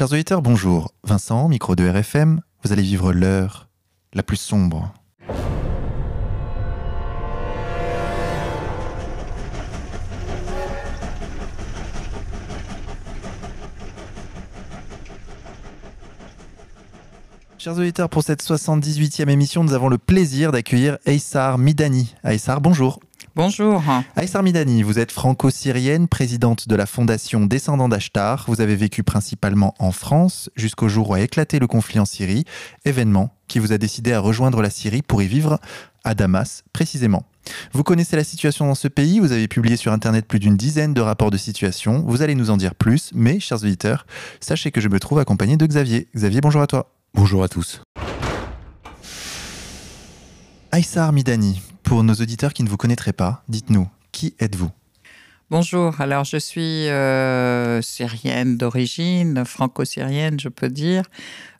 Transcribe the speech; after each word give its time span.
Chers 0.00 0.12
auditeurs, 0.12 0.40
bonjour. 0.40 0.94
Vincent, 1.04 1.46
micro 1.50 1.76
de 1.76 1.86
RFM, 1.86 2.40
vous 2.64 2.72
allez 2.72 2.80
vivre 2.80 3.12
l'heure 3.12 3.68
la 4.14 4.22
plus 4.22 4.38
sombre. 4.38 4.94
Chers 17.58 17.76
auditeurs, 17.76 18.08
pour 18.08 18.22
cette 18.22 18.42
78e 18.42 19.28
émission, 19.28 19.62
nous 19.64 19.74
avons 19.74 19.90
le 19.90 19.98
plaisir 19.98 20.50
d'accueillir 20.50 20.96
Aïssar 21.04 21.58
Midani. 21.58 22.14
Aïssar, 22.24 22.62
bonjour. 22.62 23.00
Bonjour. 23.42 23.82
Aïssar 24.16 24.42
Midani, 24.42 24.82
vous 24.82 24.98
êtes 24.98 25.10
franco-syrienne, 25.10 26.08
présidente 26.08 26.68
de 26.68 26.76
la 26.76 26.84
fondation 26.84 27.46
Descendants 27.46 27.88
d'Ashtar. 27.88 28.44
Vous 28.46 28.60
avez 28.60 28.76
vécu 28.76 29.02
principalement 29.02 29.74
en 29.78 29.92
France 29.92 30.50
jusqu'au 30.56 30.90
jour 30.90 31.08
où 31.08 31.14
a 31.14 31.22
éclaté 31.22 31.58
le 31.58 31.66
conflit 31.66 31.98
en 31.98 32.04
Syrie, 32.04 32.44
événement 32.84 33.34
qui 33.48 33.58
vous 33.58 33.72
a 33.72 33.78
décidé 33.78 34.12
à 34.12 34.20
rejoindre 34.20 34.60
la 34.60 34.68
Syrie 34.68 35.00
pour 35.00 35.22
y 35.22 35.26
vivre 35.26 35.58
à 36.04 36.14
Damas 36.14 36.64
précisément. 36.74 37.24
Vous 37.72 37.82
connaissez 37.82 38.14
la 38.14 38.24
situation 38.24 38.66
dans 38.66 38.74
ce 38.74 38.88
pays, 38.88 39.20
vous 39.20 39.32
avez 39.32 39.48
publié 39.48 39.78
sur 39.78 39.90
Internet 39.90 40.26
plus 40.28 40.38
d'une 40.38 40.58
dizaine 40.58 40.92
de 40.92 41.00
rapports 41.00 41.30
de 41.30 41.38
situation, 41.38 42.04
vous 42.06 42.20
allez 42.20 42.34
nous 42.34 42.50
en 42.50 42.58
dire 42.58 42.74
plus, 42.74 43.10
mais 43.14 43.40
chers 43.40 43.62
auditeurs, 43.62 44.04
sachez 44.40 44.70
que 44.70 44.82
je 44.82 44.88
me 44.88 45.00
trouve 45.00 45.18
accompagné 45.18 45.56
de 45.56 45.64
Xavier. 45.64 46.08
Xavier, 46.14 46.42
bonjour 46.42 46.60
à 46.60 46.66
toi. 46.66 46.92
Bonjour 47.14 47.42
à 47.42 47.48
tous. 47.48 47.80
Aïssar 50.72 51.14
Midani, 51.14 51.62
pour 51.82 52.02
nos 52.04 52.14
auditeurs 52.14 52.52
qui 52.52 52.62
ne 52.62 52.68
vous 52.68 52.76
connaîtraient 52.76 53.12
pas, 53.12 53.42
dites-nous, 53.48 53.88
qui 54.12 54.34
êtes-vous 54.38 54.70
Bonjour, 55.50 56.00
alors 56.00 56.22
je 56.22 56.36
suis 56.36 56.88
euh, 56.88 57.82
syrienne 57.82 58.56
d'origine, 58.56 59.44
franco-syrienne, 59.44 60.38
je 60.38 60.48
peux 60.48 60.68
dire. 60.68 61.02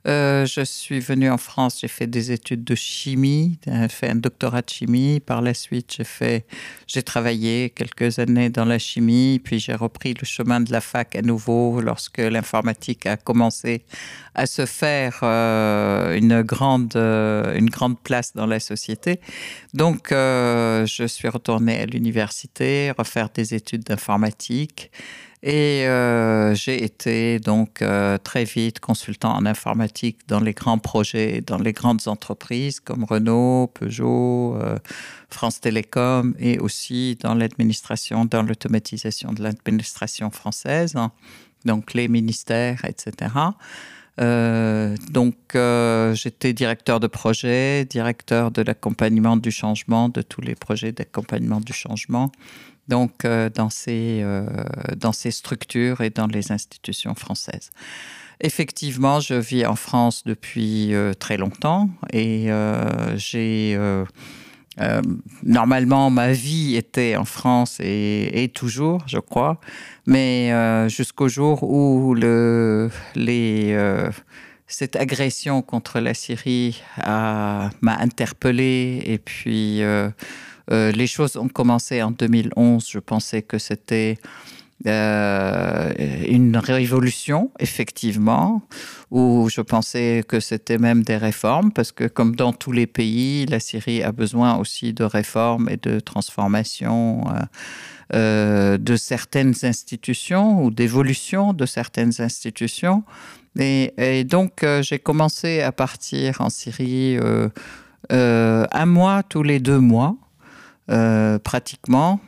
Euh, 0.07 0.45
je 0.45 0.61
suis 0.61 0.99
venue 0.99 1.29
en 1.29 1.37
France, 1.37 1.79
j'ai 1.81 1.87
fait 1.87 2.07
des 2.07 2.31
études 2.31 2.63
de 2.63 2.73
chimie, 2.73 3.59
j'ai 3.65 3.87
fait 3.87 4.09
un 4.09 4.15
doctorat 4.15 4.61
de 4.61 4.69
chimie. 4.69 5.19
Par 5.19 5.41
la 5.41 5.53
suite, 5.53 5.93
j'ai 5.95 6.03
fait, 6.03 6.45
j'ai 6.87 7.03
travaillé 7.03 7.69
quelques 7.69 8.17
années 8.17 8.49
dans 8.49 8.65
la 8.65 8.79
chimie, 8.79 9.39
puis 9.43 9.59
j'ai 9.59 9.75
repris 9.75 10.13
le 10.13 10.25
chemin 10.25 10.59
de 10.59 10.71
la 10.71 10.81
fac 10.81 11.15
à 11.15 11.21
nouveau 11.21 11.81
lorsque 11.81 12.17
l'informatique 12.17 13.05
a 13.05 13.15
commencé 13.15 13.83
à 14.33 14.47
se 14.47 14.65
faire 14.65 15.19
euh, 15.21 16.17
une 16.17 16.41
grande, 16.41 16.95
euh, 16.95 17.55
une 17.55 17.69
grande 17.69 17.99
place 17.99 18.33
dans 18.33 18.47
la 18.47 18.59
société. 18.59 19.19
Donc, 19.73 20.07
je 20.11 21.05
suis 21.07 21.27
retournée 21.27 21.79
à 21.79 21.85
l'université, 21.85 22.91
refaire 22.97 23.29
des 23.29 23.53
études 23.53 23.83
d'informatique. 23.83 24.91
Et 25.43 25.87
euh, 25.87 26.53
j'ai 26.53 26.83
été 26.83 27.39
donc 27.39 27.81
euh, 27.81 28.19
très 28.19 28.43
vite 28.43 28.79
consultant 28.79 29.33
en 29.33 29.47
informatique 29.47 30.19
dans 30.27 30.39
les 30.39 30.53
grands 30.53 30.77
projets, 30.77 31.41
dans 31.41 31.57
les 31.57 31.73
grandes 31.73 32.07
entreprises 32.07 32.79
comme 32.79 33.05
Renault, 33.05 33.71
Peugeot, 33.73 34.55
euh, 34.57 34.77
France 35.31 35.59
Télécom 35.59 36.35
et 36.37 36.59
aussi 36.59 37.17
dans 37.21 37.33
l'administration, 37.33 38.25
dans 38.25 38.43
l'automatisation 38.43 39.33
de 39.33 39.41
l'administration 39.41 40.29
française, 40.29 40.95
hein. 40.95 41.11
donc 41.65 41.95
les 41.95 42.07
ministères, 42.07 42.85
etc. 42.85 43.31
donc, 44.17 45.35
j'étais 46.13 46.53
directeur 46.53 46.99
de 46.99 47.07
projet, 47.07 47.85
directeur 47.85 48.51
de 48.51 48.61
l'accompagnement 48.61 49.37
du 49.37 49.49
changement, 49.49 50.09
de 50.09 50.21
tous 50.21 50.41
les 50.41 50.53
projets 50.53 50.91
d'accompagnement 50.91 51.59
du 51.59 51.73
changement 51.73 52.31
donc 52.91 53.23
euh, 53.23 53.49
dans, 53.49 53.69
ces, 53.69 54.19
euh, 54.21 54.45
dans 54.97 55.13
ces 55.13 55.31
structures 55.31 56.01
et 56.01 56.09
dans 56.09 56.27
les 56.27 56.51
institutions 56.51 57.15
françaises. 57.15 57.71
Effectivement, 58.41 59.21
je 59.21 59.35
vis 59.35 59.65
en 59.65 59.77
France 59.77 60.23
depuis 60.25 60.93
euh, 60.93 61.13
très 61.13 61.37
longtemps 61.37 61.89
et 62.11 62.49
j'ai 63.15 63.79
normalement 65.43 66.09
ma 66.09 66.31
vie 66.31 66.75
était 66.75 67.15
en 67.15 67.25
France 67.25 67.77
et, 67.79 68.51
toujours, 68.53 69.03
je 69.05 69.19
crois, 69.19 69.59
mais 70.05 70.51
jusqu'au 70.89 71.29
jour 71.29 71.63
où 71.63 72.13
le, 72.15 72.89
les 73.15 73.77
cette 74.67 74.95
agression 74.95 75.61
contre 75.61 75.99
la 75.99 76.13
Syrie 76.13 76.81
m'a 77.05 77.97
interpellé 78.07 79.03
et 79.05 79.19
puis 79.19 79.83
euh, 80.69 80.91
les 80.91 81.07
choses 81.07 81.37
ont 81.37 81.47
commencé 81.47 82.01
en 82.01 82.11
2011. 82.11 82.87
Je 82.89 82.99
pensais 82.99 83.41
que 83.41 83.57
c'était 83.57 84.17
euh, 84.87 85.91
une 86.27 86.57
révolution, 86.57 87.51
effectivement, 87.59 88.61
où 89.09 89.49
je 89.49 89.61
pensais 89.61 90.23
que 90.27 90.39
c'était 90.39 90.77
même 90.77 91.03
des 91.03 91.17
réformes, 91.17 91.71
parce 91.71 91.91
que 91.91 92.05
comme 92.05 92.35
dans 92.35 92.53
tous 92.53 92.71
les 92.71 92.87
pays, 92.87 93.45
la 93.45 93.59
Syrie 93.59 94.03
a 94.03 94.11
besoin 94.11 94.57
aussi 94.57 94.93
de 94.93 95.03
réformes 95.03 95.69
et 95.69 95.77
de 95.77 95.99
transformations. 95.99 97.25
Euh, 98.13 98.77
de 98.77 98.97
certaines 98.97 99.53
institutions 99.63 100.61
ou 100.61 100.69
d'évolution 100.69 101.53
de 101.53 101.65
certaines 101.65 102.11
institutions. 102.19 103.05
Et, 103.57 104.25
donc, 104.25 104.65
j'ai 104.81 104.99
commencé 104.99 105.61
à 105.61 105.71
partir 105.71 106.41
en 106.41 106.49
Syrie 106.49 107.17
un 108.09 108.85
mois 108.85 109.23
tous 109.23 109.43
les 109.43 109.59
deux 109.59 109.79
mois. 109.79 110.17
Euh, 110.89 111.37
pratiquement 111.37 112.19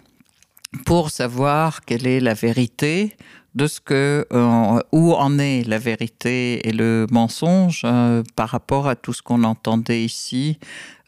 pour 0.86 1.10
savoir 1.10 1.84
quelle 1.86 2.06
est 2.06 2.20
la 2.20 2.36
vérité 2.36 3.18
de 3.56 3.68
ce 3.68 3.80
que 3.80 4.28
euh, 4.32 4.80
où 4.92 5.14
en 5.14 5.40
est 5.40 5.68
la 5.68 5.80
vérité 5.80 6.68
et 6.68 6.72
le 6.72 7.08
mensonge 7.10 7.82
euh, 7.84 8.22
par 8.36 8.50
rapport 8.50 8.88
à 8.88 8.96
tout 8.96 9.12
ce 9.12 9.22
qu'on 9.22 9.44
entendait 9.44 10.04
ici 10.04 10.60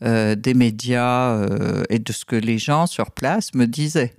des 0.02 0.54
médias 0.54 1.48
et 1.90 1.98
de 1.98 2.12
ce 2.12 2.26
que 2.26 2.36
les 2.36 2.60
gens 2.60 2.86
sur 2.86 3.10
place 3.10 3.56
me 3.56 3.66
disaient. 3.66 4.14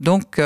Donc 0.00 0.36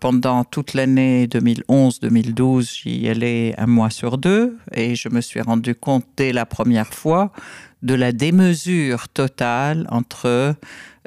pendant 0.00 0.44
toute 0.44 0.74
l'année 0.74 1.26
2011-2012, 1.26 2.82
j'y 2.82 3.08
allais 3.08 3.54
un 3.56 3.66
mois 3.66 3.90
sur 3.90 4.18
deux 4.18 4.58
et 4.72 4.94
je 4.94 5.08
me 5.08 5.22
suis 5.22 5.40
rendu 5.40 5.74
compte 5.74 6.04
dès 6.16 6.32
la 6.32 6.44
première 6.44 6.92
fois 6.92 7.32
de 7.84 7.94
la 7.94 8.12
démesure 8.12 9.08
totale 9.08 9.86
entre 9.90 10.56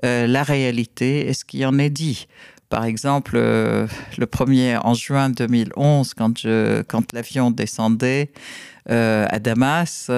euh, 0.06 0.28
la 0.28 0.44
réalité 0.44 1.28
et 1.28 1.34
ce 1.34 1.44
qui 1.44 1.66
en 1.66 1.78
est 1.80 1.90
dit. 1.90 2.28
Par 2.70 2.86
exemple, 2.86 3.34
euh, 3.36 3.88
le 4.18 4.28
premier 4.28 4.78
en 4.78 4.94
juin 4.94 5.30
2011, 5.30 6.14
quand, 6.14 7.14
l'avion 7.14 7.50
descendait 7.50 8.30
euh, 8.30 8.77
à 8.88 9.40
Damas, 9.40 10.10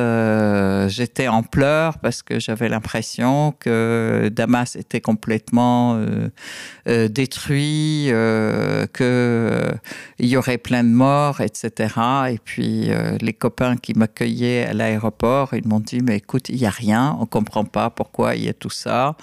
j'étais 0.88 1.28
en 1.28 1.44
pleurs 1.44 1.98
parce 2.00 2.22
que 2.22 2.40
j'avais 2.40 2.70
l'impression 2.70 3.54
que 3.60 4.30
Damas 4.32 4.76
était 4.76 5.02
complètement 5.02 6.00
détruit, 6.86 8.12
qu'il 8.94 9.80
y 10.20 10.38
aurait 10.38 10.58
plein 10.58 10.84
de 10.84 10.90
morts, 10.90 11.42
etc. 11.42 11.96
Et 12.32 12.40
puis 12.44 12.90
les 13.22 13.34
copains 13.34 13.76
qui 13.76 13.94
m'accueillaient 13.94 14.66
à 14.66 14.74
l'aéroport, 14.74 15.54
ils 15.54 15.68
m'ont 15.68 15.80
dit, 15.80 16.02
mais 16.02 16.18
écoute, 16.18 16.50
il 16.50 16.58
n'y 16.58 16.66
a 16.66 16.70
rien, 16.70 17.16
on 17.18 17.22
ne 17.22 17.26
comprend 17.26 17.66
pas 17.66 17.90
pourquoi 17.90 18.36
il 18.36 18.46
y 18.46 18.50
a 18.50 18.54
tout 18.54 18.70
ça. 18.70 19.16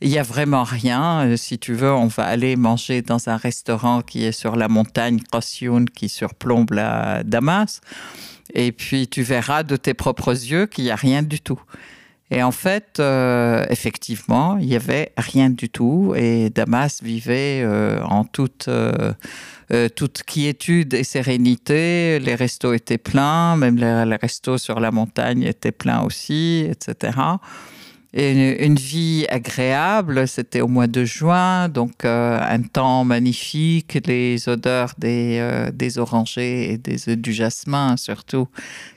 Il 0.00 0.10
n'y 0.10 0.18
a 0.18 0.22
vraiment 0.22 0.64
rien. 0.64 1.26
Euh, 1.26 1.36
si 1.36 1.58
tu 1.58 1.74
veux, 1.74 1.92
on 1.92 2.06
va 2.06 2.24
aller 2.24 2.56
manger 2.56 3.02
dans 3.02 3.28
un 3.28 3.36
restaurant 3.36 4.02
qui 4.02 4.24
est 4.24 4.32
sur 4.32 4.56
la 4.56 4.68
montagne 4.68 5.20
Krosyoun 5.20 5.88
qui 5.88 6.08
surplombe 6.08 6.72
la 6.72 7.22
Damas. 7.22 7.80
Et 8.54 8.72
puis 8.72 9.08
tu 9.08 9.22
verras 9.22 9.62
de 9.62 9.76
tes 9.76 9.94
propres 9.94 10.30
yeux 10.30 10.66
qu'il 10.66 10.84
n'y 10.84 10.90
a 10.90 10.96
rien 10.96 11.22
du 11.22 11.40
tout. 11.40 11.60
Et 12.32 12.42
en 12.42 12.50
fait, 12.50 12.98
euh, 12.98 13.64
effectivement, 13.70 14.58
il 14.58 14.66
n'y 14.66 14.74
avait 14.74 15.12
rien 15.16 15.48
du 15.48 15.68
tout. 15.68 16.12
Et 16.16 16.50
Damas 16.50 17.00
vivait 17.00 17.62
euh, 17.62 18.02
en 18.02 18.24
toute, 18.24 18.68
toute 19.94 20.22
quiétude 20.24 20.94
et 20.94 21.04
sérénité. 21.04 22.18
Les 22.18 22.34
restos 22.34 22.72
étaient 22.72 22.98
pleins, 22.98 23.56
même 23.56 23.76
les, 23.76 24.04
les 24.04 24.16
restos 24.16 24.58
sur 24.58 24.80
la 24.80 24.90
montagne 24.90 25.42
étaient 25.42 25.72
pleins 25.72 26.02
aussi, 26.02 26.66
etc 26.68 27.12
une, 28.16 28.76
vie 28.76 29.26
agréable. 29.28 30.26
C'était 30.26 30.60
au 30.60 30.68
mois 30.68 30.86
de 30.86 31.04
juin, 31.04 31.68
donc 31.68 32.04
euh, 32.04 32.40
un 32.40 32.62
temps 32.62 33.04
magnifique, 33.04 33.98
les 34.06 34.48
odeurs 34.48 34.94
des, 34.98 35.38
euh, 35.40 35.70
des 35.70 35.98
orangers 35.98 36.72
et 36.72 36.78
des, 36.78 37.16
du 37.16 37.32
jasmin 37.32 37.96
surtout 37.96 38.48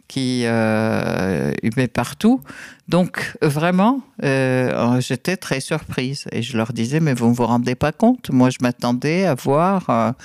qui 0.07 0.44
euh, 0.45 1.51
humaient 1.62 1.88
partout. 1.88 2.42
Donc 2.88 3.38
vraiment, 3.42 4.01
euh, 4.24 5.00
j'étais 5.01 5.38
très 5.38 5.60
surprise 5.60 6.25
et 6.31 6.42
je 6.42 6.57
leur 6.57 6.74
disais, 6.74 7.00
mais 7.00 7.13
vous 7.13 7.27
ne 7.27 7.33
vous 7.33 7.45
rendez 7.45 7.75
pas 7.75 7.92
compte? 7.92 8.31
Moi, 8.31 8.50
je 8.50 8.57
m'attendais 8.62 9.25
à 9.25 9.36
voir 9.36 10.16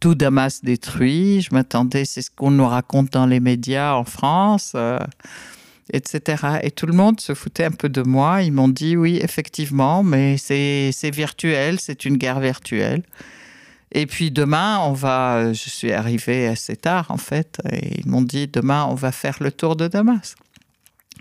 tout 0.00 0.14
Damas 0.14 0.62
détruit, 0.62 1.40
je 1.40 1.54
m'attendais, 1.54 2.04
c'est 2.04 2.20
ce 2.20 2.30
qu'on 2.30 2.50
nous 2.50 2.66
raconte 2.66 3.12
dans 3.12 3.26
les 3.26 3.40
médias 3.40 3.94
en 3.94 4.04
France 4.04 4.74
etc. 5.92 6.60
Et 6.62 6.70
tout 6.70 6.86
le 6.86 6.92
monde 6.92 7.20
se 7.20 7.34
foutait 7.34 7.64
un 7.64 7.70
peu 7.70 7.88
de 7.88 8.02
moi. 8.02 8.42
Ils 8.42 8.52
m'ont 8.52 8.68
dit 8.68 8.96
oui, 8.96 9.18
effectivement, 9.22 10.02
mais 10.02 10.36
c'est 10.36 11.10
virtuel, 11.10 11.78
c'est 11.80 12.04
une 12.04 12.16
guerre 12.16 12.40
virtuelle. 12.40 13.02
Et 13.92 14.06
puis 14.06 14.30
demain, 14.30 14.78
on 14.84 14.92
va. 14.92 15.52
Je 15.52 15.68
suis 15.68 15.92
arrivé 15.92 16.46
assez 16.46 16.76
tard 16.76 17.06
en 17.10 17.16
fait, 17.16 17.58
et 17.72 18.00
ils 18.00 18.08
m'ont 18.08 18.22
dit 18.22 18.46
demain 18.46 18.86
on 18.88 18.94
va 18.94 19.12
faire 19.12 19.36
le 19.40 19.50
tour 19.50 19.76
de 19.76 19.88
Damas. 19.88 20.36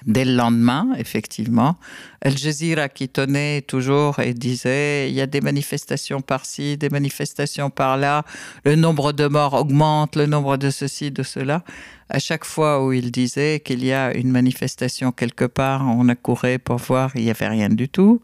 Dès 0.05 0.25
le 0.25 0.35
lendemain, 0.35 0.87
effectivement, 0.97 1.77
Al 2.21 2.37
Jazeera 2.37 2.89
qui 2.89 3.09
tenait 3.09 3.61
toujours 3.61 4.19
et 4.19 4.33
disait 4.33 5.09
il 5.09 5.15
y 5.15 5.21
a 5.21 5.27
des 5.27 5.41
manifestations 5.41 6.21
par-ci, 6.21 6.77
des 6.77 6.89
manifestations 6.89 7.69
par-là, 7.69 8.23
le 8.65 8.75
nombre 8.75 9.11
de 9.11 9.27
morts 9.27 9.53
augmente, 9.53 10.15
le 10.15 10.25
nombre 10.25 10.57
de 10.57 10.69
ceci, 10.69 11.11
de 11.11 11.23
cela. 11.23 11.63
À 12.09 12.17
chaque 12.17 12.43
fois 12.43 12.83
où 12.83 12.91
il 12.91 13.11
disait 13.11 13.61
qu'il 13.63 13.85
y 13.85 13.93
a 13.93 14.13
une 14.15 14.31
manifestation 14.31 15.11
quelque 15.11 15.45
part, 15.45 15.85
on 15.85 16.09
accourait 16.09 16.57
pour 16.57 16.77
voir, 16.77 17.11
il 17.15 17.23
n'y 17.23 17.29
avait 17.29 17.47
rien 17.47 17.69
du 17.69 17.87
tout. 17.87 18.21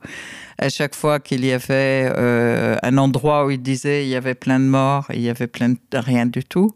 À 0.57 0.69
chaque 0.69 0.95
fois 0.95 1.19
qu'il 1.19 1.45
y 1.45 1.51
avait 1.51 2.11
euh, 2.17 2.77
un 2.81 2.97
endroit 2.97 3.45
où 3.45 3.51
il 3.51 3.61
disait 3.61 4.05
il 4.05 4.09
y 4.09 4.15
avait 4.15 4.33
plein 4.33 4.59
de 4.59 4.65
morts, 4.65 5.05
il 5.13 5.21
y 5.21 5.29
avait 5.29 5.47
plein 5.47 5.69
de 5.69 5.97
rien 5.97 6.25
du 6.25 6.43
tout. 6.43 6.73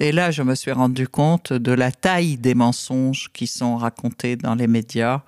Et 0.00 0.12
là, 0.12 0.30
je 0.30 0.42
me 0.42 0.54
suis 0.54 0.70
rendu 0.70 1.08
compte 1.08 1.52
de 1.52 1.72
la 1.72 1.90
taille 1.90 2.36
des 2.36 2.54
mensonges 2.54 3.30
qui 3.32 3.46
sont 3.46 3.76
racontés 3.76 4.36
dans 4.36 4.54
les 4.54 4.68
médias 4.68 5.22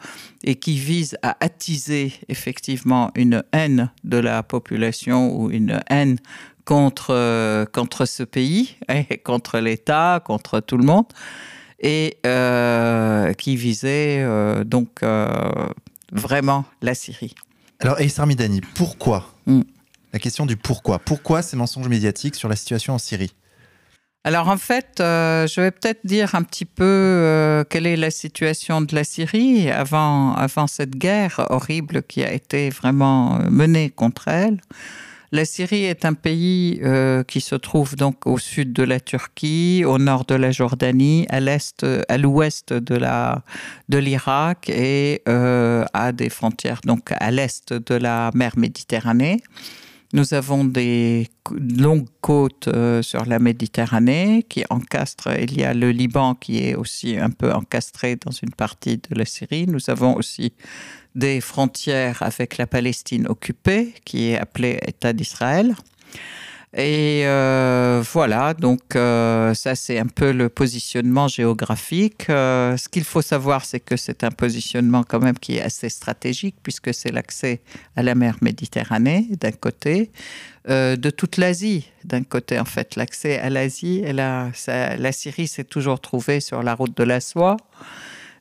et 0.44 0.54
qui 0.54 0.78
visent 0.78 1.16
à 1.22 1.36
attiser 1.40 2.12
effectivement 2.28 3.10
une 3.16 3.42
haine 3.52 3.90
de 4.04 4.16
la 4.16 4.42
population 4.42 5.34
ou 5.36 5.50
une 5.50 5.80
haine 5.90 6.18
contre, 6.64 7.08
euh, 7.10 7.64
contre 7.66 8.04
ce 8.04 8.22
pays, 8.22 8.76
et 8.88 9.18
contre 9.18 9.58
l'État, 9.58 10.22
contre 10.24 10.60
tout 10.60 10.76
le 10.76 10.84
monde, 10.84 11.06
et 11.80 12.18
euh, 12.24 13.32
qui 13.32 13.56
visait 13.56 14.20
euh, 14.20 14.62
donc 14.62 15.02
vraiment 16.12 16.64
la 16.82 16.94
Syrie. 16.94 17.34
Alors, 17.80 17.96
Aïssar 17.96 18.26
Midani, 18.26 18.60
pourquoi? 18.74 19.34
Mm. 19.46 19.62
La 20.12 20.18
question 20.18 20.44
du 20.44 20.56
pourquoi. 20.56 20.98
Pourquoi 20.98 21.40
ces 21.40 21.56
mensonges 21.56 21.88
médiatiques 21.88 22.34
sur 22.34 22.48
la 22.48 22.56
situation 22.56 22.94
en 22.94 22.98
Syrie? 22.98 23.32
Alors 24.22 24.48
en 24.48 24.58
fait, 24.58 25.00
euh, 25.00 25.46
je 25.46 25.62
vais 25.62 25.70
peut-être 25.70 26.04
dire 26.04 26.34
un 26.34 26.42
petit 26.42 26.66
peu 26.66 26.84
euh, 26.84 27.64
quelle 27.64 27.86
est 27.86 27.96
la 27.96 28.10
situation 28.10 28.82
de 28.82 28.94
la 28.94 29.02
Syrie 29.02 29.70
avant, 29.70 30.34
avant 30.34 30.66
cette 30.66 30.90
guerre 30.90 31.46
horrible 31.48 32.02
qui 32.02 32.22
a 32.22 32.30
été 32.30 32.68
vraiment 32.68 33.36
euh, 33.36 33.48
menée 33.48 33.88
contre 33.88 34.28
elle. 34.28 34.60
La 35.32 35.46
Syrie 35.46 35.84
est 35.84 36.04
un 36.04 36.14
pays 36.14 36.82
qui 37.28 37.40
se 37.40 37.54
trouve 37.54 37.94
donc 37.94 38.26
au 38.26 38.36
sud 38.36 38.72
de 38.72 38.82
la 38.82 38.98
Turquie, 38.98 39.84
au 39.86 39.96
nord 39.96 40.24
de 40.24 40.34
la 40.34 40.50
Jordanie, 40.50 41.24
à 41.30 41.38
l'est, 41.38 41.86
à 42.08 42.18
l'ouest 42.18 42.72
de 42.72 42.96
la 42.96 43.44
de 43.88 43.98
l'Irak 43.98 44.68
et 44.68 45.22
à 45.26 46.10
des 46.10 46.30
frontières 46.30 46.80
donc 46.84 47.12
à 47.12 47.30
l'est 47.30 47.72
de 47.72 47.94
la 47.94 48.32
mer 48.34 48.54
Méditerranée. 48.56 49.40
Nous 50.12 50.34
avons 50.34 50.64
des 50.64 51.28
longues 51.50 52.08
côtes 52.20 52.66
euh, 52.66 53.00
sur 53.00 53.26
la 53.26 53.38
Méditerranée 53.38 54.44
qui 54.48 54.64
encastrent. 54.68 55.38
Il 55.40 55.56
y 55.56 55.62
a 55.62 55.72
le 55.72 55.92
Liban 55.92 56.34
qui 56.34 56.58
est 56.58 56.74
aussi 56.74 57.16
un 57.16 57.30
peu 57.30 57.52
encastré 57.52 58.16
dans 58.16 58.32
une 58.32 58.50
partie 58.50 58.96
de 58.96 59.14
la 59.14 59.24
Syrie. 59.24 59.68
Nous 59.68 59.88
avons 59.88 60.16
aussi 60.16 60.52
des 61.14 61.40
frontières 61.40 62.22
avec 62.22 62.58
la 62.58 62.66
Palestine 62.66 63.28
occupée 63.28 63.94
qui 64.04 64.30
est 64.30 64.38
appelée 64.38 64.80
État 64.84 65.12
d'Israël. 65.12 65.76
Et 66.76 67.22
euh, 67.24 68.00
voilà, 68.12 68.54
donc 68.54 68.94
euh, 68.94 69.54
ça 69.54 69.74
c'est 69.74 69.98
un 69.98 70.06
peu 70.06 70.30
le 70.30 70.48
positionnement 70.48 71.26
géographique. 71.26 72.30
Euh, 72.30 72.76
ce 72.76 72.88
qu'il 72.88 73.02
faut 73.02 73.22
savoir, 73.22 73.64
c'est 73.64 73.80
que 73.80 73.96
c'est 73.96 74.22
un 74.22 74.30
positionnement 74.30 75.02
quand 75.02 75.18
même 75.18 75.36
qui 75.36 75.56
est 75.56 75.62
assez 75.62 75.88
stratégique 75.88 76.54
puisque 76.62 76.94
c'est 76.94 77.10
l'accès 77.10 77.60
à 77.96 78.04
la 78.04 78.14
mer 78.14 78.36
Méditerranée 78.40 79.26
d'un 79.40 79.50
côté, 79.50 80.12
de 80.68 81.10
toute 81.10 81.38
l'Asie 81.38 81.90
d'un 82.04 82.22
côté 82.22 82.60
en 82.60 82.64
fait. 82.64 82.94
L'accès 82.94 83.40
à 83.40 83.50
l'Asie, 83.50 84.02
la, 84.12 84.50
la 84.68 85.12
Syrie 85.12 85.48
s'est 85.48 85.64
toujours 85.64 86.00
trouvée 86.00 86.38
sur 86.38 86.62
la 86.62 86.74
route 86.74 86.96
de 86.96 87.02
la 87.02 87.20
soie 87.20 87.56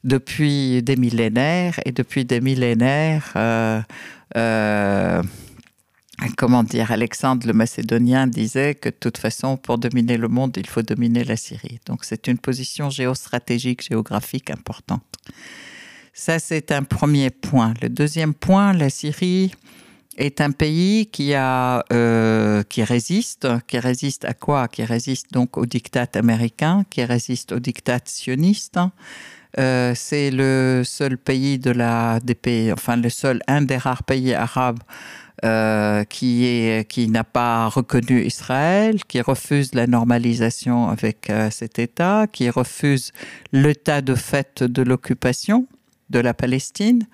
depuis 0.03 0.83
des 0.83 0.97
millénaires 0.97 1.79
et 1.83 1.91
depuis 1.91 2.25
des 2.25 2.41
millénaires 2.41 3.33
comment 6.36 6.63
dire, 6.63 6.92
Alexandre 6.92 7.48
le 7.48 7.54
Macédonien 7.54 8.27
disait 8.27 8.75
que 8.75 8.89
de 8.89 8.95
toute 9.00 9.18
façon, 9.18 9.57
pour 9.57 9.77
dominer 9.77 10.18
le 10.18 10.27
monde, 10.27 10.56
il 10.57 10.68
faut 10.68 10.81
dominer 10.81 11.24
la 11.24 11.36
Syrie. 11.36 11.80
Donc 11.86 12.04
c'est 12.04 12.27
une 12.27 12.38
position 12.38 12.89
géostratégique, 12.89 13.83
géographique 13.83 14.50
importante. 14.50 15.04
Ça, 16.13 16.39
c'est 16.39 16.71
un 16.71 16.83
premier 16.83 17.30
point. 17.30 17.74
Le 17.81 17.89
deuxième 17.89 18.33
point, 18.33 18.74
la 18.74 18.89
Syrie 18.89 19.54
est 20.18 20.42
un 20.42 20.51
pays 20.51 21.07
qui 21.07 21.33
a 21.33 21.86
euh, 21.94 22.62
qui 22.63 22.83
résiste, 22.83 23.48
qui 23.68 23.80
résiste 23.80 24.25
à 24.25 24.33
quoi? 24.33 24.68
Qui 24.68 24.83
résiste 24.83 25.31
donc 25.31 25.57
au 25.57 25.65
diktat 25.65 26.10
américain, 26.15 26.83
qui 26.89 27.04
résiste 27.06 27.54
au 27.54 27.60
diktat 27.60 28.01
sioniste. 28.04 28.80
Euh, 29.57 29.94
c'est 29.95 30.30
le 30.30 30.83
seul 30.86 31.18
pays 31.18 31.57
de 31.57 31.72
la 31.72 32.19
des 32.19 32.36
pays, 32.36 32.72
enfin 32.72 32.98
le 32.98 33.10
seul 33.10 33.42
un 33.48 33.62
des 33.62 33.77
rares 33.77 34.04
pays 34.04 34.33
arabes 34.33 34.80
euh, 35.45 36.03
qui, 36.03 36.69
qui 36.89 37.07
n'a 37.07 37.24
pas 37.24 37.68
reconnu 37.68 38.25
Israël, 38.25 39.03
qui 39.06 39.21
refuse 39.21 39.74
la 39.74 39.88
normalisation 39.88 40.89
avec 40.89 41.30
euh, 41.30 41.50
cet 41.50 41.80
État, 41.80 42.27
qui 42.31 42.50
refuse 42.50 43.12
l'état 43.53 44.01
de 44.01 44.15
fait 44.15 44.63
de 44.63 44.81
l'occupation 44.81 45.68
de 46.09 46.19
la 46.19 46.33
Palestine, 46.33 47.07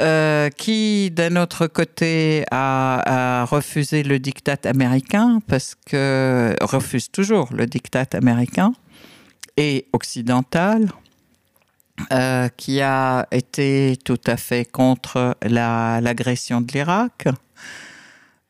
euh, 0.00 0.48
qui 0.50 1.10
d'un 1.10 1.36
autre 1.36 1.66
côté 1.66 2.44
a, 2.50 3.42
a, 3.42 3.44
refusé 3.44 4.02
le 4.02 4.18
diktat 4.18 4.58
américain 4.64 5.40
parce 5.46 5.74
que 5.74 6.54
refuse 6.60 7.10
toujours 7.10 7.48
le 7.52 7.66
diktat 7.66 8.06
américain 8.14 8.72
et 9.56 9.88
occidental 9.92 10.88
euh, 12.12 12.48
qui 12.58 12.82
a 12.82 13.26
été 13.30 13.96
tout 14.04 14.20
à 14.26 14.36
fait 14.36 14.70
contre 14.70 15.34
l'agression 15.42 16.60
de 16.60 16.70
l'Irak, 16.72 17.26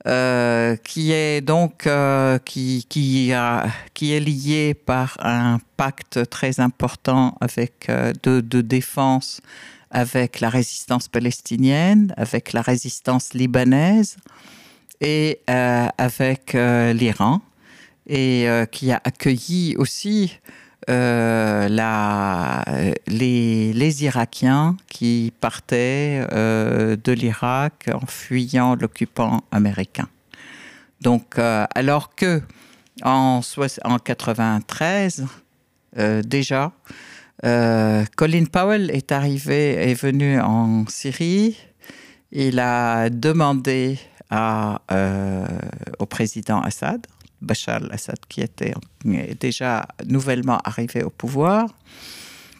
euh, 0.08 0.74
qui 0.76 1.12
est 1.12 1.40
donc 1.42 1.86
euh, 1.86 2.38
qui, 2.44 2.84
qui, 2.88 3.32
a, 3.32 3.68
qui, 3.94 4.12
est 4.12 4.20
lié 4.20 4.74
par 4.74 5.16
un 5.20 5.60
pacte 5.76 6.28
très 6.28 6.58
important 6.58 7.36
avec, 7.40 7.88
de, 8.24 8.40
de, 8.40 8.60
défense 8.62 9.40
avec 9.92 10.40
la 10.40 10.50
résistance 10.50 11.06
palestinienne, 11.06 12.12
avec 12.16 12.52
la 12.52 12.62
résistance 12.62 13.32
libanaise 13.32 14.16
et 15.00 15.40
avec 15.46 16.54
l'Iran, 16.54 17.40
et 18.08 18.48
qui 18.72 18.90
a 18.90 19.00
accueilli 19.04 19.76
aussi 19.76 20.40
euh, 20.88 21.68
les, 23.08 24.04
Irakiens 24.04 24.76
qui 24.88 25.32
partaient 25.40 26.24
euh, 26.32 26.96
de 27.02 27.12
l'Irak 27.12 27.90
en 27.92 28.06
fuyant 28.06 28.76
l'occupant 28.76 29.42
américain. 29.50 30.08
Donc, 31.00 31.38
euh, 31.38 31.66
alors 31.74 32.14
que 32.14 32.40
en, 33.02 33.40
en 33.84 33.98
93, 33.98 35.26
déjà, 36.24 36.72
Colin 37.42 38.44
Powell 38.50 38.90
est 38.90 39.12
arrivé, 39.12 39.90
est 39.90 40.00
venu 40.00 40.40
en 40.40 40.86
Syrie. 40.88 41.58
Il 42.32 42.60
a 42.60 43.10
demandé 43.10 43.98
au 44.30 46.06
président 46.06 46.60
Assad 46.60 47.06
Bachar 47.40 47.76
al-Assad, 47.76 48.18
qui 48.28 48.40
était 48.40 48.74
déjà 49.38 49.86
nouvellement 50.06 50.58
arrivé 50.64 51.02
au 51.02 51.10
pouvoir, 51.10 51.68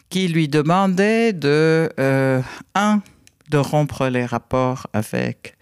qui 0.09 0.27
lui 0.27 0.47
demandait 0.47 1.33
de, 1.33 1.91
euh, 1.99 2.41
un, 2.75 3.01
de 3.49 3.57
rompre 3.57 4.07
les 4.07 4.25
rapports 4.25 4.87
avec 4.93 5.57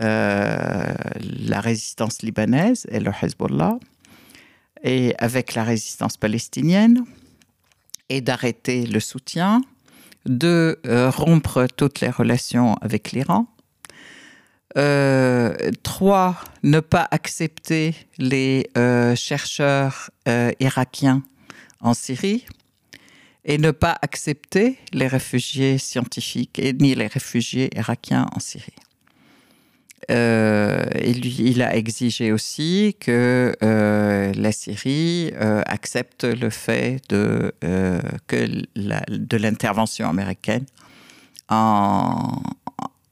euh, 0.00 0.94
la 1.20 1.60
résistance 1.60 2.22
libanaise 2.22 2.86
et 2.90 3.00
le 3.00 3.10
Hezbollah, 3.20 3.78
et 4.82 5.14
avec 5.18 5.54
la 5.54 5.64
résistance 5.64 6.16
palestinienne, 6.16 7.04
et 8.08 8.20
d'arrêter 8.20 8.86
le 8.86 9.00
soutien, 9.00 9.62
de 10.26 10.78
euh, 10.86 11.10
rompre 11.10 11.66
toutes 11.76 12.00
les 12.00 12.10
relations 12.10 12.74
avec 12.76 13.12
l'Iran, 13.12 13.46
euh, 14.76 15.54
trois, 15.82 16.40
ne 16.62 16.80
pas 16.80 17.06
accepter 17.10 17.94
les 18.18 18.70
euh, 18.78 19.14
chercheurs 19.14 20.10
euh, 20.28 20.50
irakiens 20.60 21.22
en 21.80 21.92
Syrie 21.94 22.46
et 23.44 23.58
ne 23.58 23.70
pas 23.70 23.98
accepter 24.00 24.78
les 24.92 25.08
réfugiés 25.08 25.76
scientifiques 25.76 26.58
et 26.58 26.72
ni 26.72 26.94
les 26.94 27.06
réfugiés 27.06 27.70
irakiens 27.76 28.28
en 28.34 28.40
Syrie. 28.40 28.72
Il, 30.08 31.62
a 31.62 31.74
exigé 31.74 32.32
aussi 32.32 32.96
que 33.00 33.54
la 33.60 34.52
Syrie 34.52 35.32
accepte 35.38 36.24
le 36.24 36.50
fait 36.50 37.00
de 37.08 37.52
l'intervention 39.36 40.08
américaine 40.08 40.66
en, 41.48 42.42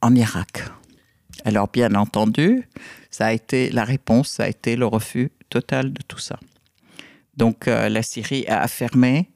en 0.03 0.15
Irak. 0.15 0.63
Alors, 1.45 1.69
bien 1.69 1.95
entendu, 1.95 2.69
ça 3.11 3.27
a 3.27 3.33
été 3.33 3.71
la 3.71 3.85
réponse, 3.85 4.29
ça 4.29 4.45
a 4.45 4.49
été 4.49 4.77
le 4.77 4.87
refus 4.87 5.31
total 5.49 5.93
de 5.93 6.03
tout 6.03 6.19
ça. 6.19 6.39
Donc, 7.37 7.69
euh, 7.69 7.89
la 7.89 8.03
Syrie 8.03 8.47
a 8.49 8.63
affirmé 8.63 9.31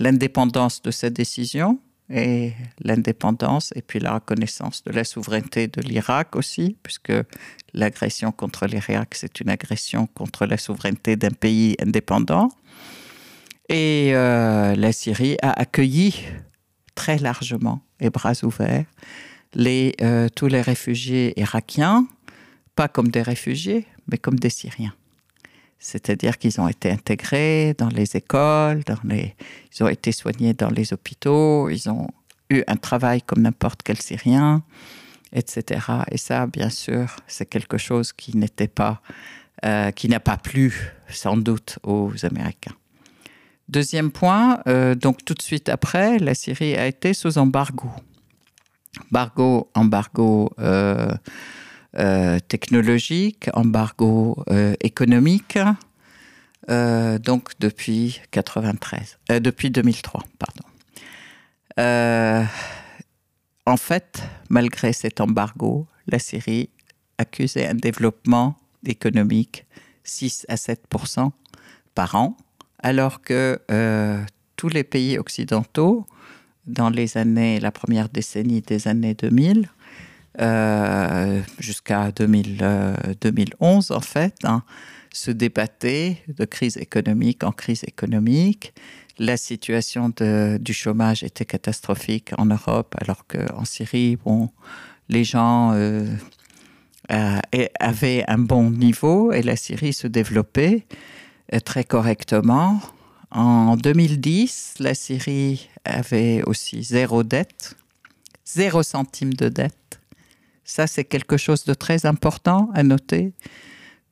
l'indépendance 0.00 0.82
de 0.82 0.90
sa 0.90 1.10
décision 1.10 1.78
et 2.08 2.52
l'indépendance 2.80 3.72
et 3.76 3.82
puis 3.82 4.00
la 4.00 4.14
reconnaissance 4.14 4.82
de 4.82 4.90
la 4.90 5.04
souveraineté 5.04 5.68
de 5.68 5.80
l'Irak 5.82 6.34
aussi, 6.34 6.76
puisque 6.82 7.12
l'agression 7.72 8.32
contre 8.32 8.66
l'Irak, 8.66 9.14
c'est 9.14 9.40
une 9.40 9.50
agression 9.50 10.06
contre 10.06 10.46
la 10.46 10.56
souveraineté 10.56 11.16
d'un 11.16 11.30
pays 11.30 11.76
indépendant. 11.80 12.48
Et 13.68 14.10
euh, 14.14 14.74
la 14.74 14.92
Syrie 14.92 15.36
a 15.42 15.52
accueilli 15.52 16.16
très 16.96 17.18
largement 17.18 17.82
et 18.00 18.10
bras 18.10 18.32
ouverts 18.42 18.86
les, 19.54 19.94
euh, 20.00 20.28
tous 20.34 20.46
les 20.46 20.60
réfugiés 20.60 21.38
irakiens, 21.38 22.06
pas 22.76 22.88
comme 22.88 23.08
des 23.08 23.22
réfugiés, 23.22 23.86
mais 24.08 24.18
comme 24.18 24.38
des 24.38 24.50
Syriens. 24.50 24.94
C'est-à-dire 25.78 26.36
qu'ils 26.38 26.60
ont 26.60 26.68
été 26.68 26.90
intégrés 26.90 27.74
dans 27.78 27.88
les 27.88 28.16
écoles, 28.16 28.82
ils 29.04 29.82
ont 29.82 29.88
été 29.88 30.12
soignés 30.12 30.52
dans 30.52 30.68
les 30.68 30.92
hôpitaux, 30.92 31.70
ils 31.70 31.88
ont 31.88 32.08
eu 32.50 32.62
un 32.66 32.76
travail 32.76 33.22
comme 33.22 33.42
n'importe 33.42 33.80
quel 33.82 34.00
Syrien, 34.00 34.62
etc. 35.32 35.80
Et 36.10 36.18
ça, 36.18 36.46
bien 36.46 36.68
sûr, 36.68 37.16
c'est 37.26 37.46
quelque 37.46 37.78
chose 37.78 38.12
qui 38.12 38.36
n'était 38.36 38.68
pas, 38.68 39.00
euh, 39.64 39.90
qui 39.90 40.08
n'a 40.08 40.20
pas 40.20 40.36
plu, 40.36 40.92
sans 41.08 41.38
doute, 41.38 41.78
aux 41.82 42.12
Américains. 42.24 42.74
Deuxième 43.68 44.10
point, 44.10 44.60
euh, 44.66 44.94
donc 44.94 45.24
tout 45.24 45.34
de 45.34 45.42
suite 45.42 45.68
après, 45.68 46.18
la 46.18 46.34
Syrie 46.34 46.74
a 46.74 46.86
été 46.86 47.14
sous 47.14 47.38
embargo. 47.38 47.88
Embargo, 48.98 49.70
embargo 49.74 50.50
euh, 50.58 51.14
euh, 51.98 52.38
technologique, 52.40 53.48
embargo 53.54 54.42
euh, 54.50 54.74
économique, 54.80 55.58
donc 56.68 57.50
depuis 57.58 58.20
93, 58.30 59.18
depuis 59.40 59.70
2003, 59.70 60.22
pardon. 60.38 60.62
en 63.66 63.76
fait, 63.76 64.22
malgré 64.50 64.92
cet 64.92 65.20
embargo, 65.20 65.88
la 66.06 66.20
Syrie 66.20 66.70
accusait 67.18 67.66
un 67.66 67.74
développement 67.74 68.54
économique 68.86 69.66
6 70.04 70.46
à 70.48 70.54
7% 70.54 71.32
par 71.96 72.14
an, 72.14 72.36
alors 72.78 73.20
que 73.20 73.58
tous 74.54 74.68
les 74.68 74.84
pays 74.84 75.18
occidentaux, 75.18 76.06
dans 76.70 76.90
les 76.90 77.16
années, 77.16 77.60
la 77.60 77.72
première 77.72 78.08
décennie 78.08 78.60
des 78.60 78.88
années 78.88 79.14
2000, 79.14 79.68
euh, 80.40 81.42
jusqu'à 81.58 82.12
2011 82.12 83.90
en 83.90 84.00
fait, 84.00 84.36
hein, 84.44 84.62
se 85.12 85.30
débattaient 85.30 86.22
de 86.28 86.44
crise 86.44 86.76
économique 86.76 87.42
en 87.42 87.52
crise 87.52 87.82
économique. 87.84 88.72
La 89.18 89.36
situation 89.36 90.12
du 90.18 90.72
chômage 90.72 91.24
était 91.24 91.44
catastrophique 91.44 92.30
en 92.38 92.46
Europe, 92.46 92.94
alors 93.00 93.26
qu'en 93.26 93.64
Syrie, 93.64 94.16
bon, 94.16 94.48
les 95.10 95.24
gens 95.24 95.72
euh, 95.74 96.06
euh, 97.12 97.38
avaient 97.80 98.24
un 98.28 98.38
bon 98.38 98.70
niveau 98.70 99.32
et 99.32 99.42
la 99.42 99.56
Syrie 99.56 99.92
se 99.92 100.06
développait 100.06 100.86
très 101.64 101.84
correctement. 101.84 102.80
En 103.30 103.76
2010, 103.76 104.74
la 104.80 104.94
Syrie 104.94 105.68
avait 105.84 106.42
aussi 106.42 106.82
zéro 106.82 107.22
dette, 107.22 107.76
zéro 108.44 108.82
centime 108.82 109.34
de 109.34 109.48
dette. 109.48 110.00
Ça, 110.64 110.88
c'est 110.88 111.04
quelque 111.04 111.36
chose 111.36 111.64
de 111.64 111.74
très 111.74 112.06
important 112.06 112.70
à 112.74 112.82
noter. 112.82 113.32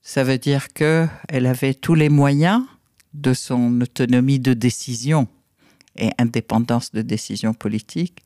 Ça 0.02 0.22
veut 0.22 0.38
dire 0.38 0.68
qu'elle 0.68 1.46
avait 1.46 1.74
tous 1.74 1.94
les 1.94 2.08
moyens 2.08 2.62
de 3.12 3.34
son 3.34 3.80
autonomie 3.80 4.38
de 4.38 4.54
décision 4.54 5.26
et 5.96 6.10
indépendance 6.18 6.92
de 6.92 7.02
décision 7.02 7.54
politique. 7.54 8.22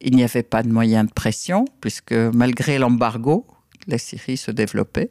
Il 0.00 0.16
n'y 0.16 0.24
avait 0.24 0.42
pas 0.42 0.62
de 0.62 0.70
moyens 0.70 1.06
de 1.06 1.12
pression, 1.12 1.66
puisque 1.82 2.12
malgré 2.12 2.78
l'embargo, 2.78 3.46
la 3.86 3.98
Syrie 3.98 4.38
se 4.38 4.50
développait. 4.50 5.10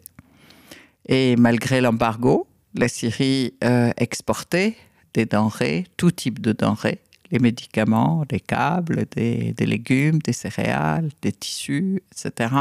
Et 1.08 1.36
malgré 1.36 1.80
l'embargo, 1.80 2.48
la 2.74 2.88
Syrie 2.88 3.54
euh, 3.64 3.92
exportait 3.98 4.76
des 5.14 5.26
denrées, 5.26 5.88
tout 5.98 6.12
type 6.12 6.40
de 6.40 6.52
denrées, 6.52 7.00
les 7.32 7.40
médicaments, 7.40 8.24
les 8.32 8.40
câbles, 8.40 9.06
des, 9.16 9.54
légumes, 9.60 10.20
des 10.20 10.34
céréales, 10.34 11.10
des 11.22 11.32
tissus, 11.32 12.02
etc., 12.12 12.54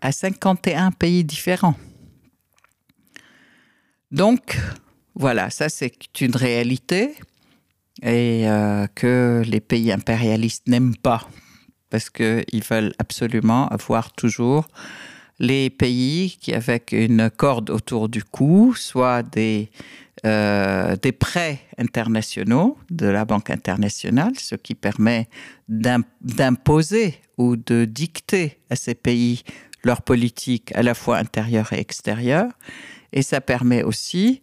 à 0.00 0.12
51 0.12 0.90
pays 0.90 1.24
différents. 1.24 1.76
Donc, 4.10 4.58
voilà, 5.14 5.50
ça 5.50 5.68
c'est 5.68 6.20
une 6.20 6.34
réalité 6.34 7.14
et 8.02 8.48
euh, 8.48 8.86
que 8.94 9.42
les 9.46 9.60
pays 9.60 9.92
impérialistes 9.92 10.66
n'aiment 10.66 10.96
pas 10.96 11.28
parce 11.92 12.08
qu'ils 12.08 12.64
veulent 12.68 12.94
absolument 12.98 13.68
avoir 13.68 14.12
toujours 14.12 14.66
les 15.42 15.68
pays 15.68 16.38
qui, 16.40 16.54
avec 16.54 16.92
une 16.92 17.28
corde 17.28 17.68
autour 17.68 18.08
du 18.08 18.24
cou, 18.24 18.74
soit 18.74 19.22
des 19.22 19.70
euh, 20.24 20.94
des 21.02 21.10
prêts 21.10 21.58
internationaux 21.78 22.78
de 22.90 23.06
la 23.06 23.24
Banque 23.24 23.50
internationale, 23.50 24.34
ce 24.38 24.54
qui 24.54 24.76
permet 24.76 25.26
d'imposer 25.68 27.16
ou 27.38 27.56
de 27.56 27.86
dicter 27.86 28.60
à 28.70 28.76
ces 28.76 28.94
pays 28.94 29.42
leur 29.82 30.02
politique 30.02 30.70
à 30.76 30.84
la 30.84 30.94
fois 30.94 31.16
intérieure 31.16 31.72
et 31.72 31.80
extérieure. 31.80 32.52
Et 33.12 33.22
ça 33.22 33.40
permet 33.40 33.82
aussi 33.82 34.42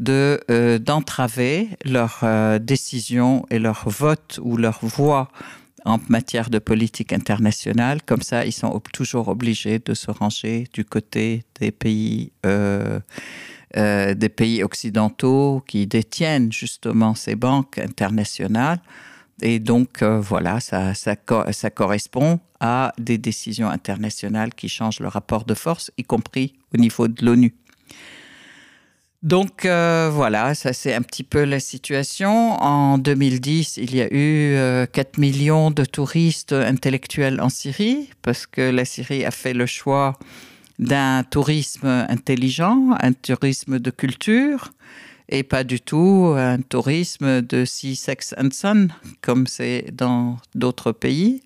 de 0.00 0.40
euh, 0.50 0.80
d'entraver 0.80 1.68
leurs 1.84 2.20
euh, 2.24 2.58
décisions 2.58 3.46
et 3.50 3.60
leur 3.60 3.88
vote 3.88 4.40
ou 4.42 4.56
leur 4.56 4.80
voix 4.82 5.28
en 5.84 5.98
matière 6.08 6.50
de 6.50 6.58
politique 6.58 7.12
internationale. 7.12 8.00
Comme 8.02 8.22
ça, 8.22 8.44
ils 8.44 8.52
sont 8.52 8.80
toujours 8.92 9.28
obligés 9.28 9.78
de 9.78 9.94
se 9.94 10.10
ranger 10.10 10.66
du 10.72 10.84
côté 10.84 11.44
des 11.60 11.70
pays 11.70 12.32
euh, 13.76 14.14
des 14.14 14.28
pays 14.28 14.64
occidentaux 14.64 15.62
qui 15.64 15.86
détiennent 15.86 16.50
justement 16.50 17.14
ces 17.14 17.36
banques 17.36 17.78
internationales. 17.78 18.80
Et 19.42 19.60
donc, 19.60 20.02
euh, 20.02 20.20
voilà, 20.20 20.58
ça, 20.58 20.94
correspond 21.70 22.40
à 22.58 22.92
des 22.98 23.16
décisions 23.16 23.68
internationales 23.68 24.54
qui 24.54 24.68
changent 24.68 24.98
le 24.98 25.06
rapport 25.06 25.44
de 25.44 25.54
force, 25.54 25.92
y 25.96 26.02
compris 26.02 26.54
au 26.74 26.78
niveau 26.78 27.06
de 27.06 27.24
l'ONU. 27.24 27.54
Donc 29.22 29.66
euh, 29.66 30.10
voilà, 30.10 30.54
ça 30.54 30.72
c'est 30.72 30.94
un 30.94 31.02
petit 31.02 31.24
peu 31.24 31.44
la 31.44 31.60
situation. 31.60 32.52
En 32.62 32.96
2010, 32.96 33.76
il 33.76 33.94
y 33.94 34.00
a 34.00 34.08
eu 34.10 34.86
4 34.92 35.18
millions 35.18 35.70
de 35.70 35.84
touristes 35.84 36.52
intellectuels 36.52 37.40
en 37.40 37.50
Syrie, 37.50 38.08
parce 38.22 38.46
que 38.46 38.62
la 38.62 38.84
Syrie 38.86 39.24
a 39.26 39.30
fait 39.30 39.52
le 39.52 39.66
choix 39.66 40.18
d'un 40.78 41.22
tourisme 41.24 41.86
intelligent, 42.08 42.96
un 43.00 43.12
tourisme 43.12 43.78
de 43.78 43.90
culture, 43.90 44.72
et 45.28 45.42
pas 45.42 45.64
du 45.64 45.80
tout 45.80 46.34
un 46.36 46.58
tourisme 46.62 47.42
de 47.42 47.66
Sea, 47.66 47.94
Sex 47.94 48.34
and 48.38 48.50
Sun, 48.52 48.92
comme 49.20 49.46
c'est 49.46 49.86
dans 49.92 50.38
d'autres 50.54 50.92
pays. 50.92 51.42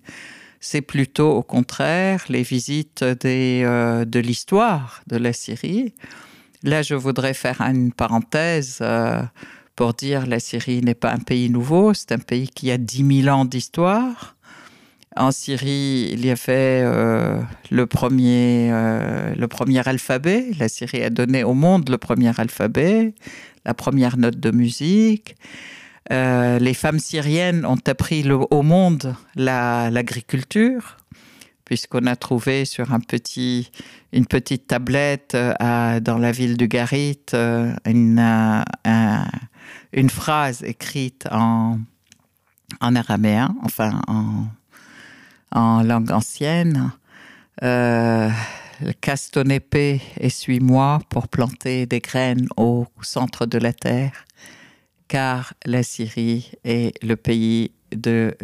C'est 0.61 0.81
plutôt 0.81 1.33
au 1.33 1.43
contraire 1.43 2.23
les 2.29 2.41
visites 2.41 3.03
des, 3.03 3.61
euh, 3.63 4.05
de 4.05 4.19
l'histoire 4.19 5.03
de 5.05 5.17
la 5.17 5.33
Syrie. 5.33 5.93
Là, 6.65 6.81
je 6.81 6.95
voudrais 6.95 7.35
faire 7.35 7.61
une 7.61 7.91
parenthèse 7.91 8.79
euh, 8.81 9.21
pour 9.75 9.93
dire 9.93 10.25
la 10.25 10.39
Syrie 10.39 10.81
n'est 10.81 10.95
pas 10.95 11.11
un 11.11 11.19
pays 11.19 11.51
nouveau, 11.51 11.93
c'est 11.93 12.11
un 12.11 12.17
pays 12.17 12.49
qui 12.49 12.71
a 12.71 12.79
10 12.79 13.21
000 13.21 13.35
ans 13.35 13.45
d'histoire. 13.45 14.35
En 15.15 15.29
Syrie, 15.29 16.09
il 16.11 16.25
y 16.25 16.31
avait 16.31 16.81
euh, 16.83 17.39
le, 17.69 17.85
premier, 17.85 18.69
euh, 18.71 19.35
le 19.35 19.47
premier 19.47 19.87
alphabet. 19.87 20.47
La 20.57 20.67
Syrie 20.67 21.03
a 21.03 21.11
donné 21.11 21.43
au 21.43 21.53
monde 21.53 21.87
le 21.87 21.99
premier 21.99 22.31
alphabet, 22.35 23.13
la 23.63 23.75
première 23.75 24.17
note 24.17 24.39
de 24.39 24.49
musique. 24.49 25.35
Euh, 26.11 26.57
les 26.57 26.73
femmes 26.73 26.99
syriennes 26.99 27.63
ont 27.63 27.79
appris 27.85 28.27
au 28.31 28.61
monde 28.63 29.15
l'agriculture, 29.35 30.97
puisqu'on 31.65 32.05
a 32.05 32.15
trouvé 32.15 32.65
sur 32.65 32.93
un 32.93 32.99
petit, 32.99 33.71
une 34.13 34.25
petite 34.25 34.67
tablette 34.67 35.35
dans 35.35 36.17
la 36.17 36.31
ville 36.31 36.57
de 36.57 36.65
Garit 36.65 37.19
une, 37.33 38.63
une 39.93 40.09
phrase 40.09 40.63
écrite 40.63 41.27
en, 41.31 41.79
en 42.79 42.95
araméen, 42.95 43.55
enfin 43.63 43.99
en 45.51 45.81
langue 45.83 46.11
ancienne. 46.11 46.91
Euh, 47.63 48.29
casse 48.99 49.31
ton 49.31 49.43
épée 49.43 50.01
et 50.19 50.29
suis-moi 50.29 50.99
pour 51.09 51.29
planter 51.29 51.85
des 51.85 52.01
graines 52.01 52.47
au 52.57 52.85
centre 53.01 53.45
de 53.45 53.57
la 53.57 53.71
terre, 53.71 54.25
car 55.07 55.53
la 55.65 55.81
Syrie 55.81 56.51
est 56.65 57.01
le 57.03 57.15
pays 57.15 57.71
de 57.91 58.35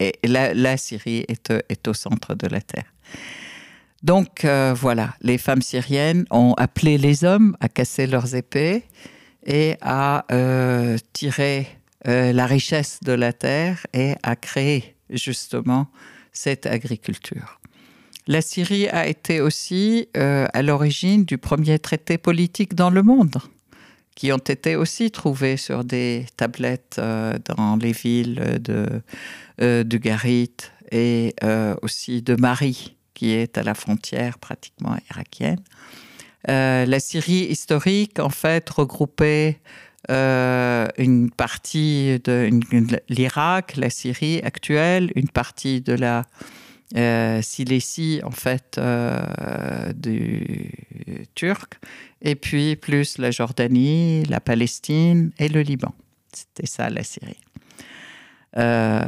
et 0.00 0.18
la, 0.24 0.76
Syrie 0.76 1.24
est, 1.28 1.88
au 1.88 1.94
centre 1.94 2.34
de 2.34 2.48
la 2.48 2.60
terre. 2.60 2.92
Donc 4.02 4.44
voilà, 4.44 5.14
les 5.20 5.38
femmes 5.38 5.62
syriennes 5.62 6.24
ont 6.30 6.54
appelé 6.54 6.98
les 6.98 7.24
hommes 7.24 7.56
à 7.60 7.68
casser 7.68 8.06
leurs 8.06 8.34
épées 8.34 8.82
et 9.46 9.76
à 9.82 10.24
tirer 11.12 11.68
la 12.04 12.46
richesse 12.46 13.00
de 13.02 13.12
la 13.12 13.34
terre 13.34 13.86
et 13.92 14.14
à 14.22 14.36
créer 14.36 14.96
justement 15.10 15.88
cette 16.32 16.66
agriculture. 16.66 17.60
La 18.26 18.42
Syrie 18.42 18.88
a 18.88 19.08
été 19.08 19.40
aussi 19.40 20.08
euh, 20.16 20.46
à 20.52 20.62
l'origine 20.62 21.24
du 21.24 21.38
premier 21.38 21.78
traité 21.78 22.18
politique 22.18 22.74
dans 22.74 22.90
le 22.90 23.02
monde, 23.02 23.38
qui 24.20 24.32
ont 24.32 24.36
été 24.36 24.76
aussi 24.76 25.10
trouvés 25.10 25.56
sur 25.56 25.82
des 25.82 26.26
tablettes 26.36 26.96
euh, 26.98 27.38
dans 27.56 27.76
les 27.76 27.92
villes 27.92 28.58
de, 28.60 28.86
euh, 29.62 29.82
de 29.82 29.96
Garit 29.96 30.52
et 30.92 31.34
aussi 31.80 32.20
de 32.20 32.34
Mari, 32.34 32.96
qui 33.14 33.30
est 33.30 33.56
à 33.56 33.62
la 33.62 33.72
frontière 33.74 34.38
pratiquement 34.38 34.94
irakienne. 35.10 35.62
la 36.46 37.00
Syrie 37.00 37.46
historique, 37.48 38.18
en 38.18 38.28
fait, 38.28 38.68
regroupait 38.68 39.60
une 40.08 41.30
partie 41.34 42.18
de 42.24 42.50
l'Irak, 43.08 43.76
la 43.76 43.88
Syrie 43.88 44.40
actuelle, 44.42 45.12
une 45.14 45.28
partie 45.28 45.80
de 45.80 45.94
la 45.94 46.26
euh, 46.96 47.40
Silésie, 47.40 48.20
en 48.24 48.32
fait, 48.32 48.76
euh, 48.76 49.92
du 49.92 50.72
turc, 51.36 51.78
et 52.20 52.34
puis 52.34 52.74
plus 52.74 53.18
la 53.18 53.30
Jordanie, 53.30 54.24
la 54.24 54.40
Palestine 54.40 55.30
et 55.38 55.48
le 55.48 55.60
Liban. 55.60 55.94
C'était 56.32 56.66
ça 56.66 56.90
la 56.90 57.04
Syrie. 57.04 57.38
Euh, 58.56 59.04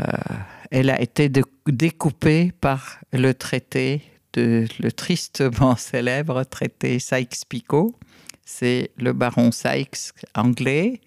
elle 0.70 0.90
a 0.90 1.00
été 1.00 1.28
découpée 1.66 2.52
par 2.60 3.00
le 3.12 3.34
traité, 3.34 4.02
de, 4.34 4.66
le 4.78 4.92
tristement 4.92 5.74
célèbre 5.76 6.44
traité 6.44 7.00
Sykes-Picot. 7.00 7.96
C'est 8.44 8.92
le 8.96 9.12
baron 9.12 9.50
Sykes 9.50 10.12
anglais 10.36 11.00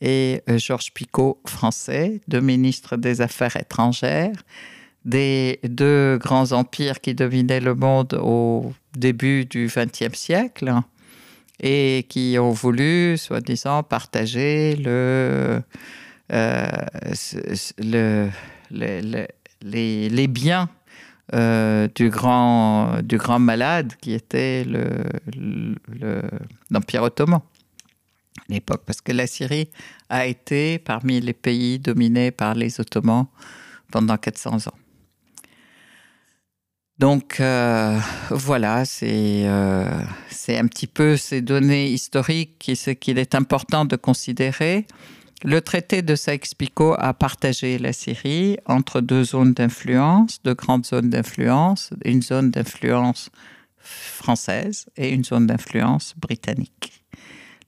et 0.00 0.42
Georges 0.48 0.92
Picot 0.92 1.40
français, 1.46 2.20
deux 2.26 2.40
ministres 2.40 2.96
des 2.96 3.20
Affaires 3.20 3.56
étrangères 3.56 4.42
des 5.06 5.60
deux 5.62 6.18
grands 6.18 6.52
empires 6.52 7.00
qui 7.00 7.14
dominaient 7.14 7.60
le 7.60 7.74
monde 7.74 8.18
au 8.20 8.74
début 8.94 9.46
du 9.46 9.70
XXe 9.74 10.18
siècle 10.18 10.74
et 11.60 12.04
qui 12.08 12.36
ont 12.38 12.50
voulu, 12.50 13.16
soi-disant, 13.16 13.82
partager 13.84 14.76
euh, 14.84 15.60
le, 17.78 18.28
les, 19.62 20.26
biens 20.26 20.68
euh, 21.34 21.88
du, 21.94 22.10
grand, 22.10 23.00
du 23.02 23.16
grand 23.16 23.38
malade 23.38 23.94
qui 24.00 24.12
était 24.12 24.66
l'Empire 26.70 27.04
ottoman 27.04 27.40
à 28.38 28.52
l'époque, 28.52 28.82
parce 28.84 29.00
que 29.00 29.12
la 29.12 29.26
Syrie 29.26 29.70
a 30.08 30.26
été 30.26 30.78
parmi 30.78 31.20
les 31.20 31.32
pays 31.32 31.78
dominés 31.78 32.30
par 32.30 32.54
les 32.54 32.80
Ottomans 32.80 33.26
pendant 33.90 34.16
400 34.16 34.68
ans. 34.68 34.85
Donc 36.98 37.40
euh, 37.40 37.98
voilà, 38.30 38.84
euh, 39.02 40.02
c'est 40.30 40.58
un 40.58 40.66
petit 40.66 40.86
peu 40.86 41.18
ces 41.18 41.42
données 41.42 41.88
historiques 41.90 42.58
qu'il 43.00 43.18
est 43.18 43.34
important 43.34 43.84
de 43.84 43.96
considérer. 43.96 44.86
Le 45.44 45.60
traité 45.60 46.00
de 46.00 46.14
Sykes-Picot 46.14 46.94
a 46.98 47.12
partagé 47.12 47.78
la 47.78 47.92
Syrie 47.92 48.56
entre 48.64 49.02
deux 49.02 49.24
zones 49.24 49.52
d'influence, 49.52 50.40
deux 50.42 50.54
grandes 50.54 50.86
zones 50.86 51.10
d'influence, 51.10 51.90
une 52.06 52.22
zone 52.22 52.50
d'influence 52.50 53.28
française 53.78 54.86
et 54.96 55.10
une 55.10 55.22
zone 55.22 55.46
d'influence 55.46 56.14
britannique. 56.16 57.04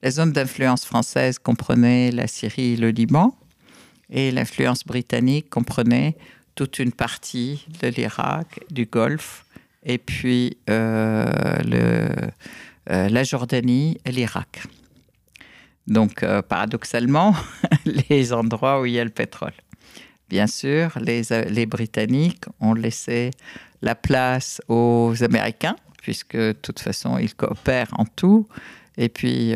La 0.02 0.11
zone 0.11 0.32
d'influence 0.32 0.87
française 0.87 1.38
comprenait 1.38 2.11
la 2.12 2.26
Syrie 2.26 2.73
et 2.73 2.76
le 2.76 2.90
Liban, 2.90 3.37
et 4.08 4.30
l'influence 4.30 4.85
britannique 4.85 5.50
comprenait 5.50 6.16
toute 6.58 6.80
une 6.80 6.90
partie 6.90 7.64
de 7.80 7.86
l'Irak, 7.86 8.64
du 8.68 8.86
Golfe, 8.86 9.44
et 9.84 9.97
puis 9.97 10.56
euh, 10.68 11.30
euh, 12.90 13.08
la 13.08 13.23
Jordanie 13.23 14.00
et 14.04 14.10
l'Irak. 14.10 14.64
Donc, 15.86 16.25
euh, 16.25 16.42
paradoxalement, 16.42 17.32
les 18.08 18.32
endroits 18.32 18.80
où 18.80 18.86
il 18.86 18.94
y 18.94 18.99
a 18.99 19.04
le 19.04 19.10
pétrole. 19.10 19.52
Bien 20.28 20.49
sûr, 20.49 20.99
les, 21.00 21.66
Britanniques 21.66 22.47
ont 22.58 22.75
laissé 22.75 23.30
la 23.80 23.94
place 23.94 24.60
aux 24.66 25.14
Américains, 25.21 25.76
puisque 26.02 26.36
de 26.36 26.56
toute 26.60 26.80
façon, 26.80 27.18
ils 27.18 27.36
coopèrent 27.36 27.92
en 27.92 28.04
tout. 28.04 28.49
Et 28.97 29.08
puis, 29.08 29.54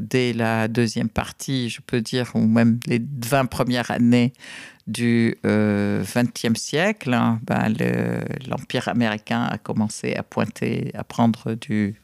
dès 0.00 0.32
la 0.32 0.66
deuxième 0.66 1.08
partie, 1.08 1.70
je 1.70 1.80
peux 1.80 2.00
dire, 2.00 2.32
ou 2.34 2.40
même 2.40 2.80
les 2.88 3.00
20 3.00 3.46
premières 3.46 3.92
années 3.92 4.32
du 4.86 5.36
XXe 5.44 5.44
euh, 5.46 6.54
siècle, 6.54 7.14
hein, 7.14 7.40
ben, 7.44 7.72
l'Empire 8.48 8.88
américain 8.88 9.44
a 9.44 9.58
commencé 9.58 10.14
à 10.14 10.22
pointer, 10.22 10.90
à 10.94 11.04
prendre 11.04 11.54
du, 11.54 12.00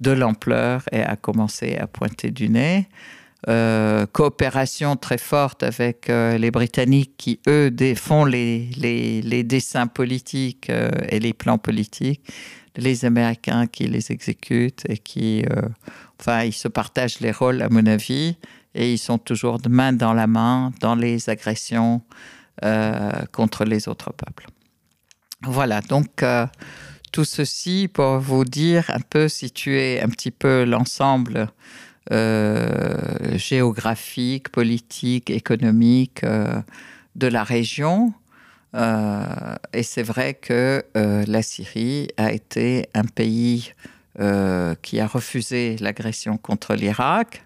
de 0.00 0.10
l'ampleur 0.10 0.82
et 0.92 1.02
a 1.02 1.16
commencé 1.16 1.76
à 1.76 1.86
pointer 1.86 2.30
du 2.30 2.48
nez. 2.48 2.88
Euh, 3.48 4.04
coopération 4.12 4.96
très 4.96 5.16
forte 5.16 5.62
avec 5.62 6.10
euh, 6.10 6.36
les 6.36 6.50
Britanniques 6.50 7.14
qui, 7.16 7.40
eux, 7.48 7.74
font 7.96 8.26
les, 8.26 8.68
les, 8.76 9.22
les 9.22 9.42
dessins 9.42 9.86
politiques 9.86 10.70
et 11.08 11.20
les 11.20 11.32
plans 11.32 11.56
politiques, 11.56 12.20
les 12.76 13.06
Américains 13.06 13.66
qui 13.66 13.86
les 13.86 14.12
exécutent 14.12 14.84
et 14.90 14.98
qui, 14.98 15.42
enfin, 16.20 16.44
ils 16.44 16.52
se 16.52 16.68
partagent 16.68 17.20
les 17.20 17.32
rôles, 17.32 17.62
à 17.62 17.70
mon 17.70 17.86
avis 17.86 18.36
et 18.74 18.92
ils 18.92 18.98
sont 18.98 19.18
toujours 19.18 19.58
de 19.58 19.68
main 19.68 19.92
dans 19.92 20.12
la 20.12 20.26
main 20.26 20.72
dans 20.80 20.94
les 20.94 21.28
agressions 21.28 22.02
euh, 22.64 23.10
contre 23.32 23.64
les 23.64 23.88
autres 23.88 24.12
peuples. 24.12 24.46
Voilà, 25.42 25.80
donc 25.80 26.22
euh, 26.22 26.46
tout 27.12 27.24
ceci 27.24 27.88
pour 27.92 28.18
vous 28.18 28.44
dire 28.44 28.90
un 28.90 29.00
peu, 29.00 29.28
situer 29.28 30.00
un 30.02 30.08
petit 30.08 30.30
peu 30.30 30.64
l'ensemble 30.64 31.48
euh, 32.12 33.38
géographique, 33.38 34.50
politique, 34.50 35.30
économique 35.30 36.22
de 36.22 37.26
la 37.26 37.44
région. 37.44 38.12
et 38.74 39.82
c'est 39.82 40.02
vrai 40.02 40.34
que 40.34 40.84
la 40.94 41.42
Syrie 41.42 42.08
a 42.18 42.30
été 42.30 42.88
un 42.94 43.04
pays 43.04 43.72
qui 44.82 45.00
a 45.00 45.06
refusé 45.06 45.76
l'agression 45.80 46.36
contre 46.36 46.74
l'Irak, 46.74 47.42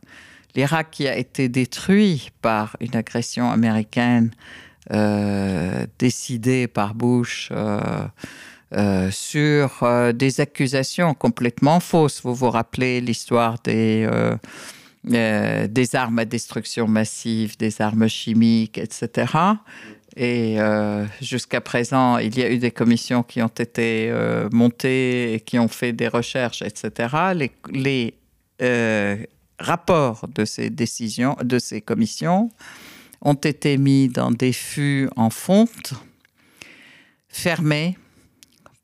l'Irak 0.55 0.90
qui 0.90 1.09
a 1.09 1.17
été 1.17 1.49
détruit 1.49 2.31
par 2.43 2.77
une 2.81 2.97
agression 2.97 3.51
américaine 3.51 4.31
euh, 4.93 5.87
décidée 5.99 6.67
par 6.67 6.95
Bush 6.95 7.49
euh, 7.53 7.81
euh, 8.75 9.11
sur 9.11 9.83
des 10.12 10.40
accusations 10.40 11.14
complètement 11.14 11.81
fausses. 11.81 12.21
Vous 12.23 12.35
vous 12.35 12.51
rappelez 12.51 13.01
l'histoire 13.01 13.57
des, 13.64 14.09
des 15.05 15.97
armes 15.97 16.19
à 16.19 16.25
destruction 16.25 16.87
massive, 16.87 17.57
des 17.57 17.81
armes 17.81 18.09
chimiques, 18.09 18.77
etc. 18.77 19.33
Et 20.17 20.59
jusqu'à 21.21 21.61
présent, 21.61 22.19
il 22.19 22.38
y 22.38 22.43
a 22.43 22.51
eu 22.51 22.59
des 22.59 22.71
commissions 22.71 23.23
qui 23.23 23.43
ont 23.43 23.49
été 23.49 24.12
montées 24.53 25.35
et 25.35 25.40
qui 25.40 25.59
ont 25.59 25.69
fait 25.69 25.93
des 25.93 26.09
recherches, 26.09 26.62
etc. 26.62 27.33
Les, 27.35 27.53
les 27.73 28.14
rapports 29.59 30.27
de 30.29 30.45
ces 30.45 30.71
décisions, 30.71 31.37
de 31.43 31.59
ces 31.59 31.81
commissions, 31.81 32.51
ont 33.21 33.35
été 33.35 33.79
mis 33.79 34.09
dans 34.09 34.31
des 34.31 34.53
fûts 34.53 35.09
en 35.17 35.31
fonte, 35.31 35.95
fermés 37.29 37.97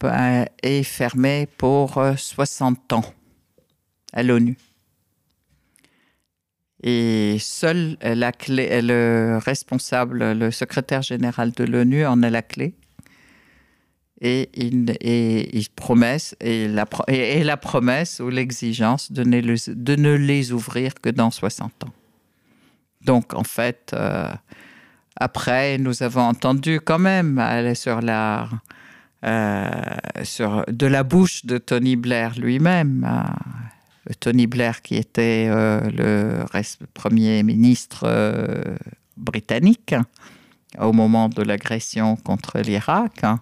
euh, 0.04 0.44
et 0.62 0.82
fermés 0.82 1.46
pour 1.58 2.02
60 2.16 2.92
euh, 2.92 2.96
ans 2.96 3.04
à 4.12 4.22
l'ONU. 4.22 4.56
Et 6.82 7.36
seul 7.38 7.98
la 8.00 8.32
clé, 8.32 8.80
le 8.80 9.38
responsable, 9.44 10.32
le 10.32 10.50
secrétaire 10.50 11.02
général 11.02 11.52
de 11.52 11.64
l'ONU 11.64 12.06
en 12.06 12.22
a 12.22 12.30
la 12.30 12.40
clé 12.40 12.74
et, 14.20 14.50
il, 14.54 14.96
et, 15.00 15.62
et, 16.40 16.68
la, 17.44 17.56
promesse 17.56 18.20
ou 18.20 18.28
l'exigence 18.28 19.10
de, 19.12 19.24
ne 19.24 20.12
les 20.14 20.52
ouvrir 20.52 20.94
que 21.00 21.08
dans 21.08 21.30
60 21.30 21.84
ans. 21.84 21.92
Donc, 23.02 23.32
en 23.32 23.44
fait, 23.44 23.92
euh, 23.94 24.28
après, 25.16 25.78
nous 25.78 26.02
avons 26.02 26.22
entendu 26.22 26.80
quand 26.80 26.98
même 26.98 27.38
aller 27.38 27.74
sur 27.74 28.02
la, 28.02 28.48
euh, 29.24 29.70
sur, 30.22 30.66
de 30.68 30.86
la 30.86 31.02
bouche 31.02 31.46
de 31.46 31.56
Tony 31.56 31.96
Blair 31.96 32.38
lui-même, 32.38 33.06
euh, 33.08 34.12
Tony 34.20 34.46
Blair 34.46 34.82
qui 34.82 34.96
était 34.96 35.48
le 35.48 36.44
premier 36.92 37.42
ministre 37.42 38.06
britannique, 39.16 39.94
au 40.78 40.92
moment 40.92 41.28
de 41.28 41.42
l'agression 41.42 42.16
contre 42.16 42.58
l'Irak. 42.58 43.24
Hein. 43.24 43.40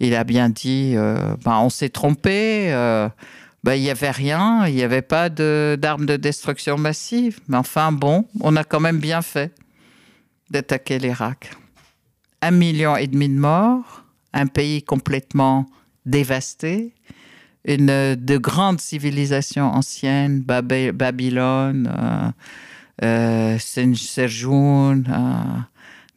Il 0.00 0.14
a 0.14 0.24
bien 0.24 0.48
dit, 0.48 0.94
ben, 0.96 1.58
on 1.58 1.70
s'est 1.70 1.88
trompé, 1.88 2.70
ben, 3.64 3.74
il 3.74 3.82
n'y 3.82 3.90
avait 3.90 4.10
rien, 4.10 4.66
il 4.66 4.74
n'y 4.74 4.82
avait 4.82 5.00
pas 5.00 5.30
d'armes 5.30 6.04
de, 6.04 6.16
destruction 6.16 6.76
massive. 6.76 7.40
Mais 7.48 7.56
enfin, 7.56 7.92
bon, 7.92 8.26
on 8.40 8.56
a 8.56 8.64
quand 8.64 8.80
même 8.80 8.98
bien 8.98 9.22
fait 9.22 9.54
d'attaquer 10.50 10.98
l'Irak. 10.98 11.50
Un 12.42 12.50
million 12.50 12.94
et 12.96 13.06
demi 13.06 13.30
de 13.30 13.38
morts, 13.38 14.04
un 14.34 14.48
pays 14.48 14.82
complètement 14.82 15.66
dévasté, 16.04 16.92
une 17.64 18.14
de 18.16 18.36
grandes 18.36 18.82
civilisations 18.82 19.72
anciennes, 19.72 20.40
Babylone, 20.40 21.90
euh, 23.02 23.56
euh, 23.56 23.94
Serjoun, 23.94 25.06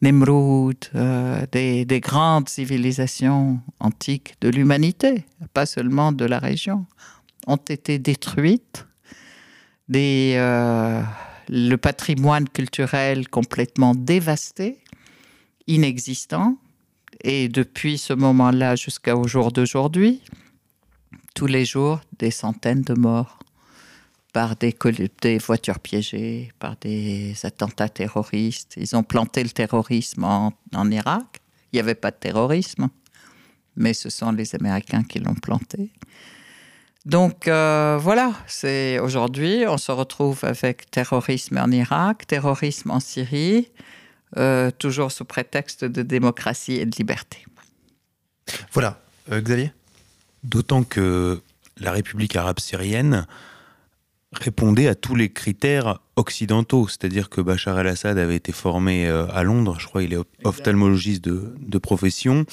euh, 0.02 0.06
Nemrud, 0.06 0.76
euh, 0.94 1.46
des, 1.52 1.84
des, 1.84 2.00
grandes 2.00 2.48
civilisations 2.48 3.60
antiques 3.80 4.34
de 4.40 4.48
l'humanité, 4.48 5.24
pas 5.54 5.66
seulement 5.66 6.12
de 6.12 6.24
la 6.24 6.38
région, 6.38 6.86
ont 7.46 7.56
été 7.56 7.98
détruites. 7.98 8.86
Des, 9.88 10.36
le 11.48 11.76
patrimoine 11.76 12.46
culturel 12.46 13.28
complètement 13.28 13.94
dévasté, 13.94 14.82
inexistant. 15.66 16.58
Et 17.24 17.48
depuis 17.48 17.96
ce 17.96 18.12
moment-là 18.12 18.76
jusqu'au 18.76 19.26
jour 19.26 19.50
d'aujourd'hui, 19.50 20.22
tous 21.34 21.46
les 21.46 21.64
jours 21.64 22.00
des 22.18 22.30
centaines 22.30 22.82
de 22.82 22.94
morts 22.94 23.37
par 24.32 24.56
des, 24.56 24.76
des, 25.22 25.38
voitures 25.38 25.78
piégées, 25.78 26.52
par 26.58 26.76
des 26.76 27.34
attentats 27.44 27.88
terroristes. 27.88 28.74
Ils 28.76 28.94
ont 28.96 29.02
planté 29.02 29.42
le 29.42 29.50
terrorisme 29.50 30.24
en, 30.24 30.90
Irak. 30.90 31.40
Il 31.72 31.76
n'y 31.76 31.80
avait 31.80 31.94
pas 31.94 32.10
de 32.10 32.16
terrorisme, 32.16 32.88
mais 33.76 33.94
ce 33.94 34.10
sont 34.10 34.32
les 34.32 34.54
Américains 34.54 35.02
qui 35.02 35.18
l'ont 35.18 35.34
planté. 35.34 35.92
Donc 37.04 37.48
euh, 37.48 37.98
voilà, 38.00 38.32
c'est 38.46 38.98
aujourd'hui, 38.98 39.64
on 39.66 39.78
se 39.78 39.92
retrouve 39.92 40.44
avec 40.44 40.90
terrorisme 40.90 41.56
en 41.58 41.70
Irak, 41.70 42.26
terrorisme 42.26 42.90
en 42.90 43.00
Syrie, 43.00 43.70
euh, 44.36 44.70
toujours 44.70 45.10
sous 45.10 45.24
prétexte 45.24 45.84
de 45.84 46.02
démocratie 46.02 46.74
et 46.74 46.86
de 46.86 46.94
liberté. 46.96 47.46
Voilà, 48.72 49.00
euh, 49.32 49.40
Xavier? 49.40 49.72
D'autant 50.44 50.82
que 50.82 51.40
la 51.78 51.92
République 51.92 52.36
arabe 52.36 52.60
syrienne 52.60 53.26
répondait 54.32 54.88
à 54.88 54.94
tous 54.94 55.14
les 55.14 55.30
critères 55.30 56.00
occidentaux, 56.16 56.86
c'est-à-dire 56.88 57.30
que 57.30 57.40
Bachar 57.40 57.78
el-Assad 57.78 58.18
avait 58.18 58.36
été 58.36 58.52
formé 58.52 59.06
euh, 59.06 59.26
à 59.32 59.42
Londres, 59.42 59.76
je 59.78 59.86
crois 59.86 60.02
qu'il 60.02 60.12
est 60.12 60.18
ophtalmologiste 60.44 61.24
de, 61.24 61.78
profession, 61.78 62.44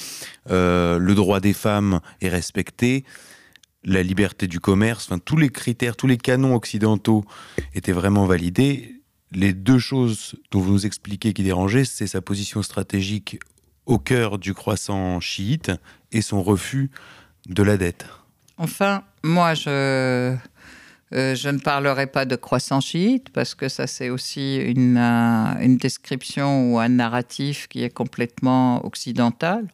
euh, 0.50 0.98
le 0.98 1.14
droit 1.14 1.40
des 1.40 1.52
femmes 1.52 2.00
est 2.20 2.28
respecté, 2.28 3.04
la 3.84 4.02
liberté 4.02 4.46
du 4.46 4.58
commerce, 4.58 5.06
enfin 5.06 5.18
tous 5.18 5.36
les 5.36 5.50
critères, 5.50 5.96
tous 5.96 6.06
les 6.06 6.16
canons 6.16 6.54
occidentaux 6.54 7.24
étaient 7.74 7.92
vraiment 7.92 8.26
validés. 8.26 8.94
Les 9.32 9.52
deux 9.52 9.78
choses 9.78 10.36
dont 10.50 10.60
vous 10.60 10.72
nous 10.72 10.86
expliquez 10.86 11.32
qui 11.32 11.42
dérangeaient, 11.42 11.84
c'est 11.84 12.06
sa 12.06 12.22
position 12.22 12.62
stratégique 12.62 13.38
au 13.84 13.98
cœur 13.98 14.38
du 14.38 14.54
croissant 14.54 15.20
chiite 15.20 15.70
et 16.10 16.22
son 16.22 16.42
refus 16.42 16.90
de 17.48 17.62
la 17.62 17.76
dette. 17.76 18.06
Enfin, 18.58 19.04
moi, 19.22 19.54
je, 19.54 20.36
euh, 21.14 21.36
je 21.36 21.48
ne 21.48 21.58
parlerai 21.58 22.08
pas 22.08 22.24
de 22.24 22.34
croissance 22.34 22.86
chiite 22.86 23.30
parce 23.30 23.54
que 23.54 23.68
ça, 23.68 23.86
c'est 23.86 24.10
aussi 24.10 24.56
une, 24.56 24.96
euh, 24.96 25.60
une, 25.60 25.76
description 25.76 26.72
ou 26.72 26.80
un 26.80 26.88
narratif 26.88 27.68
qui 27.68 27.84
est 27.84 27.90
complètement 27.90 28.84
occidental. 28.84 29.68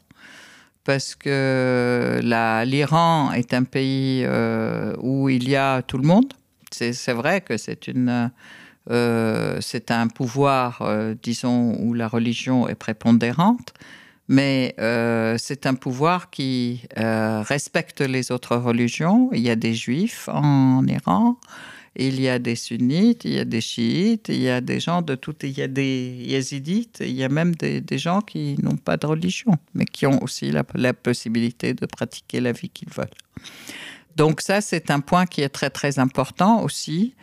Parce 0.85 1.15
que 1.15 2.21
l'Iran 2.65 3.33
est 3.33 3.55
un 3.55 3.63
pays 3.63 4.25
euh, 4.27 4.95
où 4.99 5.29
il 5.29 5.49
y 5.49 5.57
a 5.57 5.81
tout 5.83 5.97
le 5.97 6.07
monde. 6.07 6.35
C'est 6.71 7.13
vrai 7.13 7.41
que 7.41 7.57
c'est 7.57 7.87
une. 7.87 8.31
c'est 8.89 9.91
un 9.91 10.09
pouvoir, 10.09 10.83
disons, 11.23 11.77
où 11.79 11.95
la 11.95 12.09
religion 12.09 12.67
est 12.67 12.75
prépondérante, 12.75 13.75
mais 14.29 14.75
euh, 14.79 15.37
c'est 15.39 15.67
un 15.67 15.75
pouvoir 15.75 16.31
qui 16.31 16.83
euh, 16.99 17.43
respecte 17.43 18.01
les 18.01 18.31
autres 18.31 18.57
religions. 18.57 19.31
Il 19.33 19.41
y 19.41 19.51
a 19.51 19.57
des 19.57 19.75
juifs 19.75 20.29
en 20.29 20.87
Iran, 20.87 21.39
il 21.97 22.21
y 22.21 22.29
a 22.29 22.39
des 22.39 22.57
sunnites, 22.57 23.25
il 23.25 23.35
y 23.35 23.39
a 23.39 23.45
des 23.45 23.61
chiites, 23.61 24.29
il 24.29 24.41
y 24.41 24.49
a 24.49 24.61
des 24.61 24.81
gens 24.81 25.03
de 25.03 25.15
tout, 25.15 25.35
il 25.43 25.51
y 25.51 25.63
a 25.63 25.69
des 25.69 26.25
yézidites, 26.27 26.99
il 27.01 27.13
y 27.13 27.25
a 27.25 27.29
même 27.29 27.55
des, 27.55 27.99
gens 27.99 28.21
qui 28.21 28.57
n'ont 28.63 28.77
pas 28.77 28.97
de 28.97 29.07
religion, 29.07 29.53
mais 29.75 29.85
qui 29.85 30.07
ont 30.07 30.23
aussi 30.23 30.51
la, 30.51 30.95
possibilité 30.95 31.75
de 31.75 31.85
pratiquer 31.87 32.41
la 32.41 32.53
vie 32.53 32.71
qu'ils 32.71 32.91
veulent. 32.91 33.09
Donc 34.17 34.41
ça, 34.41 34.61
c'est 34.61 34.91
un 34.91 35.01
point 35.01 35.27
qui 35.27 35.43
est 35.43 35.49
très 35.49 35.71
très 35.71 35.99
important 35.99 36.63
aussi. 36.63 37.15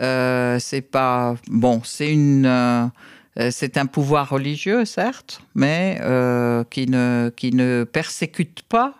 Euh, 0.00 0.58
c'est 0.58 0.82
pas 0.82 1.36
bon, 1.48 1.82
c'est 1.84 2.12
une 2.12 2.90
c'est 3.36 3.78
un 3.78 3.86
pouvoir 3.86 4.28
religieux, 4.28 4.84
certes, 4.84 5.40
mais 5.54 5.98
euh, 6.02 6.64
qui, 6.64 6.86
ne, 6.86 7.30
qui 7.34 7.52
ne 7.52 7.84
persécute 7.84 8.62
pas 8.62 8.94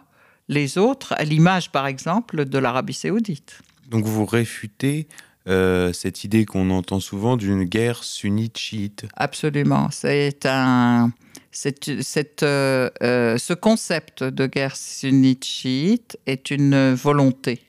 les 0.48 0.78
autres, 0.78 1.14
à 1.16 1.24
l'image, 1.24 1.70
par 1.70 1.86
exemple, 1.86 2.44
de 2.44 2.58
l'Arabie 2.58 2.94
saoudite. 2.94 3.60
Donc 3.90 4.04
vous 4.04 4.24
réfutez 4.24 5.06
euh, 5.48 5.92
cette 5.92 6.24
idée 6.24 6.44
qu'on 6.44 6.70
entend 6.70 7.00
souvent 7.00 7.36
d'une 7.36 7.64
guerre 7.64 8.04
sunnite-chiite 8.04 9.06
Absolument. 9.16 9.88
C'est 9.90 10.46
un. 10.46 11.12
ce 11.52 13.52
concept 13.52 14.24
de 14.24 14.46
guerre 14.46 14.76
sunnite-chiite 14.76 16.18
est 16.26 16.50
une 16.50 16.94
volonté. 16.94 17.62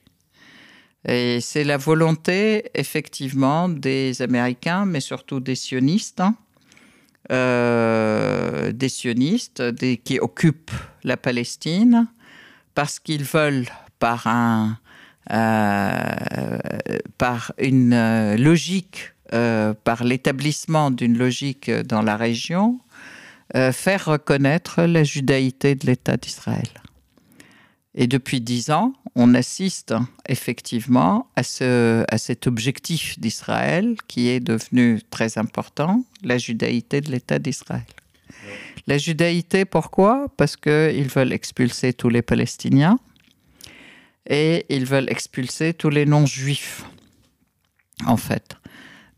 Et 1.06 1.40
c'est 1.42 1.64
la 1.64 1.76
volonté, 1.76 2.70
effectivement, 2.74 3.68
des 3.68 4.22
Américains, 4.22 4.86
mais 4.86 5.00
surtout 5.00 5.38
des 5.38 5.54
sionistes, 5.54 6.20
hein, 6.20 6.34
euh, 7.32 8.72
des 8.72 8.90
sionistes 8.90 9.62
qui 10.04 10.18
occupent 10.18 10.70
la 11.04 11.16
Palestine 11.16 12.06
parce 12.74 12.98
qu'ils 12.98 13.24
veulent 13.24 13.66
par 13.98 14.26
un 14.26 14.78
euh, 15.32 16.58
par 17.16 17.52
une 17.58 17.94
euh, 17.94 18.36
logique, 18.36 19.12
par 19.82 20.04
l'établissement 20.04 20.92
d'une 20.92 21.18
logique 21.18 21.68
dans 21.68 22.02
la 22.02 22.16
région, 22.16 22.78
faire 23.52 24.04
reconnaître 24.04 24.82
la 24.82 25.02
judaïté 25.02 25.74
de 25.74 25.86
l'État 25.86 26.16
d'Israël. 26.16 26.68
Et 27.94 28.06
depuis 28.06 28.40
dix 28.40 28.70
ans, 28.70 28.92
on 29.14 29.34
assiste 29.34 29.94
effectivement 30.28 31.28
à, 31.36 31.44
ce, 31.44 32.04
à 32.08 32.18
cet 32.18 32.46
objectif 32.46 33.18
d'Israël 33.20 33.96
qui 34.08 34.28
est 34.28 34.40
devenu 34.40 35.00
très 35.10 35.38
important, 35.38 36.04
la 36.22 36.38
judaïté 36.38 37.00
de 37.00 37.12
l'État 37.12 37.38
d'Israël. 37.38 37.84
La 38.86 38.98
judaïté, 38.98 39.64
pourquoi? 39.64 40.26
Parce 40.36 40.56
qu'ils 40.56 41.08
veulent 41.08 41.32
expulser 41.32 41.92
tous 41.92 42.08
les 42.08 42.22
Palestiniens 42.22 42.98
et 44.28 44.66
ils 44.68 44.84
veulent 44.86 45.10
expulser 45.10 45.72
tous 45.72 45.90
les 45.90 46.04
non-juifs, 46.04 46.84
en 48.06 48.16
fait. 48.16 48.56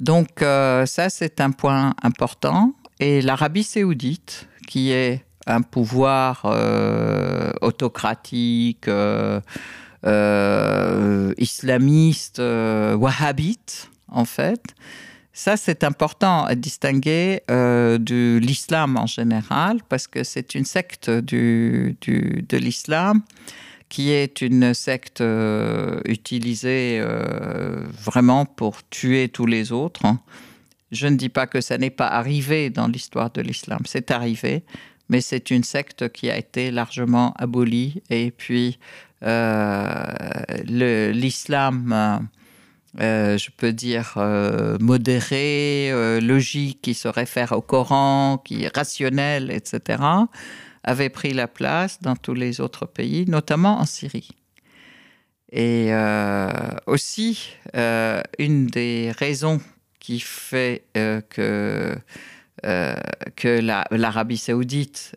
Donc 0.00 0.42
euh, 0.42 0.84
ça, 0.86 1.08
c'est 1.08 1.40
un 1.40 1.50
point 1.50 1.94
important. 2.02 2.74
Et 3.00 3.22
l'Arabie 3.22 3.64
saoudite, 3.64 4.48
qui 4.66 4.90
est 4.90 5.25
un 5.46 5.62
pouvoir 5.62 6.42
euh, 6.44 7.52
autocratique, 7.60 8.88
euh, 8.88 9.40
euh, 10.04 11.32
islamiste, 11.38 12.38
wahhabite, 12.40 13.90
en 14.08 14.24
fait. 14.24 14.62
Ça, 15.32 15.56
c'est 15.56 15.84
important 15.84 16.44
à 16.44 16.54
distinguer 16.54 17.42
de 17.48 18.38
l'islam 18.38 18.96
en 18.96 19.06
général, 19.06 19.80
parce 19.88 20.06
que 20.06 20.24
c'est 20.24 20.54
une 20.54 20.64
secte 20.64 21.10
du, 21.10 21.96
de 22.00 22.56
l'islam 22.56 23.20
qui 23.90 24.10
est 24.10 24.40
une 24.40 24.72
secte 24.72 25.22
utilisée 26.06 27.04
vraiment 28.02 28.46
pour 28.46 28.78
tuer 28.88 29.28
tous 29.28 29.44
les 29.44 29.72
autres. 29.72 30.06
Hein. 30.06 30.20
Je 30.90 31.06
ne 31.06 31.16
dis 31.16 31.28
pas 31.28 31.46
que 31.46 31.60
ça 31.60 31.76
n'est 31.76 31.90
pas 31.90 32.06
arrivé 32.08 32.70
dans 32.70 32.88
l'histoire 32.88 33.30
de 33.30 33.42
l'islam, 33.42 33.80
c'est 33.84 34.10
arrivé, 34.10 34.64
mais 35.08 35.20
c'est 35.20 35.50
une 35.50 35.64
secte 35.64 36.08
qui 36.08 36.30
a 36.30 36.36
été 36.36 36.70
largement 36.70 37.32
abolie. 37.38 38.02
Et 38.10 38.30
puis, 38.30 38.78
euh, 39.22 40.04
l'islam, 40.64 41.92
euh, 41.92 42.18
euh, 43.00 43.38
je 43.38 43.50
peux 43.56 43.72
dire, 43.72 44.14
modéré, 44.80 45.90
logique, 46.20 46.80
qui 46.82 46.94
se 46.94 47.08
réfère 47.08 47.52
au 47.52 47.60
Coran, 47.60 48.38
qui 48.38 48.64
est 48.64 48.74
rationnel, 48.74 49.50
etc., 49.50 50.02
avait 50.82 51.08
pris 51.08 51.32
la 51.32 51.48
place 51.48 52.00
dans 52.00 52.14
tous 52.14 52.34
les 52.34 52.60
autres 52.60 52.86
pays, 52.86 53.24
notamment 53.26 53.80
en 53.80 53.86
Syrie. 53.86 54.30
Et 55.52 55.90
aussi, 56.86 57.56
une 58.38 58.66
des 58.66 59.12
raisons 59.16 59.60
qui 59.98 60.20
fait 60.20 60.84
que 60.94 61.96
euh, 62.64 62.94
que 63.36 63.60
l'Arabie 63.90 64.38
saoudite 64.38 65.16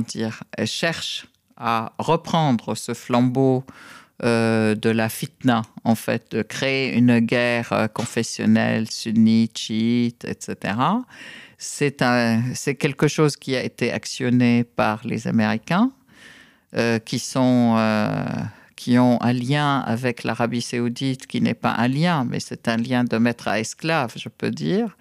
dire, 0.00 0.42
cherche 0.64 1.26
à 1.56 1.92
reprendre 1.98 2.74
ce 2.74 2.94
flambeau 2.94 3.64
de 4.22 4.88
la 4.90 5.08
fitna, 5.08 5.62
en 5.82 5.94
fait, 5.94 6.30
de 6.30 6.42
créer 6.42 6.94
une 6.96 7.18
guerre 7.18 7.88
confessionnelle 7.92 8.90
sunnite, 8.90 9.58
chiite, 9.58 10.24
etc. 10.24 10.74
C'est 11.58 12.76
quelque 12.76 13.08
chose 13.08 13.36
qui 13.36 13.54
a 13.56 13.62
été 13.62 13.92
actionné 13.92 14.64
par 14.64 15.00
les 15.04 15.26
Américains, 15.26 15.90
qui 17.04 17.18
sont 17.18 17.76
qui 18.76 18.98
ont 18.98 19.20
un 19.22 19.32
lien 19.32 19.80
avec 19.80 20.24
l'Arabie 20.24 20.62
saoudite, 20.62 21.26
qui 21.26 21.40
n'est 21.40 21.54
pas 21.54 21.72
un 21.72 21.88
lien, 21.88 22.26
mais 22.28 22.40
c'est 22.40 22.68
un 22.68 22.76
lien 22.76 23.04
de 23.04 23.16
maître 23.18 23.48
à 23.48 23.60
esclave, 23.60 24.12
je 24.16 24.28
peux 24.28 24.50
dire. 24.50 24.96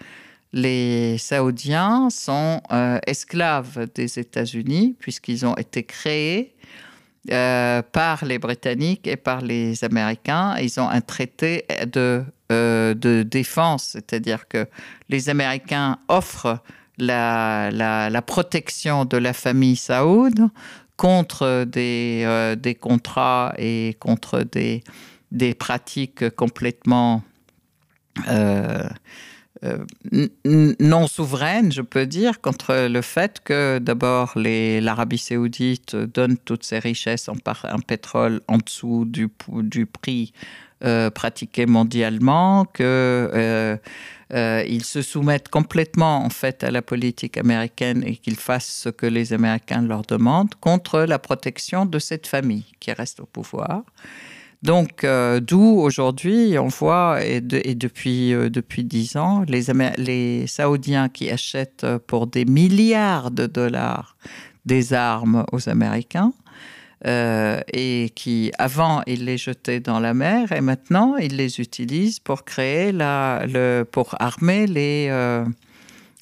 Les 0.53 1.17
Saoudiens 1.17 2.09
sont 2.11 2.61
euh, 2.71 2.99
esclaves 3.07 3.87
des 3.95 4.19
États-Unis 4.19 4.95
puisqu'ils 4.99 5.47
ont 5.47 5.55
été 5.55 5.83
créés 5.83 6.53
euh, 7.31 7.81
par 7.81 8.23
les 8.23 8.37
Britanniques 8.37 9.07
et 9.07 9.15
par 9.15 9.41
les 9.41 9.83
Américains. 9.83 10.55
Ils 10.61 10.79
ont 10.79 10.87
un 10.87 11.01
traité 11.01 11.65
de, 11.91 12.23
euh, 12.51 12.93
de 12.93 13.23
défense, 13.23 13.91
c'est-à-dire 13.93 14.47
que 14.47 14.67
les 15.09 15.29
Américains 15.29 15.97
offrent 16.07 16.61
la, 16.99 17.71
la, 17.71 18.11
la, 18.11 18.21
protection 18.21 19.05
de 19.05 19.17
la 19.17 19.33
famille 19.33 19.75
saoud 19.75 20.49
contre 20.97 21.65
des, 21.65 22.23
euh, 22.25 22.55
des 22.55 22.75
contrats 22.75 23.53
et 23.57 23.95
contre 23.99 24.43
des, 24.43 24.83
pratiques 25.55 26.29
complètement 26.35 27.23
euh, 28.29 28.87
euh, 29.63 29.85
non 30.79 31.07
souveraines, 31.07 31.71
je 31.71 31.81
peux 31.81 32.05
dire, 32.05 32.41
contre 32.41 32.87
le 32.87 33.01
fait 33.01 33.39
que 33.43 33.79
d'abord 33.79 34.33
l'Arabie 34.35 35.17
saoudite 35.17 35.95
donne 35.95 36.37
toutes 36.37 36.63
ses 36.63 36.79
richesses 36.79 37.29
en, 37.29 37.35
pétrole 37.79 38.41
en 38.47 38.57
dessous 38.57 39.05
du 39.05 39.85
prix 39.85 40.33
pratiqué 41.13 41.65
mondialement, 41.65 42.65
que 42.65 43.79
euh, 44.33 44.63
ils 44.67 44.83
se 44.83 45.01
soumettent 45.03 45.49
complètement 45.49 46.25
en 46.25 46.29
fait 46.29 46.63
à 46.63 46.71
la 46.71 46.81
politique 46.81 47.37
américaine 47.37 48.03
et 48.03 48.15
qu'ils 48.15 48.35
fassent 48.35 48.81
ce 48.83 48.89
que 48.89 49.05
les 49.05 49.31
Américains 49.31 49.83
leur 49.83 50.01
demandent 50.01 50.55
contre 50.59 51.01
la 51.01 51.19
protection 51.19 51.85
de 51.85 51.99
cette 51.99 52.25
famille 52.25 52.65
qui 52.79 52.91
reste 52.91 53.19
au 53.19 53.25
pouvoir. 53.25 53.83
Donc, 54.63 55.03
euh, 55.03 55.41
d'où 55.41 55.61
aujourd'hui, 55.61 56.57
on 56.57 56.67
voit, 56.67 57.23
et, 57.23 57.41
depuis 57.41 58.33
euh, 58.33 58.49
depuis 58.49 58.85
dix 58.85 59.17
ans, 59.17 59.43
les 59.47 60.47
Saoudiens 60.47 61.09
qui 61.09 61.29
achètent 61.29 61.85
pour 62.07 62.27
des 62.27 62.45
milliards 62.45 63.29
de 63.29 63.45
dollars 63.45 64.15
des 64.65 64.93
armes 64.93 65.45
aux 65.51 65.67
Américains, 65.69 66.31
euh, 67.05 67.59
et 67.73 68.11
qui, 68.15 68.51
avant, 68.57 69.01
il 69.07 69.25
les 69.25 69.37
jetait 69.37 69.81
dans 69.81 69.99
la 69.99 70.13
mer 70.13 70.51
et 70.53 70.61
maintenant, 70.61 71.17
il 71.17 71.35
les 71.35 71.59
utilise 71.59 72.19
pour 72.19 72.45
créer 72.45 72.93
la, 72.93 73.45
le, 73.45 73.83
pour 73.83 74.15
armer 74.19 74.67
les, 74.67 75.07
euh, 75.09 75.43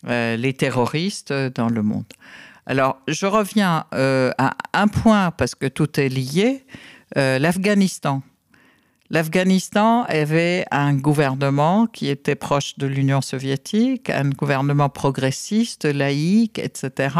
euh, 0.08 0.36
les 0.38 0.54
terroristes 0.54 1.32
dans 1.34 1.70
le 1.70 1.84
monde. 1.84 2.06
Alors, 2.66 3.00
je 3.08 3.26
reviens 3.26 3.86
à 3.92 4.52
un 4.74 4.88
point 4.88 5.32
parce 5.32 5.56
que 5.56 5.68
tout 5.68 6.00
est 6.00 6.10
lié. 6.10 6.64
L'Afghanistan. 7.16 8.22
L'Afghanistan 9.10 10.04
avait 10.04 10.64
un 10.72 10.94
gouvernement 10.94 11.86
qui 11.86 12.08
était 12.08 12.36
proche 12.36 12.78
de 12.78 12.88
l'Union 12.88 13.20
soviétique, 13.20 14.10
un 14.10 14.30
gouvernement 14.30 14.88
progressiste, 14.88 15.84
laïque, 15.84 16.60
etc. 16.60 17.16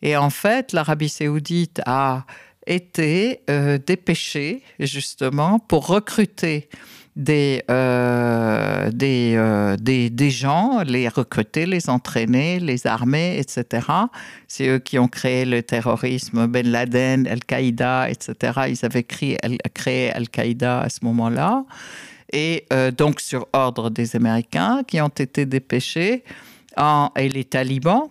Et 0.00 0.16
en 0.16 0.30
fait, 0.30 0.72
l'Arabie 0.72 1.08
saoudite 1.08 1.80
a 1.86 2.24
été 2.68 3.40
euh, 3.48 3.78
dépêchés 3.84 4.62
justement 4.78 5.58
pour 5.58 5.86
recruter 5.86 6.68
des, 7.16 7.64
euh, 7.68 8.90
euh, 9.02 9.76
des, 9.76 10.10
des, 10.10 10.30
gens, 10.30 10.82
les 10.86 11.08
recruter, 11.08 11.66
les 11.66 11.90
entraîner, 11.90 12.60
les 12.60 12.86
armer, 12.86 13.38
etc. 13.38 13.86
C'est 14.46 14.68
eux 14.68 14.78
qui 14.78 15.00
ont 15.00 15.08
créé 15.08 15.44
le 15.44 15.62
terrorisme, 15.62 16.46
Ben 16.46 16.70
Laden, 16.70 17.26
Al-Qaïda, 17.26 18.08
etc. 18.08 18.60
Ils 18.68 18.84
avaient 18.84 19.02
créé, 19.02 19.36
Al-Qaïda 20.12 20.82
à 20.82 20.88
ce 20.88 21.00
moment-là. 21.02 21.64
Et 22.32 22.66
donc 22.96 23.20
sur 23.20 23.48
ordre 23.54 23.88
des 23.88 24.14
Américains 24.14 24.82
qui 24.86 25.00
ont 25.00 25.08
été 25.08 25.46
dépêchés 25.46 26.24
et 27.16 27.28
les 27.28 27.44
talibans 27.44 28.02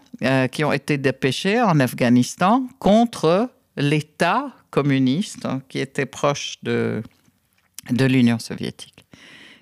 qui 0.52 0.64
ont 0.66 0.74
été 0.74 0.98
dépêchés 0.98 1.62
en 1.62 1.80
Afghanistan 1.80 2.68
contre 2.80 3.52
l'État 3.78 4.52
communiste 4.70 5.46
hein, 5.46 5.62
qui 5.70 5.80
était 5.80 6.06
proche 6.06 6.58
de, 6.64 7.02
de 7.90 8.06
l'Union 8.06 8.40
soviétique. 8.40 9.06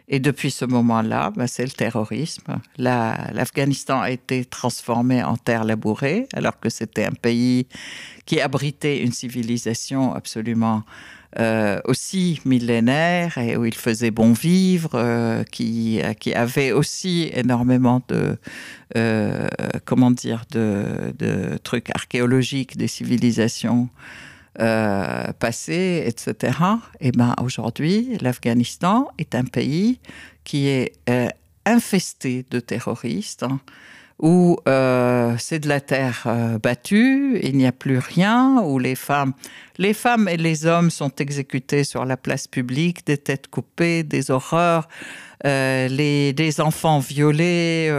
Et 0.08 0.20
depuis 0.20 0.52
ce 0.52 0.66
moment-là, 0.66 1.32
ben, 1.36 1.48
c'est 1.48 1.64
le 1.64 1.72
terrorisme. 1.72 2.60
L'Afghanistan 2.78 4.02
a 4.02 4.12
été 4.12 4.46
transformé 4.46 5.24
en 5.24 5.36
terre 5.36 5.64
labourée, 5.64 6.28
alors 6.34 6.60
que 6.60 6.70
c'était 6.70 7.06
un 7.06 7.14
pays 7.14 7.68
qui 8.26 8.40
abritait 8.40 9.02
une 9.02 9.12
civilisation 9.12 10.14
absolument 10.14 10.84
euh, 11.38 11.82
aussi 11.84 12.40
millénaire 12.46 13.38
et 13.38 13.58
où 13.58 13.66
il 13.66 13.74
faisait 13.74 14.12
bon 14.12 14.32
vivre, 14.32 14.92
euh, 14.94 15.44
qui, 15.44 16.02
qui 16.20 16.34
avait 16.34 16.72
aussi 16.72 17.30
énormément 17.34 18.02
de, 18.08 18.38
euh, 18.96 19.48
comment 19.84 20.12
dire, 20.12 20.46
de, 20.52 21.58
trucs 21.64 21.90
archéologiques 21.94 22.78
des 22.78 22.88
civilisations 22.88 23.90
passées, 24.58 26.06
etc. 26.08 26.58
Et 27.02 27.12
ben 27.12 27.36
aujourd'hui, 27.44 28.18
l'Afghanistan 28.22 29.10
est 29.18 29.36
un 29.36 29.44
pays 29.44 30.00
qui 30.46 30.68
est 30.68 30.94
infesté 31.66 32.46
de 32.50 32.62
terroristes. 32.62 33.44
Hein, 33.44 33.60
où 34.20 34.58
euh, 34.68 35.36
c'est 35.38 35.60
de 35.60 35.68
la 35.68 35.82
terre 35.82 36.24
euh, 36.26 36.58
battue, 36.58 37.38
il 37.44 37.58
n'y 37.58 37.68
a 37.68 37.74
plus 37.74 37.98
rien, 37.98 38.62
où 38.64 38.80
les 38.80 38.96
femmes, 38.96 39.34
les 39.78 39.94
femmes 39.94 40.30
et 40.30 40.38
les 40.38 40.66
hommes 40.66 40.90
sont 40.90 41.14
exécutés 41.18 41.84
sur 41.84 42.06
la 42.06 42.16
place 42.16 42.48
publique, 42.48 43.06
des 43.06 43.18
têtes 43.18 43.48
coupées, 43.48 44.04
des 44.04 44.32
horreurs, 44.32 44.88
euh, 45.46 45.90
les, 45.90 46.62
enfants 46.62 47.00
violés, 47.00 47.90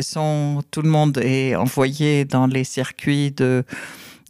sont, 0.00 0.62
tout 0.72 0.82
le 0.82 0.90
monde 0.90 1.18
est 1.18 1.54
envoyé 1.54 2.24
dans 2.24 2.46
les 2.46 2.64
circuits 2.64 3.30
de 3.30 3.64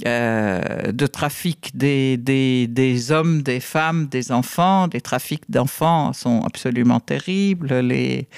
de 0.05 1.07
trafic 1.09 1.77
des, 1.77 2.17
des, 2.17 2.69
des, 2.69 3.11
hommes, 3.11 3.43
des 3.43 3.59
femmes, 3.59 4.07
des 4.07 4.31
enfants. 4.31 4.87
Les 4.93 5.01
trafics 5.01 5.51
d'enfants 5.51 6.13
sont 6.13 6.43
absolument 6.45 7.01
terribles. 7.01 7.81
Les, 7.81 8.29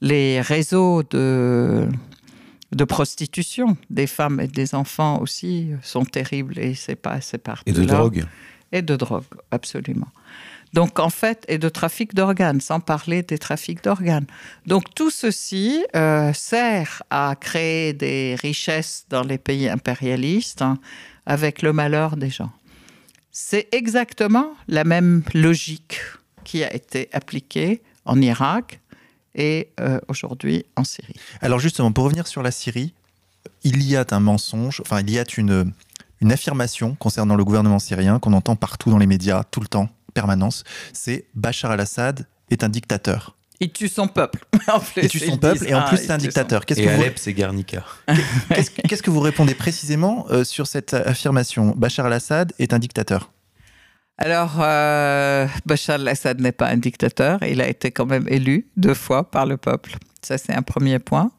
les 0.00 0.40
réseaux 0.40 1.02
de, 1.02 1.88
de 2.72 2.84
prostitution 2.84 3.76
des 3.90 4.06
femmes 4.06 4.40
et 4.40 4.48
des 4.48 4.74
enfants 4.74 5.20
aussi 5.20 5.70
sont 5.82 6.04
terribles 6.04 6.58
et 6.58 6.74
c'est 6.74 6.96
pas 6.96 7.20
c'est 7.20 7.38
partout. 7.38 7.64
Et 7.66 7.72
de 7.72 7.84
drogue. 7.84 8.24
Et 8.70 8.82
de 8.82 8.96
drogue, 8.96 9.24
absolument. 9.50 10.08
Donc 10.74 10.98
en 10.98 11.08
fait, 11.08 11.44
et 11.48 11.58
de 11.58 11.68
trafic 11.68 12.14
d'organes, 12.14 12.60
sans 12.60 12.80
parler 12.80 13.22
des 13.22 13.38
trafics 13.38 13.82
d'organes. 13.82 14.26
Donc 14.66 14.94
tout 14.94 15.10
ceci 15.10 15.84
euh, 15.96 16.32
sert 16.34 17.02
à 17.10 17.34
créer 17.40 17.94
des 17.94 18.36
richesses 18.40 19.06
dans 19.08 19.22
les 19.22 19.38
pays 19.38 19.68
impérialistes 19.68 20.62
hein, 20.62 20.78
avec 21.24 21.62
le 21.62 21.72
malheur 21.72 22.16
des 22.16 22.30
gens. 22.30 22.52
C'est 23.30 23.68
exactement 23.72 24.52
la 24.66 24.84
même 24.84 25.22
logique 25.32 26.00
qui 26.44 26.64
a 26.64 26.74
été 26.74 27.08
appliquée 27.12 27.82
en 28.04 28.20
Irak, 28.20 28.80
et 29.38 29.70
euh, 29.80 29.98
aujourd'hui 30.08 30.66
en 30.76 30.84
Syrie. 30.84 31.14
Alors 31.40 31.60
justement, 31.60 31.92
pour 31.92 32.04
revenir 32.04 32.26
sur 32.26 32.42
la 32.42 32.50
Syrie, 32.50 32.92
il 33.62 33.82
y 33.82 33.96
a 33.96 34.04
un 34.10 34.20
mensonge, 34.20 34.82
enfin 34.82 35.00
il 35.00 35.10
y 35.10 35.18
a 35.18 35.24
une, 35.38 35.72
une 36.20 36.32
affirmation 36.32 36.96
concernant 36.96 37.36
le 37.36 37.44
gouvernement 37.44 37.78
syrien 37.78 38.18
qu'on 38.18 38.34
entend 38.34 38.56
partout 38.56 38.90
dans 38.90 38.98
les 38.98 39.06
médias, 39.06 39.44
tout 39.44 39.60
le 39.60 39.68
temps, 39.68 39.88
permanence, 40.12 40.64
c'est 40.92 41.24
Bachar 41.34 41.70
al-Assad 41.70 42.26
est 42.50 42.64
un 42.64 42.68
dictateur. 42.68 43.36
Il 43.60 43.72
tue 43.72 43.88
son 43.88 44.08
peuple. 44.08 44.44
En 44.68 44.80
plus, 44.80 45.04
il 45.04 45.08
tue 45.08 45.18
son 45.20 45.38
peuple 45.38 45.66
et 45.66 45.72
en 45.72 45.88
plus 45.88 45.96
c'est 45.96 46.10
un 46.10 46.18
dictateur. 46.18 46.66
Qu'est-ce 46.66 46.80
et 46.80 46.84
que 46.84 46.90
Alep, 46.90 47.18
c'est 47.18 47.32
Guernica. 47.32 47.84
Qu'est-ce 48.50 49.02
que 49.02 49.10
vous 49.10 49.20
répondez 49.20 49.54
précisément 49.54 50.26
euh, 50.28 50.44
sur 50.44 50.66
cette 50.66 50.92
affirmation? 50.92 51.74
Bachar 51.74 52.04
al-Assad 52.04 52.52
est 52.58 52.74
un 52.74 52.78
dictateur 52.78 53.30
alors, 54.18 54.56
euh, 54.60 55.46
Bachar 55.64 55.94
al-Assad 55.94 56.40
n'est 56.40 56.52
pas 56.52 56.66
un 56.66 56.76
dictateur. 56.76 57.38
Il 57.44 57.60
a 57.60 57.68
été 57.68 57.92
quand 57.92 58.06
même 58.06 58.26
élu 58.28 58.66
deux 58.76 58.94
fois 58.94 59.30
par 59.30 59.46
le 59.46 59.56
peuple. 59.56 59.96
Ça, 60.22 60.38
c'est 60.38 60.52
un 60.52 60.62
premier 60.62 60.98
point. 60.98 61.30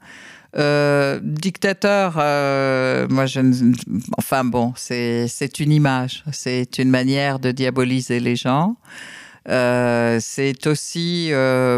Euh, 0.58 1.20
dictateur, 1.22 2.16
euh, 2.18 3.08
moi, 3.10 3.26
je 3.26 3.42
ne... 3.42 3.74
enfin 4.18 4.44
bon, 4.44 4.74
c'est 4.76 5.60
une 5.60 5.72
image, 5.72 6.24
c'est 6.32 6.80
une 6.80 6.90
manière 6.90 7.40
de 7.40 7.52
diaboliser 7.52 8.20
les 8.20 8.36
gens. 8.36 8.76
Euh, 9.48 10.20
c'est 10.22 10.68
aussi, 10.68 11.32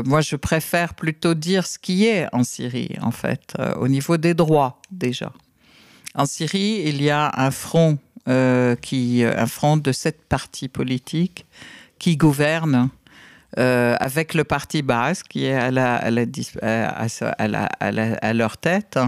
moi 0.06 0.22
je 0.22 0.36
préfère 0.36 0.94
plutôt 0.94 1.34
dire 1.34 1.66
ce 1.68 1.80
qui 1.80 2.06
est 2.06 2.28
en 2.32 2.44
Syrie, 2.44 2.96
en 3.02 3.12
fait, 3.12 3.56
au 3.78 3.88
niveau 3.88 4.18
des 4.18 4.34
droits 4.34 4.80
déjà. 4.92 5.34
En 6.16 6.26
Syrie, 6.26 6.84
il 6.86 7.02
y 7.02 7.10
a 7.10 7.32
un 7.36 7.52
front, 7.52 7.98
qui, 8.26 9.24
un 9.24 9.48
front 9.48 9.78
de 9.78 9.92
sept 9.92 10.20
partis 10.30 10.68
politiques 10.68 11.46
qui 12.00 12.18
gouvernent 12.18 12.90
avec 13.58 14.34
le 14.34 14.44
parti 14.44 14.82
base 14.82 15.24
qui 15.24 15.46
est 15.46 15.54
à, 15.54 15.72
la, 15.72 15.98
à, 15.98 16.10
leur 18.34 18.58
tête. 18.58 19.00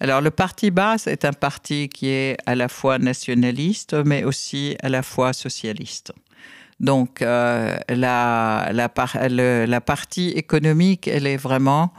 Alors 0.00 0.20
le 0.20 0.30
parti 0.30 0.70
basse 0.70 1.06
est 1.06 1.24
un 1.24 1.32
parti 1.32 1.88
qui 1.88 2.08
est 2.08 2.36
à 2.46 2.54
la 2.54 2.68
fois 2.68 2.98
nationaliste 2.98 3.96
mais 4.04 4.24
aussi 4.24 4.76
à 4.82 4.88
la 4.88 5.02
fois 5.02 5.32
socialiste. 5.32 6.12
Donc 6.80 7.22
euh, 7.22 7.76
la, 7.88 8.88
partie 9.84 10.30
économique, 10.30 11.08
elle 11.08 11.26
est 11.26 11.36
vraiment 11.36 11.92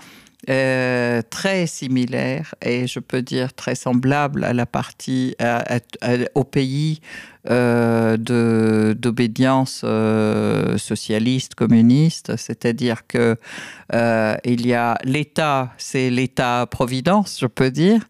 euh, 0.49 1.21
très 1.29 1.67
similaire 1.67 2.55
et 2.61 2.87
je 2.87 2.99
peux 2.99 3.21
dire 3.21 3.53
très 3.53 3.75
semblable 3.75 4.45
à 4.45 4.53
la 4.53 4.65
partie 4.65 5.35
au 6.33 6.43
pays 6.43 7.01
euh, 7.49 8.17
d'obédience 8.95 9.81
euh, 9.85 10.77
socialiste 10.77 11.55
communiste, 11.55 12.35
c'est-à-dire 12.35 13.07
que 13.07 13.37
euh, 13.93 14.35
il 14.43 14.67
y 14.67 14.73
a 14.73 14.97
l'État, 15.05 15.71
c'est 15.77 16.09
l'État-providence, 16.09 17.39
je 17.39 17.47
peux 17.47 17.71
dire, 17.71 18.05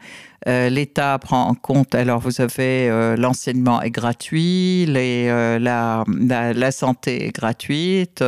euh, 0.48 0.70
L'État 0.70 1.18
prend 1.20 1.48
en 1.48 1.54
compte, 1.54 1.94
alors 1.96 2.20
vous 2.20 2.40
avez 2.40 2.90
euh, 2.90 3.18
l'enseignement 3.18 3.82
est 3.82 3.92
gratuit, 3.92 4.86
euh, 4.88 5.60
la, 5.60 6.72
santé 6.72 7.28
est 7.28 7.32
gratuite, 7.32 8.24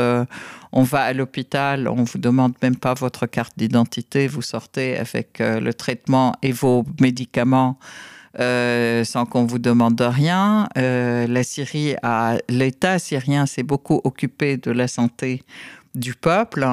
on 0.73 0.83
va 0.83 1.01
à 1.01 1.13
l'hôpital, 1.13 1.87
on 1.87 2.03
vous 2.03 2.17
demande 2.17 2.53
même 2.61 2.75
pas 2.75 2.93
votre 2.93 3.27
carte 3.27 3.53
d'identité, 3.57 4.27
vous 4.27 4.41
sortez 4.41 4.97
avec 4.97 5.39
le 5.39 5.71
traitement 5.73 6.33
et 6.41 6.51
vos 6.51 6.83
médicaments. 6.99 7.77
sans 8.37 9.25
qu'on 9.29 9.45
vous 9.45 9.59
demande 9.59 10.01
rien. 10.01 10.67
la 10.75 11.43
Syrie 11.43 11.95
l'État 12.49 12.99
syrien 12.99 13.45
s'est 13.45 13.63
beaucoup 13.63 14.01
occupé 14.03 14.57
de 14.57 14.71
la 14.71 14.87
santé 14.87 15.43
du 15.95 16.13
peuple. 16.13 16.65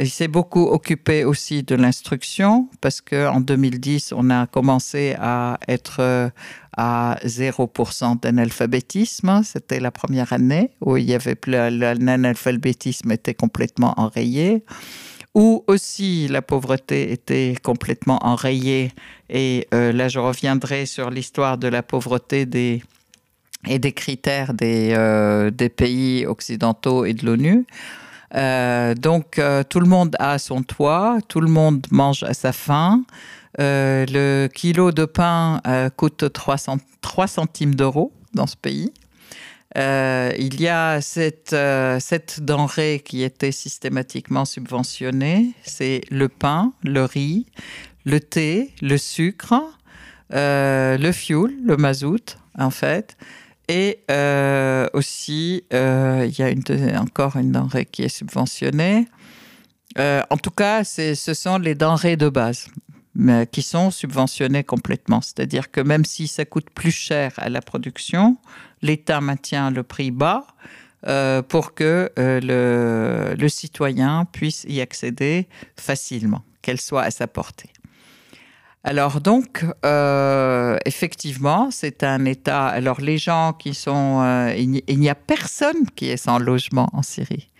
Il 0.00 0.10
s'est 0.10 0.28
beaucoup 0.28 0.62
occupé 0.62 1.24
aussi 1.24 1.64
de 1.64 1.74
l'instruction 1.74 2.68
parce 2.80 3.00
qu'en 3.00 3.40
2010, 3.40 4.12
on 4.16 4.30
a 4.30 4.46
commencé 4.46 5.16
à 5.18 5.58
être 5.66 5.96
euh, 5.98 6.30
à 6.76 7.18
0% 7.24 8.20
d'analphabétisme. 8.20 9.42
C'était 9.42 9.80
la 9.80 9.90
première 9.90 10.32
année 10.32 10.70
où 10.80 10.96
il 10.96 11.04
y 11.04 11.14
avait 11.14 11.36
l'analphabétisme 11.46 13.10
était 13.10 13.34
complètement 13.34 13.94
enrayé 13.96 14.64
où 15.34 15.62
aussi 15.66 16.26
la 16.28 16.42
pauvreté 16.42 17.12
était 17.12 17.54
complètement 17.62 18.18
enrayée. 18.24 18.92
Et 19.28 19.68
euh, 19.74 19.92
là, 19.92 20.08
je 20.08 20.18
reviendrai 20.18 20.86
sur 20.86 21.10
l'histoire 21.10 21.58
de 21.58 21.68
la 21.68 21.82
pauvreté 21.82 22.46
et 23.66 23.78
des 23.78 23.92
critères 23.92 24.52
euh, 24.62 25.50
des 25.50 25.68
pays 25.68 26.26
occidentaux 26.26 27.04
et 27.04 27.14
de 27.14 27.26
l'ONU. 27.26 27.66
Euh, 28.34 28.94
donc, 28.94 29.38
euh, 29.38 29.62
tout 29.62 29.80
le 29.80 29.86
monde 29.86 30.14
a 30.18 30.38
son 30.38 30.62
toit, 30.62 31.18
tout 31.28 31.40
le 31.40 31.48
monde 31.48 31.86
mange 31.90 32.22
à 32.22 32.34
sa 32.34 32.52
faim. 32.52 33.04
Euh, 33.60 34.04
le 34.08 34.48
kilo 34.48 34.92
de 34.92 35.04
pain 35.04 35.60
coûte 35.96 36.24
3, 36.32 37.26
centimes 37.26 37.74
d'euros 37.74 38.12
dans 38.34 38.46
ce 38.46 38.56
pays. 38.56 38.92
il 39.74 40.60
y 40.60 40.68
a 40.68 41.00
cette 41.00 41.54
denrée 42.40 43.02
qui 43.04 43.22
était 43.22 43.52
systématiquement 43.52 44.44
subventionnée, 44.44 45.54
c'est 45.62 46.02
le 46.10 46.28
pain, 46.28 46.72
le 46.84 47.04
riz, 47.04 47.46
le 48.04 48.20
thé, 48.20 48.74
le 48.82 48.98
sucre, 48.98 49.54
le 50.30 51.10
fioul, 51.12 51.54
le 51.64 51.76
mazout, 51.76 52.36
en 52.58 52.70
fait. 52.70 53.16
Et 53.68 54.02
euh, 54.10 54.88
aussi, 54.94 55.64
euh, 55.74 56.26
il 56.26 56.38
y 56.38 56.42
a 56.42 57.00
encore 57.00 57.36
une 57.36 57.52
denrée 57.52 57.84
qui 57.84 58.02
est 58.02 58.08
subventionnée. 58.08 59.06
Euh, 59.98 60.22
en 60.30 60.38
tout 60.38 60.50
cas, 60.50 60.84
ce 60.84 61.14
sont 61.14 61.58
les 61.58 61.74
denrées 61.74 62.16
de 62.16 62.28
base 62.28 62.68
qui 63.50 63.62
sont 63.62 63.90
subventionnées 63.90 64.64
complètement. 64.64 65.20
C'est-à-dire 65.20 65.70
que 65.70 65.80
même 65.80 66.04
si 66.04 66.28
ça 66.28 66.44
coûte 66.44 66.70
plus 66.70 66.92
cher 66.92 67.32
à 67.36 67.48
la 67.48 67.60
production, 67.60 68.38
l'État 68.80 69.20
maintient 69.20 69.70
le 69.70 69.82
prix 69.82 70.12
bas 70.12 70.46
pour 71.48 71.74
que 71.74 72.10
le 72.16 73.48
citoyen 73.48 74.24
puisse 74.24 74.64
y 74.68 74.80
accéder 74.80 75.48
facilement, 75.76 76.44
qu'elle 76.62 76.80
soit 76.80 77.02
à 77.02 77.10
sa 77.10 77.26
portée. 77.26 77.70
Alors 78.90 79.20
donc, 79.20 79.66
euh, 79.84 80.78
effectivement, 80.86 81.70
c'est 81.70 82.02
un 82.04 82.24
État. 82.24 82.68
Alors 82.68 83.02
les 83.02 83.18
gens 83.18 83.52
qui 83.52 83.74
sont, 83.74 84.22
euh, 84.22 84.54
il 84.56 84.98
n'y 84.98 85.10
a 85.10 85.14
personne 85.14 85.84
qui 85.94 86.08
est 86.08 86.16
sans 86.16 86.38
logement 86.38 86.88
en 86.94 87.02
Syrie. 87.02 87.50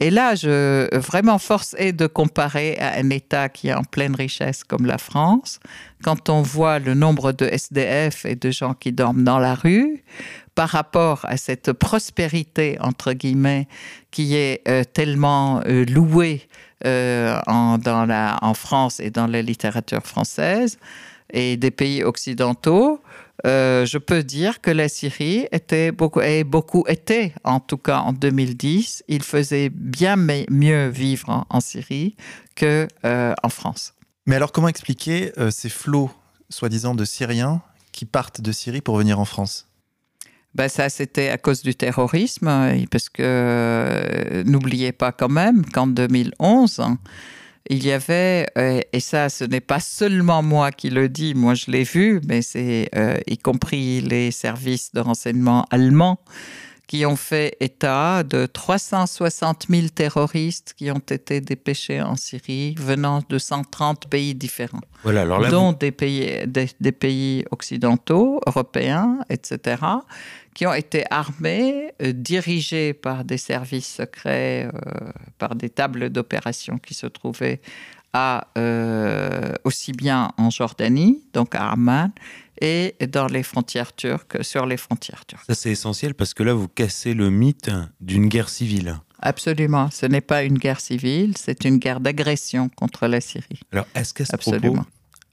Et 0.00 0.08
là, 0.08 0.34
je 0.34 0.88
vraiment 0.96 1.38
force 1.38 1.76
est 1.78 1.92
de 1.92 2.06
comparer 2.06 2.78
à 2.78 2.94
un 2.96 3.10
État 3.10 3.50
qui 3.50 3.68
est 3.68 3.74
en 3.74 3.84
pleine 3.84 4.14
richesse 4.14 4.64
comme 4.64 4.86
la 4.86 4.96
France. 4.96 5.60
Quand 6.02 6.30
on 6.30 6.40
voit 6.40 6.78
le 6.78 6.94
nombre 6.94 7.32
de 7.32 7.44
SDF 7.44 8.24
et 8.24 8.34
de 8.34 8.50
gens 8.50 8.72
qui 8.72 8.92
dorment 8.92 9.24
dans 9.24 9.38
la 9.38 9.54
rue, 9.54 10.02
par 10.54 10.68
rapport 10.68 11.24
à 11.24 11.36
cette 11.36 11.72
prospérité 11.72 12.76
entre 12.80 13.12
guillemets 13.12 13.68
qui 14.10 14.36
est 14.36 14.60
euh, 14.68 14.84
tellement 14.84 15.62
louée 15.66 16.46
euh, 16.84 17.38
en, 17.46 18.54
France 18.54 18.98
et 18.98 19.10
dans 19.10 19.28
la 19.28 19.40
littérature 19.40 20.02
française 20.04 20.78
et 21.32 21.56
des 21.56 21.70
pays 21.70 22.02
occidentaux, 22.02 23.00
euh, 23.46 23.86
je 23.86 23.98
peux 23.98 24.24
dire 24.24 24.60
que 24.60 24.70
la 24.70 24.88
Syrie 24.88 25.46
était 25.52 25.92
beaucoup, 25.92 26.20
et 26.20 26.42
beaucoup 26.42 26.84
été, 26.88 27.34
en 27.44 27.60
tout 27.60 27.76
cas 27.76 27.98
en 27.98 28.12
2010, 28.12 29.04
il 29.06 29.22
faisait 29.22 29.70
bien 29.70 30.16
mieux 30.16 30.88
vivre 30.88 31.46
en, 31.48 31.60
Syrie 31.60 32.16
que 32.56 32.88
euh, 33.04 33.32
en 33.42 33.48
France. 33.48 33.94
Mais 34.26 34.34
alors, 34.34 34.50
comment 34.50 34.68
expliquer 34.68 35.32
ces 35.50 35.68
flots, 35.68 36.10
soi-disant, 36.48 36.94
de 36.94 37.04
Syriens 37.04 37.62
qui 37.92 38.06
partent 38.06 38.40
de 38.40 38.50
Syrie 38.50 38.80
pour 38.80 38.96
venir 38.96 39.20
en 39.20 39.24
France? 39.24 39.68
Ben 40.54 40.68
ça, 40.68 40.88
c'était 40.88 41.28
à 41.28 41.38
cause 41.38 41.62
du 41.62 41.74
terrorisme, 41.74 42.50
parce 42.90 43.08
que 43.08 43.22
euh, 43.22 44.44
n'oubliez 44.44 44.92
pas 44.92 45.12
quand 45.12 45.30
même 45.30 45.64
qu'en 45.64 45.86
2011, 45.86 46.82
il 47.70 47.86
y 47.86 47.92
avait, 47.92 48.46
euh, 48.58 48.80
et 48.92 49.00
ça, 49.00 49.28
ce 49.28 49.44
n'est 49.44 49.60
pas 49.60 49.80
seulement 49.80 50.42
moi 50.42 50.70
qui 50.72 50.90
le 50.90 51.08
dis, 51.08 51.34
moi 51.34 51.54
je 51.54 51.70
l'ai 51.70 51.84
vu, 51.84 52.20
mais 52.26 52.42
c'est 52.42 52.90
euh, 52.96 53.18
y 53.26 53.38
compris 53.38 54.00
les 54.02 54.30
services 54.30 54.92
de 54.92 55.00
renseignement 55.00 55.64
allemands 55.70 56.18
qui 56.88 57.06
ont 57.06 57.16
fait 57.16 57.56
état 57.60 58.22
de 58.22 58.44
360 58.44 59.68
000 59.70 59.86
terroristes 59.94 60.74
qui 60.76 60.90
ont 60.90 60.98
été 60.98 61.40
dépêchés 61.40 62.02
en 62.02 62.16
Syrie 62.16 62.74
venant 62.78 63.22
de 63.26 63.38
130 63.38 64.08
pays 64.08 64.34
différents, 64.34 64.82
voilà, 65.02 65.22
alors 65.22 65.48
dont 65.48 65.72
des, 65.72 65.92
pays, 65.92 66.46
des, 66.46 66.92
pays 66.92 67.46
occidentaux, 67.50 68.40
européens, 68.46 69.20
etc., 69.30 69.76
qui 70.54 70.66
ont 70.66 70.74
été 70.74 71.04
armés, 71.10 71.92
euh, 72.02 72.12
dirigés 72.12 72.92
par 72.92 73.24
des 73.24 73.38
services 73.38 73.94
secrets, 73.94 74.66
euh, 74.66 75.10
par 75.38 75.54
des 75.54 75.70
tables 75.70 76.10
d'opération 76.10 76.78
qui 76.78 76.94
se 76.94 77.06
trouvaient 77.06 77.60
à, 78.12 78.48
euh, 78.58 79.54
aussi 79.64 79.92
bien 79.92 80.32
en 80.36 80.50
Jordanie, 80.50 81.22
donc 81.32 81.54
à 81.54 81.70
Amman, 81.70 82.10
et 82.60 82.94
dans 83.10 83.26
les 83.26 83.42
frontières 83.42 83.94
turques, 83.94 84.44
sur 84.44 84.66
les 84.66 84.76
frontières 84.76 85.24
turques. 85.24 85.44
Ça, 85.46 85.54
c'est 85.54 85.70
essentiel 85.70 86.14
parce 86.14 86.34
que 86.34 86.42
là, 86.42 86.52
vous 86.52 86.68
cassez 86.68 87.14
le 87.14 87.30
mythe 87.30 87.70
d'une 88.00 88.28
guerre 88.28 88.50
civile. 88.50 88.98
Absolument. 89.20 89.88
Ce 89.90 90.04
n'est 90.06 90.20
pas 90.20 90.42
une 90.42 90.58
guerre 90.58 90.80
civile, 90.80 91.34
c'est 91.38 91.64
une 91.64 91.78
guerre 91.78 92.00
d'agression 92.00 92.68
contre 92.68 93.06
la 93.06 93.20
Syrie. 93.20 93.60
Alors, 93.72 93.86
est-ce 93.94 94.12
qu'à 94.12 94.26
ce, 94.26 94.36
propos, 94.36 94.76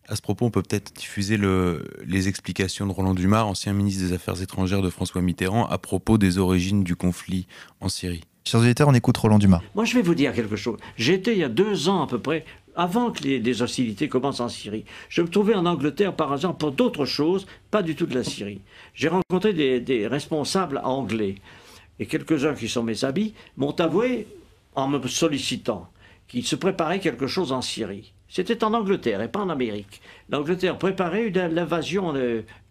à 0.10 0.16
ce 0.16 0.22
propos, 0.22 0.46
on 0.46 0.52
peut 0.52 0.64
peut-être 0.64 0.92
diffuser 0.94 1.38
le, 1.38 1.86
les 2.06 2.28
explications 2.28 2.88
de 2.88 2.92
Roland 2.92 3.14
Dumas, 3.14 3.44
ancien 3.44 3.74
ministre 3.74 4.04
des 4.04 4.14
Affaires 4.14 4.42
étrangères 4.42 4.82
de 4.82 4.90
François 4.90 5.22
Mitterrand, 5.22 5.68
à 5.68 5.78
propos 5.78 6.18
des 6.18 6.40
origines 6.40 6.84
du 6.84 6.96
conflit 6.96 7.48
en 7.80 7.90
Syrie 7.90 8.22
Chers 8.46 8.62
auditeurs, 8.62 8.88
on 8.88 8.96
écoute 8.96 9.16
Roland 9.18 9.38
Dumas. 9.38 9.62
Moi, 9.76 9.86
je 9.86 9.94
vais 9.94 10.02
vous 10.02 10.16
dire 10.16 10.34
quelque 10.34 10.56
chose. 10.56 10.80
J'étais 10.98 11.34
il 11.34 11.38
y 11.38 11.44
a 11.44 11.50
deux 11.50 11.88
ans 11.88 12.02
à 12.02 12.08
peu 12.08 12.18
près 12.18 12.46
avant 12.76 13.12
que 13.12 13.24
les, 13.24 13.62
hostilités 13.62 14.08
commencent 14.08 14.40
en 14.40 14.50
Syrie. 14.50 14.86
Je 15.10 15.22
me 15.22 15.28
trouvais 15.28 15.54
en 15.54 15.66
Angleterre, 15.66 16.16
par 16.16 16.34
exemple, 16.34 16.58
pour 16.58 16.72
d'autres 16.72 17.06
choses, 17.06 17.46
pas 17.70 17.84
du 17.84 17.96
tout 17.96 18.06
de 18.06 18.16
la 18.16 18.24
Syrie. 18.24 18.62
J'ai 18.96 19.10
rencontré 19.10 19.54
des, 19.54 20.08
responsables 20.08 20.82
anglais. 20.84 21.36
Et 22.00 22.06
quelques-uns 22.06 22.56
qui 22.56 22.70
sont 22.70 22.82
mes 22.82 23.04
amis 23.04 23.34
m'ont 23.58 23.76
avoué, 23.80 24.28
en 24.76 24.88
me 24.88 25.06
sollicitant, 25.08 25.90
qu'il 26.28 26.46
se 26.46 26.56
préparait 26.56 27.02
quelque 27.02 27.28
chose 27.28 27.52
en 27.52 27.62
Syrie. 27.62 28.14
C'était 28.30 28.64
en 28.64 28.74
Angleterre 28.74 29.22
et 29.22 29.28
pas 29.28 29.40
en 29.40 29.50
Amérique. 29.50 30.02
L'Angleterre 30.30 30.78
préparait 30.78 31.30
l'invasion 31.30 32.14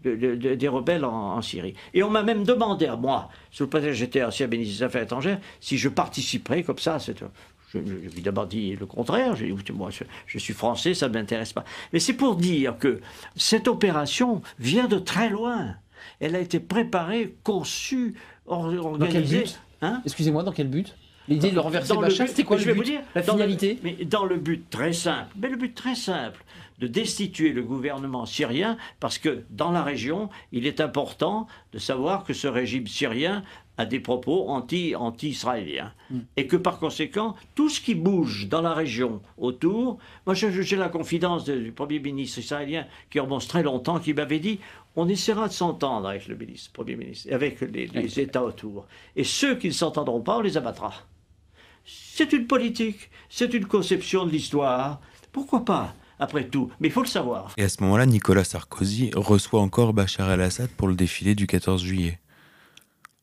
des 0.03 0.69
rebelles 0.69 1.05
en, 1.05 1.43
Syrie. 1.43 1.75
Et 1.95 2.03
on 2.03 2.11
m'a 2.11 2.23
même 2.23 2.45
demandé 2.45 2.87
à 2.87 2.97
moi, 2.97 3.29
sous 3.51 3.65
le 3.65 3.69
prétexte 3.69 3.99
j'étais 3.99 4.23
ancien 4.23 4.47
ministre 4.47 4.79
des 4.79 4.83
Affaires 4.85 5.03
étrangères, 5.03 5.41
si 5.61 5.77
je 5.77 5.89
participerais 5.89 6.63
comme 6.63 6.79
ça. 6.79 6.99
J'ai 6.99 7.81
évidemment 7.81 8.47
dit 8.47 8.77
le 8.77 8.87
contraire. 8.87 9.35
J'ai 9.37 9.53
dit, 9.53 9.73
moi, 9.73 9.91
je, 10.27 10.39
suis 10.39 10.55
français, 10.55 10.95
ça 10.95 11.09
ne 11.09 11.15
m'intéresse 11.15 11.53
pas. 11.53 11.65
Mais 11.93 11.99
c'est 11.99 12.15
pour 12.15 12.37
dire 12.37 12.79
que 12.79 13.01
cette 13.37 13.69
opération 13.69 14.43
vient 14.59 14.87
de 14.87 14.99
très 14.99 15.29
loin. 15.29 15.75
Elle 16.21 16.37
a 16.37 16.41
été 16.41 16.61
préparée, 16.61 17.37
conçue, 17.43 18.15
organisée. 18.47 18.99
Dans 18.99 19.13
quel 19.13 19.25
but? 19.25 19.61
hein? 19.83 20.03
Excusez-moi, 20.05 20.45
dans 20.45 20.53
quel 20.53 20.69
but? 20.69 20.95
L'idée 21.29 21.51
de 21.51 21.59
renverser 21.59 21.95
Bachar, 21.95 22.29
c'était 22.29 22.45
quoi 22.45 22.57
je 22.57 22.65
vais 22.65 22.73
Vous 22.73 22.83
dire, 22.83 23.01
La 23.15 23.23
finalité 23.23 23.79
Mais 23.83 23.97
dans 24.05 24.25
le 24.25 24.37
but 24.37 24.69
très 24.71 24.93
simple, 24.93 25.35
mais 25.37 25.49
le 25.49 25.57
but 25.57 25.75
très 25.75 25.95
simple, 25.95 26.43
de 26.79 26.87
destituer 26.87 27.53
le 27.53 27.63
gouvernement 27.63 28.25
syrien, 28.25 28.77
parce 29.01 29.19
que 29.19 29.45
dans 29.51 29.71
la 29.71 29.83
région, 29.83 30.31
il 30.53 30.67
est 30.67 30.81
important 30.81 31.47
de 31.73 31.79
savoir 31.79 32.25
que 32.25 32.33
ce 32.33 32.47
régime 32.47 32.87
syrien 32.87 33.43
a 33.79 33.87
des 33.87 34.01
propos 34.01 34.49
anti, 34.49 34.95
anti-israéliens. 34.97 35.93
Hmm. 36.11 36.21
Et 36.37 36.47
que 36.47 36.57
par 36.57 36.79
conséquent, 36.79 37.37
tout 37.55 37.69
ce 37.69 37.81
qui 37.81 37.95
bouge 37.95 38.49
dans 38.49 38.61
la 38.61 38.75
région 38.75 39.23
autour, 39.37 39.99
moi 40.27 40.35
j'ai 40.35 40.77
la 40.77 40.89
confidence 40.89 41.45
du 41.45 41.73
Premier 41.73 42.01
ministre 42.01 42.41
israélien 42.41 42.87
qui 43.11 43.21
remonte 43.21 43.47
très 43.47 43.63
longtemps, 43.63 44.01
qui 44.01 44.15
m'avait 44.15 44.41
dit 44.41 44.59
on 44.97 45.09
essaiera 45.09 45.47
de 45.47 45.53
s'entendre 45.53 46.09
avec 46.09 46.27
le 46.27 46.37
ministre, 46.37 46.73
Premier 46.73 46.97
ministre, 46.97 47.33
avec 47.33 47.61
les, 47.61 47.87
les 47.87 48.21
États 48.21 48.43
autour. 48.43 48.87
Et 49.15 49.23
ceux 49.23 49.55
qui 49.55 49.69
ne 49.69 49.73
s'entendront 49.73 50.21
pas, 50.21 50.39
on 50.39 50.41
les 50.41 50.57
abattra. 50.57 50.93
C'est 51.89 52.33
une 52.33 52.47
politique, 52.47 53.11
c'est 53.31 53.55
une 53.55 53.65
conception 53.65 54.27
de 54.27 54.31
l'histoire. 54.31 55.01
Pourquoi 55.33 55.65
pas 55.65 55.95
après 56.21 56.45
tout, 56.45 56.71
mais 56.81 56.89
il 56.89 56.91
faut 56.91 57.03
le 57.03 57.07
savoir. 57.07 57.53
Et 57.57 57.63
à 57.63 57.69
ce 57.69 57.83
moment-là, 57.83 58.05
Nicolas 58.05 58.45
Sarkozy 58.45 59.11
reçoit 59.15 59.61
encore 59.61 59.93
Bachar 59.93 60.31
el-Assad 60.31 60.69
pour 60.71 60.89
le 60.89 60.95
défilé 60.95 61.35
du 61.35 61.47
14 61.47 61.83
juillet. 61.83 62.19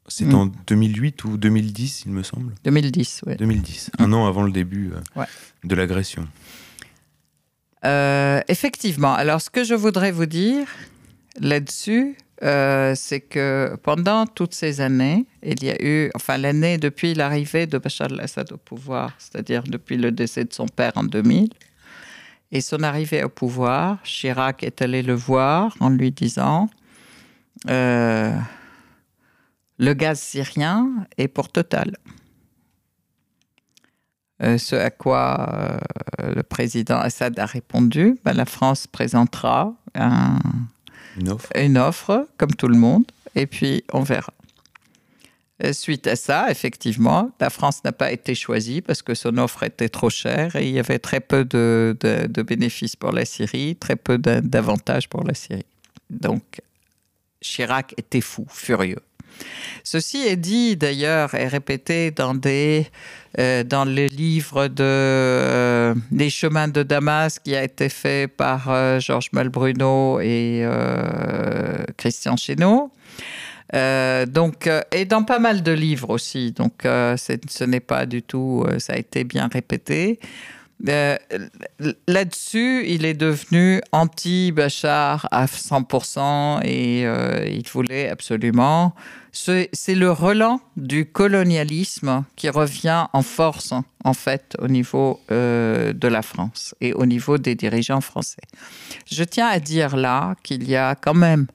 C'est 0.08 0.26
hmm. 0.26 0.36
en 0.36 0.46
2008 0.68 1.24
ou 1.26 1.38
2010, 1.38 2.04
il 2.06 2.12
me 2.12 2.24
semble 2.24 2.54
2010, 2.64 3.22
oui. 3.26 3.36
2010, 3.38 3.92
un 4.00 4.14
an 4.14 4.28
avant 4.28 4.44
le 4.44 4.52
début 4.52 4.94
euh, 4.94 5.26
de 5.64 5.76
l'agression. 5.76 6.28
Euh, 7.84 8.40
effectivement. 8.48 9.14
Alors, 9.14 9.42
ce 9.42 9.50
que 9.50 9.64
je 9.64 9.74
voudrais 9.74 10.12
vous 10.12 10.26
dire 10.26 10.68
là-dessus, 11.40 12.16
euh, 12.44 12.94
c'est 12.96 13.22
que 13.22 13.78
pendant 13.82 14.26
toutes 14.26 14.54
ces 14.54 14.82
années, 14.82 15.26
il 15.42 15.64
y 15.64 15.70
a 15.70 15.82
eu, 15.82 16.12
enfin 16.16 16.38
l'année 16.38 16.78
depuis 16.78 17.14
l'arrivée 17.14 17.66
de 17.66 17.78
Bachar 17.78 18.12
al-Assad 18.12 18.52
au 18.52 18.58
pouvoir, 18.58 19.14
c'est-à-dire 19.20 19.64
depuis 19.64 19.96
le 19.96 20.12
décès 20.12 20.44
de 20.44 20.52
son 20.52 20.68
père 20.68 20.92
en 20.96 21.04
2000, 21.04 21.50
et 22.52 22.60
son 22.60 22.84
arrivée 22.84 23.24
au 23.24 23.30
pouvoir, 23.30 24.02
Chirac 24.04 24.64
est 24.64 24.82
allé 24.82 25.02
le 25.02 25.14
voir 25.14 25.76
en 25.80 25.90
lui 25.90 26.12
disant 26.12 26.70
euh, 27.70 28.38
Le 29.78 29.94
gaz 29.94 30.20
syrien 30.20 31.08
est 31.18 31.30
pour 31.30 31.50
Total. 31.50 31.96
Euh, 34.44 34.58
ce 34.58 34.76
à 34.76 34.90
quoi 34.90 35.80
le 36.22 36.44
président 36.44 36.98
Assad 36.98 37.40
a 37.40 37.46
répondu 37.46 38.20
ben, 38.26 38.34
La 38.34 38.46
France 38.46 38.88
présentera 38.88 39.74
un 39.96 40.40
une 41.18 41.78
offre. 41.78 42.28
comme 42.38 42.54
tout 42.54 42.68
le 42.68 42.78
monde, 42.78 43.06
et 43.36 43.48
puis 43.48 43.84
on 43.94 44.02
verra. 44.02 44.34
suite 45.72 46.08
à 46.08 46.16
ça, 46.16 46.50
effectivement, 46.50 47.32
la 47.40 47.50
France 47.50 47.84
n'a 47.84 47.92
pas 47.92 48.12
été 48.12 48.36
choisie 48.36 48.82
parce 48.82 49.02
que 49.02 49.14
son 49.14 49.38
offre 49.38 49.64
était 49.64 49.90
trop 49.90 50.10
chère 50.10 50.56
et 50.56 50.68
il 50.68 50.74
y 50.74 50.80
avait 50.80 51.00
très 51.00 51.20
peu 51.20 51.46
de, 51.46 51.96
de 52.02 52.42
bénéfices 52.42 52.96
pour 52.96 53.12
la 53.12 53.26
Syrie, 53.26 53.76
très 53.76 53.96
peu 53.96 54.18
d'avantages 54.18 55.10
pour 55.10 55.24
la 55.24 55.34
Syrie. 55.34 55.66
Donc, 56.10 56.62
Chirac 57.46 57.94
était 57.98 58.22
fou, 58.22 58.46
furieux. 58.50 59.02
Ceci 59.84 60.18
est 60.26 60.38
dit 60.38 60.78
d'ailleurs 60.78 61.36
et 61.36 61.48
répété 61.48 62.12
dans, 62.12 62.34
des, 62.34 62.88
euh, 63.38 63.64
dans 63.64 63.86
le 63.86 64.08
livre 64.08 64.68
de 64.68 64.84
euh, 64.84 65.94
Les 66.12 66.30
chemins 66.30 66.68
de 66.68 66.84
Damas 66.84 67.38
qui 67.40 67.56
a 67.56 67.64
été 67.64 67.90
fait 67.90 68.28
par 68.28 68.70
euh, 68.70 69.00
Georges 69.00 69.30
Malbruno 69.34 70.20
et 70.22 70.66
Christian 71.98 72.36
Chéneau. 72.38 72.92
donc, 73.74 74.70
et 74.92 75.06
dans 75.06 75.24
pas 75.24 75.40
mal 75.40 75.62
de 75.62 75.72
livres 75.72 76.10
aussi. 76.10 76.52
Donc, 76.52 76.74
ce 76.84 77.64
n'est 77.64 77.80
pas 77.80 78.06
du 78.06 78.24
tout, 78.24 78.66
ça 78.80 78.94
a 78.94 78.98
été 78.98 79.24
bien 79.24 79.50
répété. 79.52 80.20
Euh, 80.88 81.18
là-dessus, 82.08 82.86
il 82.88 83.06
est 83.06 83.14
devenu 83.14 83.82
anti-Bachar 83.92 85.28
à 85.32 85.46
100% 85.46 86.62
et 86.64 87.06
euh, 87.06 87.46
il 87.48 87.68
voulait 87.68 88.10
absolument. 88.10 88.94
C'est 89.32 89.70
le 89.90 90.12
relan 90.12 90.62
du 90.78 91.06
colonialisme 91.06 92.24
qui 92.36 92.50
revient 92.50 93.08
en 93.12 93.22
force, 93.22 93.74
en 94.04 94.14
fait, 94.14 94.56
au 94.60 94.68
niveau 94.68 95.20
euh, 95.32 95.92
de 95.92 96.08
la 96.08 96.22
France 96.22 96.74
et 96.80 96.94
au 96.94 97.06
niveau 97.06 97.38
des 97.38 97.56
dirigeants 97.56 98.02
français. 98.02 98.42
Je 99.12 99.24
tiens 99.24 99.48
à 99.48 99.60
dire 99.60 99.98
là 99.98 100.36
qu'il 100.44 100.70
y 100.70 100.76
a 100.76 100.96
quand 100.96 101.16
même 101.16 101.48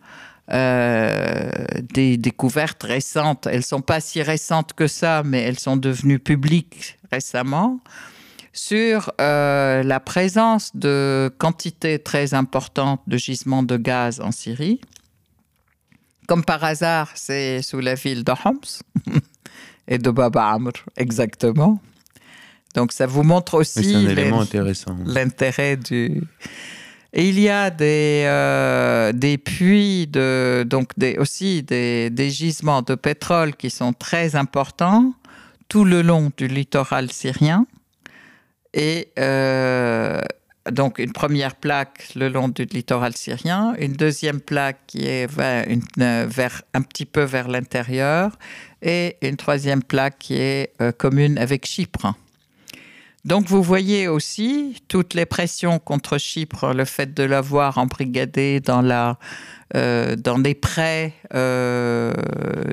des 0.53 2.17
découvertes 2.17 2.83
récentes. 2.83 3.47
Elles 3.47 3.59
ne 3.59 3.63
sont 3.63 3.83
pas 3.83 4.01
si 4.01 4.21
récentes 4.21 4.73
que 4.73 4.89
ça, 4.89 5.23
mais 5.25 5.43
elles 5.43 5.61
sont 5.61 5.77
devenues 5.77 6.19
publiques 6.19 6.99
récemment 7.13 7.79
sur 8.53 9.13
euh, 9.21 9.83
la 9.83 10.01
présence 10.01 10.75
de 10.75 11.33
quantités 11.39 11.99
très 11.99 12.35
importantes 12.35 13.01
de 13.07 13.17
gisements 13.17 13.63
de 13.63 13.77
gaz 13.77 14.21
en 14.21 14.33
Syrie. 14.33 14.81
Comme 16.27 16.45
par 16.45 16.63
hasard, 16.65 17.11
c'est 17.15 17.63
sous 17.63 17.81
la 17.81 17.95
ville 17.95 18.25
de 18.25 18.33
Homs 18.45 18.61
et 19.89 19.99
de 19.99 20.11
Baba 20.11 20.51
Amr, 20.53 20.73
exactement. 20.97 21.81
Donc 22.75 22.93
ça 22.93 23.07
vous 23.07 23.23
montre 23.23 23.55
aussi 23.55 24.07
l'intérêt 25.05 25.77
du... 25.77 26.23
Et 27.13 27.29
il 27.29 27.41
y 27.41 27.49
a 27.49 27.71
des, 27.71 28.23
euh, 28.27 29.13
des 29.13 29.37
puits, 29.37 30.07
de, 30.07 30.65
donc 30.65 30.93
des, 30.97 31.19
aussi 31.19 31.65
des, 31.65 32.09
des 32.09 32.31
gisements 32.31 32.83
de 32.83 32.95
pétrole 32.95 33.57
qui 33.57 33.69
sont 33.69 33.93
très 33.93 34.37
importants 34.37 35.13
tout 35.67 35.85
le 35.85 36.03
long 36.03 36.31
du 36.37 36.47
littoral 36.47 37.11
syrien. 37.11 37.67
Et 38.75 39.09
euh, 39.19 40.21
donc 40.71 40.99
une 40.99 41.13
première 41.13 41.57
plaque 41.57 42.15
le 42.15 42.29
long 42.29 42.49
du 42.49 42.65
littoral 42.65 43.17
syrien, 43.17 43.75
une 43.79 43.95
deuxième 43.95 44.41
plaque 44.41 44.81
qui 44.87 45.07
est 45.07 45.27
vers, 45.27 45.67
vers 46.29 46.63
un 46.75 46.83
petit 46.83 47.07
peu 47.07 47.23
vers 47.23 47.49
l'intérieur, 47.49 48.39
et 48.83 49.17
une 49.23 49.37
troisième 49.37 49.83
plaque 49.83 50.19
qui 50.19 50.37
est 50.37 50.73
euh, 50.81 50.93
commune 50.93 51.39
avec 51.39 51.67
Chypre. 51.67 52.15
Donc 53.25 53.47
vous 53.47 53.63
voyez 53.63 54.09
aussi 54.09 54.83
toutes 54.89 55.13
les 55.13 55.27
pressions 55.27 55.79
contre 55.79 56.17
Chypre, 56.17 56.73
le 56.73 56.87
fait 56.87 57.13
de 57.13 57.23
l'avoir 57.23 57.77
embrigadé 57.77 58.61
dans, 58.61 58.81
la, 58.81 59.19
euh, 59.77 60.17
dans 60.17 60.39
les 60.39 60.55
prêts 60.55 61.13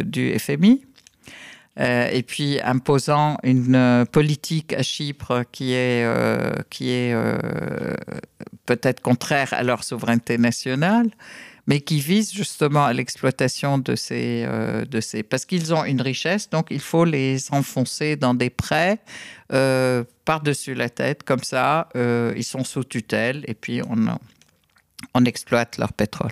du 0.06 0.40
FMI. 0.40 0.87
Euh, 1.80 2.10
et 2.12 2.24
puis 2.24 2.60
imposant 2.64 3.38
une 3.44 3.76
euh, 3.76 4.06
politique 4.06 4.74
à 4.74 4.82
Chypre 4.82 5.44
qui 5.52 5.74
est, 5.74 6.04
euh, 6.06 6.52
qui 6.72 6.90
est 6.90 7.16
peut-être 8.66 9.02
contraire 9.02 9.54
à 9.54 9.64
leur 9.64 9.84
souveraineté 9.84 10.38
nationale, 10.38 11.10
mais 11.68 11.82
qui 11.82 12.00
vise 12.00 12.34
justement 12.34 12.86
à 12.86 12.94
l'exploitation 12.94 13.78
de 13.78 13.96
ces, 13.96 14.48
de 14.90 15.02
ces... 15.02 15.22
Parce 15.22 15.46
qu'ils 15.46 15.74
ont 15.74 15.84
une 15.84 16.02
richesse, 16.02 16.50
donc 16.50 16.68
il 16.70 16.80
faut 16.80 17.06
les 17.06 17.52
enfoncer 17.52 18.16
dans 18.16 18.34
des 18.34 18.50
prêts 18.50 19.00
par-dessus 19.50 20.74
la 20.76 20.90
tête, 20.90 21.24
comme 21.24 21.44
ça, 21.44 21.90
ils 21.96 22.44
sont 22.44 22.64
sous 22.64 22.86
tutelle, 22.86 23.44
et 23.48 23.54
puis 23.54 23.82
on, 23.90 24.18
on 25.14 25.26
exploite 25.26 25.78
leur 25.78 25.92
pétrole. 25.92 26.32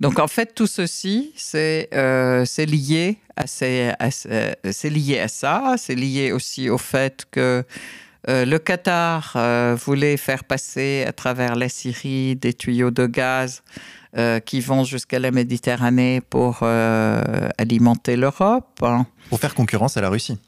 Donc 0.00 0.18
en 0.18 0.28
fait, 0.28 0.54
tout 0.54 0.66
ceci, 0.66 1.32
c'est 1.36 1.88
lié 2.66 3.18
c'est 3.46 4.90
lié 4.90 5.20
à 5.20 5.28
ça, 5.28 5.74
c'est 5.76 5.94
lié 5.94 6.32
aussi 6.32 6.68
au 6.68 6.78
fait 6.78 7.26
que 7.30 7.64
euh, 8.28 8.44
le 8.44 8.58
Qatar 8.58 9.32
euh, 9.36 9.76
voulait 9.78 10.16
faire 10.16 10.44
passer 10.44 11.04
à 11.06 11.12
travers 11.12 11.54
la 11.56 11.68
Syrie 11.68 12.36
des 12.36 12.52
tuyaux 12.52 12.90
de 12.90 13.06
gaz 13.06 13.62
euh, 14.16 14.40
qui 14.40 14.60
vont 14.60 14.84
jusqu'à 14.84 15.18
la 15.18 15.30
Méditerranée 15.30 16.20
pour 16.20 16.62
alimenter 16.62 18.16
l'Europe. 18.16 18.66
Pour 19.28 19.40
faire 19.40 19.54
concurrence 19.54 19.96
à 19.96 20.00
la 20.00 20.10
Russie. 20.10 20.38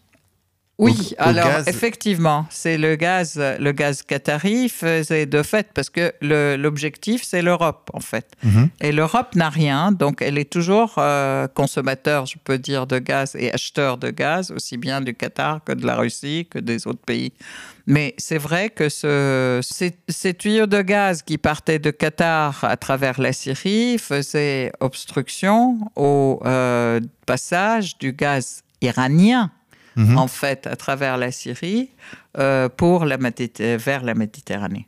Oui, 0.82 1.14
alors 1.18 1.68
effectivement, 1.68 2.46
c'est 2.50 2.76
le 2.76 2.96
gaz, 2.96 3.38
le 3.38 3.72
gaz 3.72 4.02
qatari 4.02 4.68
faisait 4.68 5.26
de 5.26 5.42
fait 5.42 5.68
parce 5.72 5.90
que 5.90 6.12
l'objectif 6.56 7.22
c'est 7.22 7.42
l'Europe 7.42 7.90
en 7.92 8.00
fait. 8.00 8.32
Mhm. 8.42 8.68
Et 8.80 8.90
l'Europe 8.90 9.34
n'a 9.36 9.48
rien, 9.48 9.92
donc 9.92 10.22
elle 10.22 10.38
est 10.38 10.50
toujours 10.50 10.94
euh, 10.98 11.46
consommateur, 11.46 12.26
je 12.26 12.36
peux 12.42 12.58
dire, 12.58 12.86
de 12.86 12.98
gaz 12.98 13.36
et 13.38 13.52
acheteur 13.52 13.96
de 13.96 14.10
gaz, 14.10 14.50
aussi 14.50 14.76
bien 14.76 15.00
du 15.00 15.14
Qatar 15.14 15.62
que 15.64 15.72
de 15.72 15.86
la 15.86 15.96
Russie 15.96 16.48
que 16.50 16.58
des 16.58 16.86
autres 16.86 17.04
pays. 17.04 17.32
Mais 17.86 18.14
c'est 18.18 18.38
vrai 18.38 18.70
que 18.70 18.88
ce, 18.88 19.60
ces, 20.08 20.34
tuyaux 20.34 20.66
de 20.66 20.82
gaz 20.82 21.22
qui 21.22 21.38
partaient 21.38 21.80
de 21.80 21.90
Qatar 21.90 22.64
à 22.64 22.76
travers 22.76 23.20
la 23.20 23.32
Syrie 23.32 23.98
faisaient 23.98 24.72
obstruction 24.80 25.78
au 25.96 26.40
euh, 26.44 27.00
passage 27.26 27.98
du 27.98 28.12
gaz 28.12 28.62
iranien 28.80 29.50
Mhm. 29.96 30.18
en 30.18 30.28
fait, 30.28 30.66
à 30.66 30.76
travers 30.76 31.16
la 31.16 31.30
Syrie 31.32 31.90
euh, 32.38 32.68
pour 32.68 33.04
la 33.04 33.16
vers 33.16 34.02
la 34.04 34.14
Méditerranée. 34.14 34.86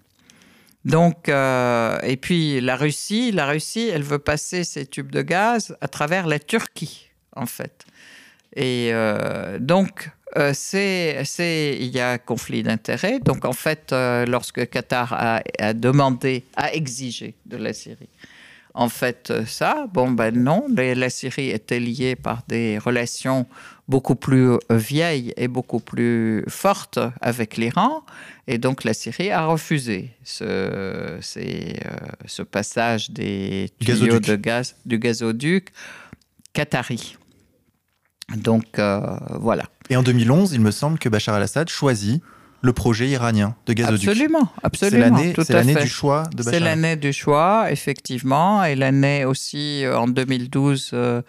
Donc, 0.85 1.29
euh, 1.29 1.99
et 2.03 2.17
puis 2.17 2.61
la 2.61 2.77
Russie, 2.77 3.33
la 3.33 3.47
Russie, 3.47 3.89
elle 3.93 4.03
veut 4.03 4.19
passer 4.19 4.65
ces 4.65 4.87
tubes 4.87 5.11
de 5.11 5.23
gaz 5.23 5.77
à 5.81 5.89
travers 5.89 6.27
la 6.27 6.39
Turquie, 6.39 7.09
en 7.35 7.47
fait. 7.47 7.87
Et 8.55 8.91
euh, 8.93 9.59
donc, 9.59 10.11
c'est, 10.53 11.25
il 11.81 11.89
y 11.89 12.01
a 12.01 12.19
conflit 12.19 12.63
d'intérêts. 12.63 13.21
Donc, 13.21 13.45
en 13.45 13.53
fait, 13.53 13.95
lorsque 14.27 14.69
Qatar 14.69 15.13
a, 15.13 15.43
a, 15.59 15.73
demandé, 15.73 16.45
a 16.57 16.73
exigé 16.75 17.35
de 17.47 17.57
la 17.57 17.73
Syrie 17.73 18.09
en 18.75 18.89
fait 18.89 19.33
ça. 19.47 19.87
Bon, 19.93 20.11
ben 20.11 20.37
non, 20.37 20.67
la 20.77 21.11
Syrie 21.11 21.51
était 21.51 21.81
liée 21.81 22.17
par 22.17 22.43
des 22.49 22.79
relations 22.79 23.47
beaucoup 23.89 24.14
plus 24.14 24.53
euh, 24.53 24.59
vieilles 24.70 25.32
et 25.37 25.49
beaucoup 25.49 25.80
plus 25.80 26.45
fortes 26.49 26.99
avec 27.20 27.57
l'Iran. 27.57 28.05
Et 28.47 28.59
donc 28.59 28.85
la 28.85 28.95
Syrie 28.95 29.30
a 29.30 29.47
refusé 29.47 30.11
ce, 30.22 30.45
euh, 30.45 31.20
ce 31.20 32.43
passage 32.43 33.11
des 33.11 33.70
tuyaux 33.80 34.20
de 34.20 34.37
gaz, 34.37 34.76
du 34.87 34.99
gazoduc 34.99 35.68
qatari. 36.53 37.16
Donc 38.37 38.78
euh, 38.78 39.01
voilà. 39.39 39.64
Et 39.91 39.97
en 39.97 40.03
2011, 40.03 40.53
il 40.53 40.61
me 40.61 40.70
semble 40.70 40.99
que 40.99 41.09
Bachar 41.09 41.35
al-Assad 41.35 41.68
choisit 41.68 42.22
le 42.65 42.73
projet 42.73 43.09
iranien 43.09 43.55
de 43.67 43.75
gazoduc. 43.75 44.09
Absolument, 44.09 44.49
absolument. 44.62 45.19
C'est 45.45 45.53
l'année 45.53 45.75
du 45.75 45.87
choix 45.87 46.23
de 46.35 46.39
Bachar. 46.39 46.53
C'est 46.55 46.61
l'année 46.61 46.97
du 46.97 47.12
choix, 47.12 47.71
effectivement, 47.71 48.65
et 48.65 48.75
l'année 48.75 49.27
aussi 49.27 49.85
euh, 49.85 49.99
en 49.99 50.09
2012, 50.09 50.93
euh, 50.95 51.21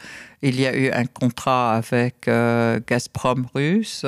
il 0.42 0.58
y 0.58 0.66
a 0.66 0.74
eu 0.74 0.90
un 0.92 1.06
contrat 1.06 1.76
avec 1.76 2.30
euh, 2.30 2.80
Gazprom 2.88 3.48
russe 3.54 4.06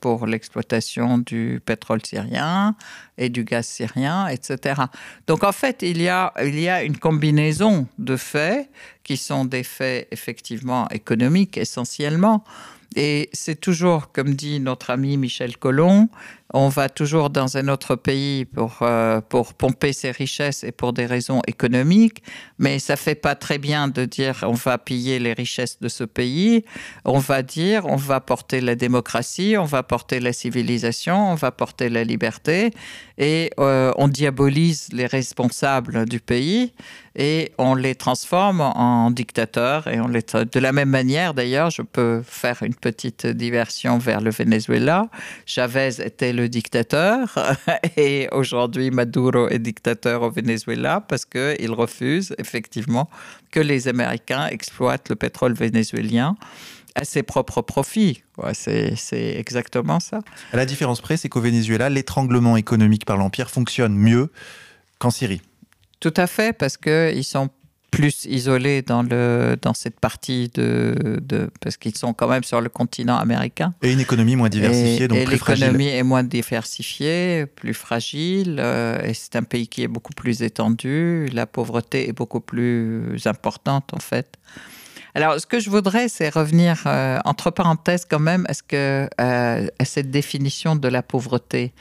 pour 0.00 0.26
l'exploitation 0.26 1.18
du 1.18 1.60
pétrole 1.64 2.04
syrien 2.04 2.74
et 3.18 3.28
du 3.28 3.44
gaz 3.44 3.66
syrien, 3.66 4.26
etc. 4.26 4.82
Donc 5.28 5.44
en 5.44 5.52
fait, 5.52 5.82
il 5.82 6.02
y 6.02 6.08
a, 6.08 6.32
il 6.42 6.58
y 6.58 6.68
a 6.68 6.82
une 6.82 6.96
combinaison 6.96 7.86
de 7.98 8.16
faits 8.16 8.68
qui 9.04 9.16
sont 9.16 9.44
des 9.44 9.62
faits 9.62 10.08
effectivement 10.10 10.88
économiques 10.88 11.56
essentiellement. 11.56 12.42
Et 12.96 13.30
c'est 13.32 13.60
toujours, 13.60 14.12
comme 14.12 14.34
dit 14.34 14.60
notre 14.60 14.90
ami 14.90 15.16
Michel 15.16 15.56
Collomb, 15.56 16.08
on 16.52 16.68
va 16.68 16.88
toujours 16.88 17.30
dans 17.30 17.56
un 17.56 17.68
autre 17.68 17.96
pays 17.96 18.44
pour, 18.44 18.78
euh, 18.82 19.20
pour 19.20 19.54
pomper 19.54 19.92
ses 19.92 20.10
richesses 20.10 20.64
et 20.64 20.72
pour 20.72 20.92
des 20.92 21.06
raisons 21.06 21.40
économiques, 21.46 22.22
mais 22.58 22.78
ça 22.78 22.96
fait 22.96 23.14
pas 23.14 23.34
très 23.34 23.58
bien 23.58 23.88
de 23.88 24.04
dire 24.04 24.44
on 24.46 24.52
va 24.52 24.78
piller 24.78 25.18
les 25.18 25.32
richesses 25.32 25.80
de 25.80 25.88
ce 25.88 26.04
pays. 26.04 26.64
On 27.04 27.18
va 27.18 27.42
dire 27.42 27.86
on 27.86 27.96
va 27.96 28.20
porter 28.20 28.60
la 28.60 28.74
démocratie, 28.74 29.56
on 29.58 29.64
va 29.64 29.82
porter 29.82 30.20
la 30.20 30.32
civilisation, 30.32 31.32
on 31.32 31.34
va 31.34 31.50
porter 31.50 31.88
la 31.88 32.04
liberté 32.04 32.70
et 33.18 33.50
euh, 33.58 33.92
on 33.96 34.08
diabolise 34.08 34.88
les 34.92 35.06
responsables 35.06 36.06
du 36.06 36.20
pays 36.20 36.72
et 37.14 37.52
on 37.58 37.74
les 37.74 37.94
transforme 37.94 38.60
en 38.60 39.10
dictateurs 39.10 39.86
et 39.86 40.00
on 40.00 40.08
les 40.08 40.22
de 40.22 40.60
la 40.60 40.72
même 40.72 40.88
manière 40.88 41.34
d'ailleurs 41.34 41.70
je 41.70 41.82
peux 41.82 42.22
faire 42.24 42.62
une 42.62 42.74
petite 42.74 43.26
diversion 43.26 43.98
vers 43.98 44.20
le 44.20 44.30
Venezuela 44.30 45.08
Chavez 45.44 46.00
était 46.00 46.32
le 46.32 46.41
dictateur 46.48 47.38
et 47.96 48.28
aujourd'hui 48.32 48.90
Maduro 48.90 49.48
est 49.48 49.58
dictateur 49.58 50.22
au 50.22 50.30
Venezuela 50.30 51.00
parce 51.06 51.24
qu'il 51.24 51.70
refuse 51.72 52.34
effectivement 52.38 53.08
que 53.50 53.60
les 53.60 53.88
Américains 53.88 54.46
exploitent 54.46 55.08
le 55.08 55.16
pétrole 55.16 55.52
vénézuélien 55.54 56.36
à 56.94 57.04
ses 57.04 57.22
propres 57.22 57.62
profits. 57.62 58.22
c'est 58.52 58.94
exactement 59.12 60.00
ça. 60.00 60.20
À 60.52 60.56
la 60.56 60.66
différence 60.66 61.00
près, 61.00 61.16
c'est 61.16 61.28
qu'au 61.28 61.40
Venezuela, 61.40 61.88
l'étranglement 61.88 62.56
économique 62.56 63.04
par 63.04 63.16
l'Empire 63.16 63.50
fonctionne 63.50 63.94
mieux 63.94 64.30
qu'en 64.98 65.10
Syrie. 65.10 65.40
Tout 66.00 66.14
à 66.16 66.26
fait, 66.26 66.52
parce 66.52 66.76
qu'ils 66.76 67.24
sont 67.24 67.48
plus 67.92 68.24
isolés 68.24 68.80
dans, 68.82 69.02
le, 69.02 69.56
dans 69.60 69.74
cette 69.74 70.00
partie 70.00 70.50
de, 70.54 71.20
de 71.22 71.50
parce 71.60 71.76
qu'ils 71.76 71.96
sont 71.96 72.14
quand 72.14 72.26
même 72.26 72.42
sur 72.42 72.60
le 72.60 72.70
continent 72.70 73.16
américain. 73.16 73.74
Et 73.82 73.92
une 73.92 74.00
économie 74.00 74.34
moins 74.34 74.48
diversifiée, 74.48 75.06
donc 75.06 75.22
plus 75.24 75.36
fragile. 75.36 75.66
L'économie 75.66 75.88
est 75.88 76.02
moins 76.02 76.24
diversifiée, 76.24 77.46
plus 77.46 77.74
fragile, 77.74 78.56
euh, 78.58 79.00
et 79.04 79.12
c'est 79.14 79.36
un 79.36 79.42
pays 79.44 79.68
qui 79.68 79.82
est 79.82 79.88
beaucoup 79.88 80.14
plus 80.14 80.42
étendu. 80.42 81.28
La 81.32 81.46
pauvreté 81.46 82.08
est 82.08 82.14
beaucoup 82.14 82.40
plus 82.40 83.26
importante 83.26 83.92
en 83.92 84.00
fait. 84.00 84.38
Alors, 85.14 85.38
ce 85.38 85.46
que 85.46 85.60
je 85.60 85.68
voudrais, 85.68 86.08
c'est 86.08 86.30
revenir, 86.30 86.84
euh, 86.86 87.18
entre 87.26 87.50
parenthèses 87.50 88.06
quand 88.08 88.18
même, 88.18 88.46
à, 88.48 88.54
ce 88.54 88.62
que, 88.62 89.06
euh, 89.20 89.66
à 89.78 89.84
cette 89.84 90.10
définition 90.10 90.74
de 90.74 90.88
la 90.88 91.02
pauvreté. 91.02 91.74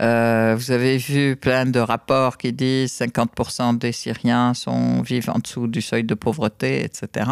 Euh, 0.00 0.56
vous 0.58 0.72
avez 0.72 0.96
vu 0.96 1.36
plein 1.36 1.66
de 1.66 1.78
rapports 1.78 2.36
qui 2.36 2.52
disent 2.52 3.00
50% 3.00 3.78
des 3.78 3.92
Syriens 3.92 4.52
sont, 4.52 5.02
vivent 5.02 5.30
en 5.30 5.38
dessous 5.38 5.68
du 5.68 5.80
seuil 5.80 6.02
de 6.02 6.14
pauvreté, 6.14 6.84
etc. 6.84 7.30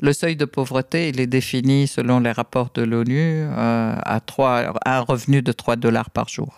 Le 0.00 0.12
seuil 0.12 0.36
de 0.36 0.44
pauvreté, 0.44 1.08
il 1.08 1.18
est 1.18 1.26
défini 1.26 1.86
selon 1.86 2.20
les 2.20 2.32
rapports 2.32 2.70
de 2.74 2.82
l'ONU 2.82 3.42
euh, 3.42 3.94
à, 4.04 4.20
3, 4.20 4.74
un 4.84 5.00
revenu 5.00 5.40
de 5.40 5.52
3 5.52 5.76
dollars 5.76 6.10
par 6.10 6.28
jour. 6.28 6.56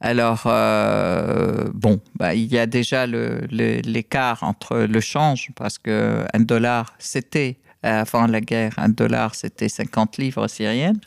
Alors, 0.00 0.44
euh, 0.46 1.68
bon, 1.74 2.00
bah, 2.14 2.34
il 2.34 2.46
y 2.46 2.58
a 2.58 2.66
déjà 2.66 3.06
l'écart 3.06 4.44
entre 4.44 4.78
le 4.78 5.00
change, 5.00 5.48
parce 5.56 5.78
que 5.78 6.24
un 6.32 6.40
dollar, 6.40 6.94
c'était, 7.00 7.58
avant 7.82 8.28
la 8.28 8.40
guerre, 8.40 8.74
un 8.76 8.88
dollar, 8.88 9.34
c'était 9.34 9.68
50 9.68 10.18
livres 10.18 10.46
syriennes. 10.46 11.00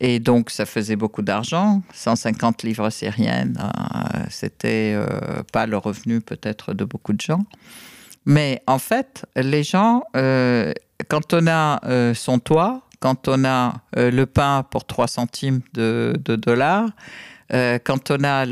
Et 0.00 0.18
donc, 0.18 0.50
ça 0.50 0.64
faisait 0.64 0.96
beaucoup 0.96 1.20
d'argent. 1.20 1.82
150 1.92 2.62
livres 2.62 2.88
syriennes, 2.88 3.58
euh, 3.62 4.24
c'était 4.30 4.94
euh, 4.94 5.42
pas 5.52 5.66
le 5.66 5.76
revenu 5.76 6.22
peut-être 6.22 6.72
de 6.72 6.84
beaucoup 6.84 7.12
de 7.12 7.20
gens. 7.20 7.44
Mais 8.24 8.62
en 8.66 8.78
fait, 8.78 9.26
les 9.36 9.62
gens, 9.62 10.04
euh, 10.16 10.72
quand 11.08 11.34
on 11.34 11.46
a 11.46 11.80
son 12.14 12.38
toit, 12.38 12.82
quand 12.98 13.28
on 13.28 13.44
a 13.44 13.74
le 13.94 14.24
pain 14.24 14.64
pour 14.70 14.86
3 14.86 15.06
centimes 15.06 15.60
de, 15.72 16.14
dollars, 16.26 16.90
quand 17.50 18.10
on 18.10 18.24
a 18.24 18.44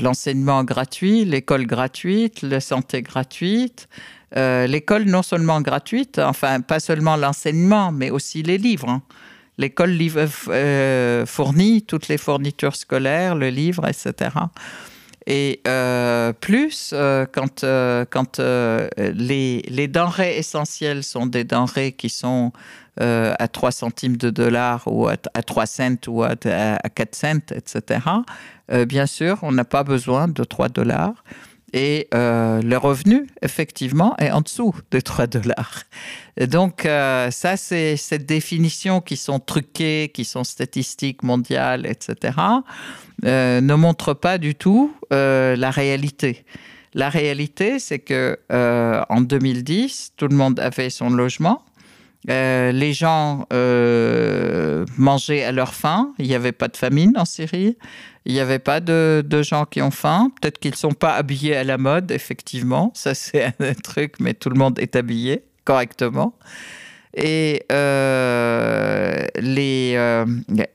l'enseignement 0.00 0.60
le, 0.60 0.64
gratuit, 0.64 1.24
l'école 1.26 1.66
gratuite, 1.66 2.42
la 2.42 2.60
santé 2.60 3.02
gratuite, 3.02 3.88
l'école 4.34 5.04
non 5.04 5.22
seulement 5.22 5.60
gratuite, 5.60 6.18
enfin 6.18 6.62
pas 6.62 6.80
seulement 6.80 7.16
l'enseignement, 7.16 7.92
mais 7.92 8.10
aussi 8.10 8.42
les 8.42 8.56
livres. 8.56 8.88
Hein. 8.88 9.02
L'école 9.56 9.96
euh, 10.48 11.26
fournit 11.26 11.82
toutes 11.82 12.08
les 12.08 12.18
fournitures 12.18 12.76
scolaires, 12.76 13.34
le 13.34 13.50
livre, 13.50 13.86
etc. 13.86 14.30
Et 15.26 15.60
euh, 15.66 16.32
plus, 16.32 16.90
euh, 16.92 17.24
quand, 17.30 17.64
quand 18.10 18.40
les, 18.40 19.62
les, 19.68 19.88
denrées 19.88 20.36
essentielles 20.36 21.02
sont 21.02 21.26
des 21.26 21.44
denrées 21.44 21.92
qui 21.92 22.10
sont 22.10 22.52
à 23.00 23.48
3 23.48 23.72
centimes 23.72 24.16
de 24.16 24.30
dollars 24.30 24.82
ou 24.86 25.08
à, 25.08 25.16
3 25.16 25.66
cents 25.66 25.96
ou 26.06 26.22
à, 26.22 26.34
à 26.44 26.88
4 26.88 27.14
cents, 27.14 27.52
etc., 27.52 28.00
bien 28.86 29.06
sûr, 29.06 29.38
on 29.42 29.50
n'a 29.50 29.64
pas 29.64 29.82
besoin 29.82 30.28
de 30.28 30.44
3 30.44 30.68
dollars. 30.68 31.24
Et 31.76 32.08
le 32.12 32.76
revenu, 32.76 33.26
effectivement, 33.42 34.16
est 34.18 34.30
en 34.30 34.42
dessous 34.42 34.74
de 34.92 35.00
3 35.00 35.26
dollars 35.26 35.82
donc, 36.40 36.84
euh, 36.84 37.30
ça, 37.30 37.56
c'est 37.56 37.96
cette 37.96 38.26
définition 38.26 39.00
qui 39.00 39.16
sont 39.16 39.38
truquées, 39.38 40.10
qui 40.12 40.24
sont 40.24 40.42
statistiques 40.42 41.22
mondiales, 41.22 41.86
etc., 41.86 42.38
euh, 43.24 43.60
ne 43.60 43.74
montre 43.74 44.14
pas 44.14 44.38
du 44.38 44.54
tout 44.54 44.92
euh, 45.12 45.54
la 45.54 45.70
réalité. 45.70 46.44
La 46.92 47.08
réalité, 47.08 47.78
c'est 47.78 48.00
que 48.00 48.38
en 48.50 49.20
2010, 49.20 50.12
tout 50.16 50.28
le 50.28 50.36
monde 50.36 50.60
avait 50.60 50.90
son 50.90 51.10
logement. 51.10 51.62
Les 52.26 52.92
gens 52.92 53.46
mangeaient 54.98 55.44
à 55.44 55.52
leur 55.52 55.74
faim. 55.74 56.12
Il 56.18 56.26
n'y 56.26 56.34
avait 56.34 56.52
pas 56.52 56.68
de 56.68 56.76
famine 56.76 57.12
en 57.16 57.24
Syrie. 57.24 57.76
Il 58.26 58.32
n'y 58.32 58.40
avait 58.40 58.58
pas 58.58 58.80
de, 58.80 59.42
gens 59.42 59.66
qui 59.66 59.82
ont 59.82 59.90
faim. 59.90 60.30
Peut-être 60.40 60.58
qu'ils 60.58 60.72
ne 60.72 60.76
sont 60.76 60.92
pas 60.92 61.14
habillés 61.14 61.56
à 61.56 61.64
la 61.64 61.78
mode, 61.78 62.10
effectivement. 62.10 62.90
Ça, 62.94 63.14
c'est 63.14 63.54
un 63.58 63.74
truc, 63.74 64.14
mais 64.20 64.34
tout 64.34 64.48
le 64.48 64.58
monde 64.58 64.78
est 64.78 64.96
habillé 64.96 65.44
correctement. 65.64 66.38
Et 67.16 67.64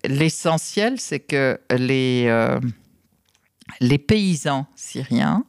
l'essentiel, 0.06 1.00
c'est 1.00 1.20
que 1.20 1.60
les, 1.76 2.58
les 3.82 3.98
paysans 3.98 4.66
syriens 4.76 5.46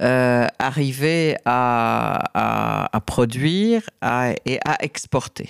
arrivaient 0.00 1.36
à, 1.44 2.88
à 2.92 3.00
produire 3.00 3.82
et 4.02 4.58
à 4.64 4.82
exporter, 4.82 5.48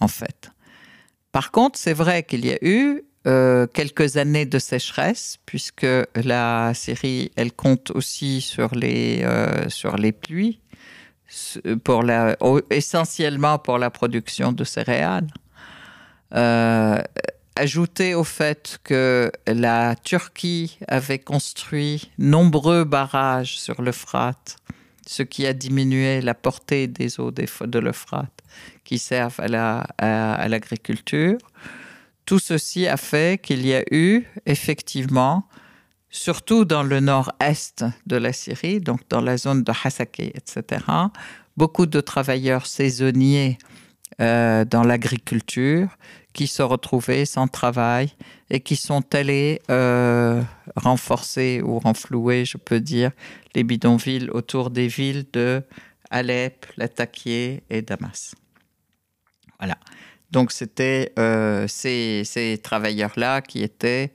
en 0.00 0.08
fait. 0.08 0.50
Par 1.32 1.50
contre, 1.50 1.78
c'est 1.78 1.94
vrai 1.94 2.22
qu'il 2.22 2.44
y 2.44 2.52
a 2.52 2.58
eu 2.62 3.02
euh, 3.26 3.66
quelques 3.66 4.18
années 4.18 4.44
de 4.44 4.58
sécheresse, 4.58 5.38
puisque 5.46 5.86
la 6.14 6.74
Syrie, 6.74 7.32
elle 7.36 7.52
compte 7.52 7.90
aussi 7.92 8.42
sur 8.42 8.74
les, 8.74 9.22
euh, 9.24 10.12
pluies, 10.12 10.60
pour 11.84 12.02
la, 12.02 12.36
essentiellement 12.68 13.58
pour 13.58 13.78
la 13.78 13.88
production 13.88 14.52
de 14.52 14.62
céréales. 14.62 15.28
Euh, 16.34 17.00
ajouté 17.56 18.14
au 18.14 18.24
fait 18.24 18.78
que 18.84 19.30
la 19.46 19.94
Turquie 19.96 20.78
avait 20.88 21.18
construit 21.18 22.10
nombreux 22.18 22.84
barrages 22.84 23.58
sur 23.58 23.80
l'Euphrate, 23.82 24.56
ce 25.06 25.22
qui 25.22 25.46
a 25.46 25.52
diminué 25.52 26.20
la 26.20 26.34
portée 26.34 26.86
des 26.86 27.20
eaux 27.20 27.30
de 27.30 27.78
l'Euphrate 27.78 28.42
qui 28.84 28.98
servent 28.98 29.40
à 29.40 30.48
l'agriculture. 30.48 31.38
Tout 32.26 32.38
ceci 32.38 32.86
a 32.86 32.96
fait 32.96 33.40
qu'il 33.40 33.66
y 33.66 33.74
a 33.74 33.84
eu 33.90 34.24
effectivement, 34.46 35.46
surtout 36.10 36.64
dans 36.64 36.82
le 36.82 37.00
nord-est 37.00 37.84
de 38.06 38.16
la 38.16 38.32
Syrie, 38.32 38.80
donc 38.80 39.00
dans 39.10 39.20
la 39.20 39.36
zone 39.36 39.62
de 39.62 39.72
Hasakeh, 39.84 40.32
etc., 40.34 40.84
beaucoup 41.56 41.86
de 41.86 42.00
travailleurs 42.00 42.66
saisonniers 42.66 43.58
euh, 44.20 44.64
dans 44.64 44.84
l'agriculture 44.84 45.88
qui 46.32 46.46
se 46.46 46.62
retrouvaient 46.62 47.24
sans 47.24 47.48
travail 47.48 48.12
et 48.48 48.60
qui 48.60 48.76
sont 48.76 49.02
allés 49.14 49.60
euh, 49.70 50.42
renforcer 50.76 51.60
ou 51.62 51.78
renflouer, 51.80 52.44
je 52.44 52.56
peux 52.56 52.80
dire, 52.80 53.10
les 53.54 53.64
bidonvilles 53.64 54.30
autour 54.30 54.70
des 54.70 54.86
villes 54.86 55.26
de 55.32 55.62
Alep, 56.10 56.66
Latakia 56.76 57.58
et 57.70 57.82
Damas. 57.82 58.34
Voilà. 59.58 59.78
Donc 60.30 60.52
c'était 60.52 61.12
euh, 61.18 61.66
ces, 61.68 62.60
travailleurs-là 62.62 63.40
qui 63.40 63.62
étaient 63.62 64.12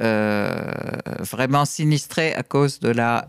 vraiment 0.00 1.64
sinistrés 1.64 2.34
à 2.34 2.42
cause 2.42 2.80
de 2.80 2.88
la 2.88 3.26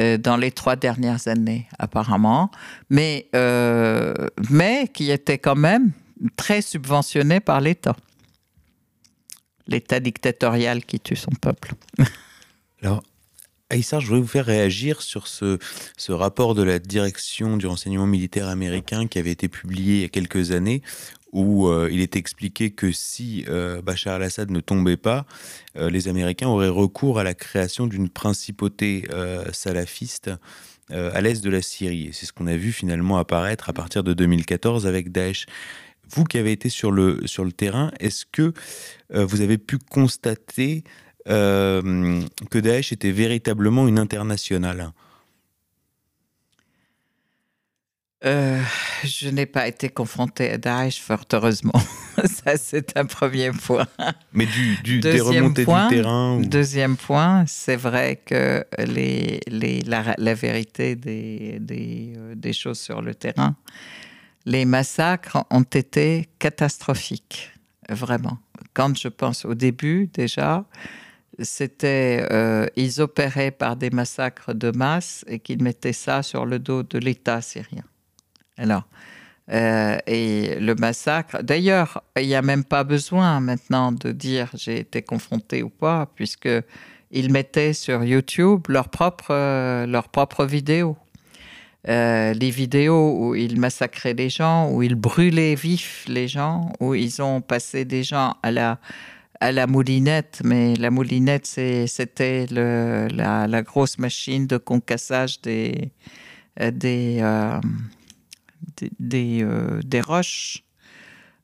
euh, 0.00 0.18
dans 0.18 0.36
les 0.36 0.50
trois 0.50 0.76
dernières 0.76 1.28
années 1.28 1.68
apparemment, 1.78 2.50
mais, 2.90 3.28
mais 4.50 4.88
qui 4.92 5.10
étaient 5.10 5.38
quand 5.38 5.56
même 5.56 5.92
très 6.36 6.62
subventionnés 6.62 7.40
par 7.40 7.60
l'État. 7.60 7.96
L'État 9.66 10.00
dictatorial 10.00 10.84
qui 10.84 11.00
tue 11.00 11.16
son 11.16 11.32
peuple. 11.40 11.72
Alors, 12.82 13.02
Aïssar, 13.70 14.00
je 14.00 14.08
voulais 14.08 14.20
vous 14.20 14.26
faire 14.26 14.44
réagir 14.44 15.00
sur 15.00 15.26
ce, 15.26 15.58
ce, 15.96 16.12
rapport 16.12 16.54
de 16.54 16.62
la 16.62 16.78
direction 16.78 17.56
du 17.56 17.66
renseignement 17.66 18.06
militaire 18.06 18.48
américain 18.48 19.06
qui 19.06 19.18
avait 19.18 19.30
été 19.30 19.48
publié 19.48 19.96
il 19.96 20.00
y 20.02 20.04
a 20.04 20.08
quelques 20.08 20.50
années, 20.50 20.82
où 21.34 21.68
euh, 21.68 21.90
il 21.92 22.00
était 22.00 22.18
expliqué 22.18 22.70
que 22.70 22.92
si 22.92 23.44
euh, 23.48 23.82
Bachar 23.82 24.14
al-Assad 24.14 24.50
ne 24.50 24.60
tombait 24.60 24.96
pas, 24.96 25.26
euh, 25.76 25.90
les 25.90 26.08
Américains 26.08 26.48
auraient 26.48 26.68
recours 26.68 27.18
à 27.18 27.24
la 27.24 27.34
création 27.34 27.86
d'une 27.86 28.08
principauté 28.08 29.06
salafiste 29.52 30.30
à 30.90 31.20
l'est 31.20 31.42
de 31.42 31.50
la 31.50 31.62
Syrie. 31.62 32.10
C'est 32.12 32.26
ce 32.26 32.32
qu'on 32.32 32.46
a 32.46 32.56
vu 32.56 32.72
finalement 32.72 33.18
apparaître 33.18 33.68
à 33.68 33.72
partir 33.72 34.04
de 34.04 34.12
2014 34.14 34.86
avec 34.86 35.10
Daesh. 35.10 35.46
Vous 36.10 36.24
qui 36.24 36.38
avez 36.38 36.52
été 36.52 36.68
sur 36.68 36.92
le, 36.92 37.26
sur 37.26 37.44
le 37.44 37.52
terrain, 37.52 37.90
est-ce 37.98 38.24
que 38.30 38.52
vous 39.10 39.40
avez 39.40 39.58
pu 39.58 39.78
constater 39.78 40.84
euh, 41.28 42.22
que 42.50 42.58
Daesh 42.58 42.92
était 42.92 43.10
véritablement 43.10 43.88
une 43.88 43.98
internationale? 43.98 44.92
Euh, 48.24 48.60
je 49.04 49.28
n'ai 49.28 49.46
pas 49.46 49.68
été 49.68 49.88
confronté 49.88 50.50
à 50.50 50.58
Daesh, 50.58 51.00
fort 51.00 51.24
heureusement. 51.32 51.80
Ça, 52.24 52.56
c'est 52.56 52.96
un 52.96 53.04
premier 53.04 53.50
point. 53.50 53.86
Mais 54.32 54.46
du, 54.46 55.00
des 55.00 55.20
remontées 55.20 55.64
point, 55.64 55.88
du 55.88 55.96
terrain 55.96 56.40
Deuxième 56.40 56.96
point, 56.96 57.44
c'est 57.46 57.76
vrai 57.76 58.20
que 58.24 58.64
les, 58.78 59.40
les, 59.48 59.82
la, 59.82 60.34
vérité 60.34 60.96
des, 60.96 61.58
des, 61.60 62.14
euh, 62.16 62.34
des, 62.34 62.52
choses 62.52 62.78
sur 62.78 63.02
le 63.02 63.14
terrain, 63.14 63.56
les 64.46 64.64
massacres 64.64 65.44
ont 65.50 65.62
été 65.62 66.28
catastrophiques, 66.38 67.52
vraiment. 67.88 68.38
Quand 68.72 68.96
je 68.96 69.08
pense 69.08 69.44
au 69.44 69.54
début, 69.54 70.08
déjà, 70.12 70.64
c'était, 71.40 72.26
euh, 72.30 72.66
ils 72.76 73.00
opéraient 73.00 73.50
par 73.50 73.76
des 73.76 73.90
massacres 73.90 74.54
de 74.54 74.70
masse 74.70 75.24
et 75.28 75.40
qu'ils 75.40 75.62
mettaient 75.62 75.92
ça 75.92 76.22
sur 76.22 76.46
le 76.46 76.58
dos 76.58 76.82
de 76.82 76.98
l'État 76.98 77.40
syrien. 77.40 77.84
Alors, 78.56 78.84
euh, 79.50 79.98
et 80.06 80.56
le 80.60 80.74
massacre, 80.74 81.42
d'ailleurs, 81.42 82.02
il 82.18 82.26
n'y 82.26 82.34
a 82.34 82.42
même 82.42 82.64
pas 82.64 82.84
besoin 82.84 83.40
maintenant 83.40 83.92
de 83.92 84.12
dire 84.12 84.50
j'ai 84.54 84.78
été 84.78 85.02
confronté 85.02 85.62
ou 85.62 85.70
pas, 85.70 86.10
puisque 86.14 86.48
ils 87.10 87.30
mettaient 87.30 87.72
sur 87.74 88.04
YouTube 88.04 88.66
leurs 88.68 88.88
propres, 88.88 89.32
euh, 89.34 89.86
leurs 89.86 90.08
propres 90.08 90.44
vidéos. 90.44 90.96
les 91.86 92.50
vidéos 92.50 93.14
où 93.18 93.34
ils 93.34 93.60
massacraient 93.60 94.14
les 94.14 94.30
gens, 94.30 94.70
où 94.70 94.82
ils 94.82 94.94
brûlaient 94.94 95.54
vifs 95.54 96.06
les 96.08 96.28
gens, 96.28 96.72
où 96.80 96.94
ils 96.94 97.20
ont 97.20 97.42
passé 97.42 97.84
des 97.84 98.02
gens 98.02 98.36
à 98.42 98.50
la, 98.50 98.78
à 99.40 99.52
la 99.52 99.66
moulinette, 99.66 100.40
mais 100.42 100.74
la 100.76 100.90
moulinette, 100.90 101.46
c'était 101.46 102.46
la, 102.50 103.62
grosse 103.62 103.98
machine 103.98 104.46
de 104.46 104.56
concassage 104.56 105.40
des, 105.42 105.90
euh, 106.60 107.60
des, 108.98 109.42
euh, 109.42 109.80
des, 109.82 109.98
euh, 109.98 110.02
roches 110.06 110.64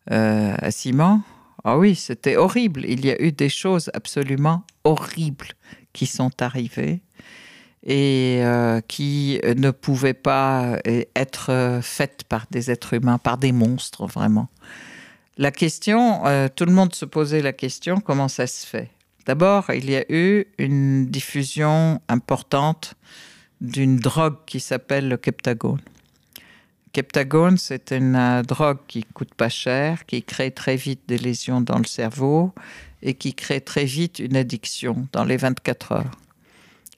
à 0.06 0.70
ciment. 0.70 1.22
Ah 1.62 1.78
oui, 1.78 1.94
c'était 1.94 2.36
horrible. 2.36 2.84
Il 2.86 3.04
y 3.04 3.10
a 3.10 3.22
eu 3.22 3.32
des 3.32 3.48
choses 3.48 3.90
absolument 3.94 4.64
horribles 4.82 5.48
qui 5.92 6.06
sont 6.06 6.32
arrivées 6.40 7.00
et 7.86 8.42
qui 8.88 9.40
ne 9.44 9.70
pouvaient 9.70 10.14
pas 10.14 10.78
être 10.84 11.80
faites 11.82 12.24
par 12.24 12.46
des 12.50 12.70
êtres 12.70 12.94
humains, 12.94 13.18
par 13.18 13.38
des 13.38 13.52
monstres, 13.52 14.06
vraiment. 14.06 14.48
La 15.40 15.50
question, 15.50 16.26
euh, 16.26 16.48
tout 16.54 16.66
le 16.66 16.72
monde 16.72 16.94
se 16.94 17.06
posait 17.06 17.40
la 17.40 17.54
question, 17.54 17.98
comment 17.98 18.28
ça 18.28 18.46
se 18.46 18.66
fait? 18.66 18.90
D'abord, 19.24 19.70
il 19.72 19.90
y 19.90 19.96
a 19.96 20.04
eu 20.10 20.44
une 20.58 21.06
diffusion 21.06 22.02
importante 22.10 22.92
d'une 23.62 23.96
drogue 23.96 24.36
qui 24.44 24.60
s'appelle 24.60 25.08
le 25.08 25.16
Keptagone. 25.16 25.80
Keptagone, 26.92 27.56
c'est 27.56 27.92
une 27.92 28.16
euh, 28.16 28.42
drogue 28.42 28.78
qui 28.88 29.04
coûte 29.04 29.34
pas 29.34 29.48
cher, 29.48 30.06
qui 30.06 30.22
crée 30.22 30.50
très 30.50 30.76
vite 30.76 31.02
des 31.06 31.18
lésions 31.18 31.60
dans 31.60 31.78
le 31.78 31.84
cerveau 31.84 32.52
et 33.02 33.14
qui 33.14 33.34
crée 33.34 33.60
très 33.60 33.84
vite 33.84 34.18
une 34.18 34.36
addiction 34.36 35.06
dans 35.12 35.24
les 35.24 35.36
24 35.36 35.92
heures. 35.92 36.10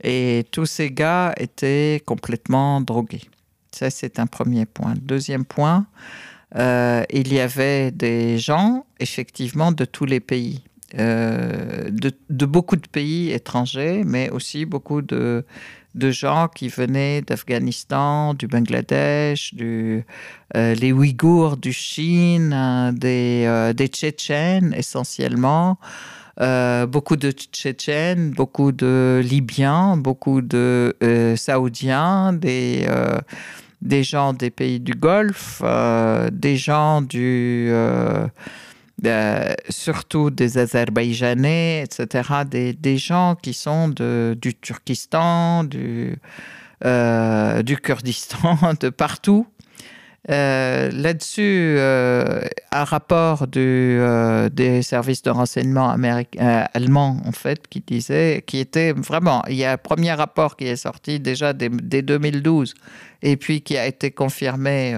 Et 0.03 0.45
tous 0.51 0.67
ces 0.67 0.91
gars 0.91 1.33
étaient 1.37 2.03
complètement 2.05 2.81
drogués. 2.81 3.29
Ça, 3.71 3.91
c'est 3.91 4.19
un 4.19 4.27
premier 4.27 4.67
point. 4.67 4.95
Deuxième 5.01 5.45
point, 5.45 5.87
euh, 6.57 7.05
il 7.11 7.33
y 7.33 7.41
avait 7.41 7.91
des 7.91 8.39
gens, 8.39 8.85
effectivement, 9.01 9.73
de 9.73 9.85
tous 9.85 10.05
les 10.05 10.21
pays, 10.21 10.63
euh, 10.99 11.91
de, 11.91 12.47
beaucoup 12.47 12.77
de 12.77 12.87
pays 12.87 13.31
étrangers, 13.31 14.03
mais 14.05 14.29
aussi 14.31 14.67
beaucoup 14.67 15.01
de, 15.01 15.45
gens 16.11 16.49
qui 16.49 16.69
venaient 16.69 17.23
d'Afghanistan, 17.23 18.35
du 18.35 18.47
Bangladesh, 18.47 19.55
du, 19.55 20.05
euh, 20.57 20.75
les 20.75 20.93
Ouïghours 20.93 21.57
du 21.57 21.73
Chine, 21.73 22.93
des, 22.97 23.73
des 23.77 23.87
Tchétchènes 23.89 24.75
essentiellement. 24.77 25.79
beaucoup 26.39 27.17
de 27.17 27.31
Tchétchènes, 27.31 28.31
beaucoup 28.31 28.73
de 28.73 29.21
Libyens, 29.23 29.97
beaucoup 29.97 30.41
de 30.41 30.97
Saoudiens, 31.37 32.33
des, 32.33 32.87
gens 34.03 34.33
des 34.33 34.51
pays 34.51 34.81
du 34.81 34.93
Golfe, 34.93 35.61
euh, 35.65 36.31
des 36.33 36.57
gens 36.57 37.03
du, 37.03 37.71
euh, 39.05 39.09
euh, 39.13 39.55
surtout 39.69 40.31
des 40.31 40.59
Azerbaïdjanais, 40.59 41.83
etc., 41.83 42.45
des, 42.47 42.99
gens 42.99 43.37
qui 43.41 43.53
sont 43.53 43.89
du 43.89 44.55
Turkistan, 44.61 45.65
du, 45.65 46.19
du 46.83 47.77
Kurdistan, 47.77 48.59
de 48.81 48.89
partout, 48.91 49.47
Euh, 50.31 50.91
là-dessus, 50.93 51.75
euh, 51.79 52.43
un 52.71 52.85
rapport 52.85 53.49
du, 53.49 53.59
euh, 53.99 54.49
des 54.51 54.83
services 54.83 55.23
de 55.23 55.31
renseignement 55.31 55.97
allemands, 56.75 57.21
en 57.27 57.33
fait, 57.33 57.67
qui 57.67 57.81
disait, 57.81 58.45
qui 58.47 58.59
était 58.59 58.93
vraiment, 58.93 59.43
il 59.49 59.57
y 59.57 59.65
a 59.65 59.73
un 59.73 59.77
premier 59.77 60.13
rapport 60.13 60.57
qui 60.57 60.67
est 60.67 60.77
sorti 60.77 61.19
déjà 61.19 61.53
dès, 61.53 61.71
2012 62.03 62.75
et 63.23 63.37
puis 63.37 63.63
qui 63.63 63.77
a 63.77 63.87
été 63.87 64.13
confirmé 64.13 64.97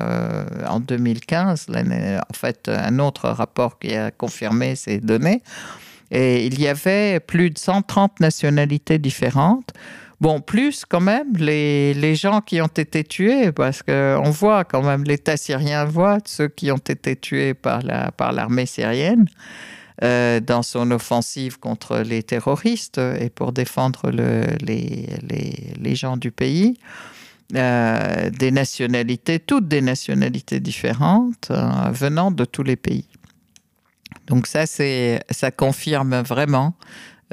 en 0.68 0.80
2015, 0.80 1.66
en 1.70 2.34
fait, 2.34 2.68
un 2.68 2.98
autre 2.98 3.28
rapport 3.28 3.78
qui 3.78 3.94
a 3.94 4.10
confirmé 4.10 4.76
ces 4.76 4.98
données. 4.98 5.42
Et 6.10 6.46
il 6.46 6.60
y 6.60 6.68
avait 6.68 7.20
plus 7.20 7.50
de 7.50 7.58
130 7.58 8.20
nationalités 8.20 8.98
différentes. 8.98 9.72
Bon, 10.24 10.40
plus 10.40 10.86
quand 10.86 11.02
même 11.02 11.36
les, 11.36 11.92
les 11.92 12.14
gens 12.14 12.40
qui 12.40 12.62
ont 12.62 12.66
été 12.66 13.04
tués, 13.04 13.52
parce 13.52 13.82
qu'on 13.82 14.30
voit 14.30 14.64
quand 14.64 14.80
même 14.80 15.04
l'État 15.04 15.36
syrien 15.36 15.84
voit 15.84 16.16
ceux 16.24 16.48
qui 16.48 16.72
ont 16.72 16.78
été 16.78 17.14
tués 17.14 17.52
par 17.52 17.82
la 17.82 18.10
par 18.10 18.32
l'armée 18.32 18.64
syrienne 18.64 19.26
euh, 20.02 20.40
dans 20.40 20.62
son 20.62 20.90
offensive 20.92 21.58
contre 21.58 21.98
les 21.98 22.22
terroristes 22.22 22.96
et 22.96 23.28
pour 23.28 23.52
défendre 23.52 24.10
le, 24.10 24.46
les, 24.62 25.10
les, 25.28 25.74
les, 25.78 25.94
gens 25.94 26.16
du 26.16 26.30
pays. 26.30 26.78
Euh, 27.54 28.30
des 28.30 28.50
nationalités, 28.50 29.38
toutes 29.38 29.68
des 29.68 29.82
nationalités 29.82 30.58
différentes, 30.58 31.48
euh, 31.50 31.90
venant 31.92 32.30
de 32.30 32.46
tous 32.46 32.62
les 32.62 32.76
pays. 32.76 33.06
Donc 34.26 34.46
ça, 34.46 34.64
ça 34.64 35.50
confirme 35.50 36.22
vraiment 36.22 36.74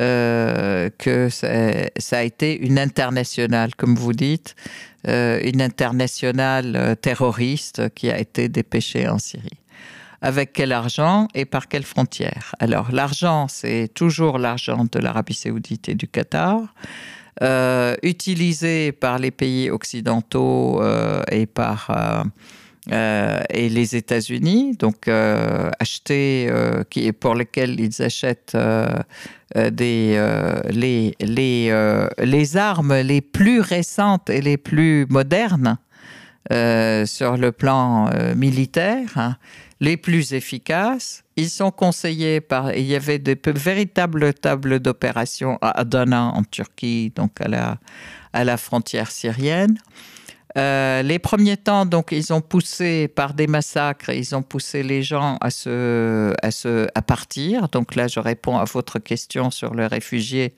euh, 0.02 0.90
que 0.98 1.30
ça, 1.30 2.18
a 2.18 2.24
été 2.24 2.58
une 2.58 2.80
internationale, 2.80 3.76
comme 3.76 3.94
vous 3.96 4.14
dites, 4.14 4.56
euh, 5.08 5.40
une 5.44 5.62
internationale 5.62 6.76
euh, 6.76 6.96
terroriste 6.96 7.94
qui 7.94 8.10
a 8.10 8.18
été 8.18 8.50
dépêchée 8.50 9.08
en 9.08 9.20
Syrie. 9.20 9.60
Avec 10.22 10.54
quel 10.54 10.72
argent 10.72 11.28
et 11.36 11.46
par 11.46 11.68
quelles 11.68 11.84
frontières 11.84 12.56
Alors 12.60 12.92
l'argent, 12.92 13.48
c'est 13.48 13.90
toujours 13.94 14.40
l'argent 14.40 14.86
de 14.92 15.00
l'Arabie 15.00 15.36
saoudite 15.36 15.90
et 15.90 15.96
du 15.96 16.08
Qatar. 16.08 16.62
utilisé 18.04 18.92
par 18.92 19.20
les 19.20 19.32
pays 19.32 19.70
occidentaux 19.70 20.82
et 21.32 21.46
par 21.48 21.90
et 22.90 23.70
les 23.70 23.96
États-Unis, 23.96 24.76
donc 24.78 25.08
euh, 25.08 25.70
qui, 26.90 27.12
pour 27.12 27.36
lesquels 27.36 27.80
ils 27.80 28.02
achètent 28.02 28.58
des, 29.56 30.18
les, 30.70 31.16
les, 31.20 32.08
les 32.18 32.58
armes 32.58 32.96
les 33.02 33.22
plus 33.22 33.60
récentes 33.60 34.30
et 34.30 34.42
les 34.42 34.58
plus 34.58 35.06
modernes 35.10 35.78
sur 36.50 37.38
le 37.38 37.52
plan 37.52 38.10
militaire, 38.36 39.10
hein, 39.16 39.38
les 39.80 39.98
plus 39.98 40.34
efficaces. 40.34 41.24
Ils 41.38 41.50
sont 41.50 41.72
conseillés 41.72 42.42
par. 42.42 42.74
Il 42.76 42.86
y 42.86 42.96
avait 42.96 43.20
de 43.20 43.36
véritables 43.52 44.34
tables 44.34 44.80
d'opération 44.80 45.58
à 45.62 45.80
Adana 45.80 46.26
en 46.26 46.44
Turquie, 46.44 47.12
donc 47.16 47.42
à 47.42 47.48
la, 47.48 47.78
à 48.34 48.44
la 48.44 48.58
frontière 48.58 49.12
syrienne. 49.12 49.78
Euh, 50.58 51.02
les 51.02 51.20
premiers 51.20 51.58
temps, 51.58 51.86
donc, 51.86 52.12
ils 52.12 52.34
ont 52.34 52.42
poussé 52.42 53.08
par 53.08 53.34
des 53.34 53.48
massacres, 53.48 54.10
ils 54.10 54.36
ont 54.36 54.42
poussé 54.42 54.84
les 54.84 55.04
gens 55.04 55.38
à 55.42 55.50
se, 55.50 56.34
à 56.94 57.02
partir. 57.02 57.70
Donc 57.70 57.96
là, 57.96 58.08
je 58.08 58.20
réponds 58.20 58.58
à 58.58 58.66
votre 58.66 59.00
question 59.00 59.52
sur 59.52 59.74
les 59.74 59.88
réfugiés. 59.88 60.54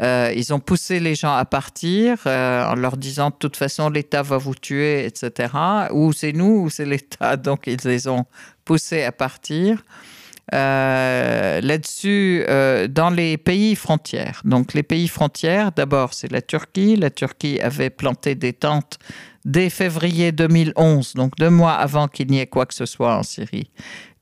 Euh, 0.00 0.32
ils 0.34 0.52
ont 0.52 0.60
poussé 0.60 0.98
les 0.98 1.14
gens 1.14 1.34
à 1.34 1.44
partir 1.44 2.18
euh, 2.26 2.64
en 2.66 2.74
leur 2.74 2.96
disant 2.96 3.30
de 3.30 3.36
toute 3.38 3.56
façon 3.56 3.90
l'État 3.90 4.22
va 4.22 4.38
vous 4.38 4.54
tuer, 4.54 5.06
etc. 5.06 5.52
Ou 5.92 6.12
c'est 6.12 6.32
nous 6.32 6.62
ou 6.62 6.70
c'est 6.70 6.84
l'État. 6.84 7.36
Donc 7.44 7.66
ils 7.66 7.78
les 7.84 8.08
ont 8.08 8.24
poussés 8.64 9.04
à 9.04 9.12
partir. 9.12 9.84
Euh, 10.52 11.62
là-dessus 11.62 12.44
euh, 12.48 12.86
dans 12.86 13.08
les 13.08 13.38
pays 13.38 13.74
frontières. 13.74 14.42
Donc 14.44 14.74
les 14.74 14.82
pays 14.82 15.08
frontières, 15.08 15.72
d'abord 15.72 16.12
c'est 16.12 16.30
la 16.30 16.42
Turquie. 16.42 16.96
La 16.96 17.08
Turquie 17.08 17.60
avait 17.60 17.88
planté 17.88 18.34
des 18.34 18.52
tentes 18.52 18.98
dès 19.46 19.70
février 19.70 20.32
2011, 20.32 21.14
donc 21.14 21.36
deux 21.36 21.48
mois 21.48 21.72
avant 21.72 22.08
qu'il 22.08 22.30
n'y 22.30 22.40
ait 22.40 22.46
quoi 22.46 22.66
que 22.66 22.74
ce 22.74 22.84
soit 22.84 23.16
en 23.16 23.22
Syrie. 23.22 23.70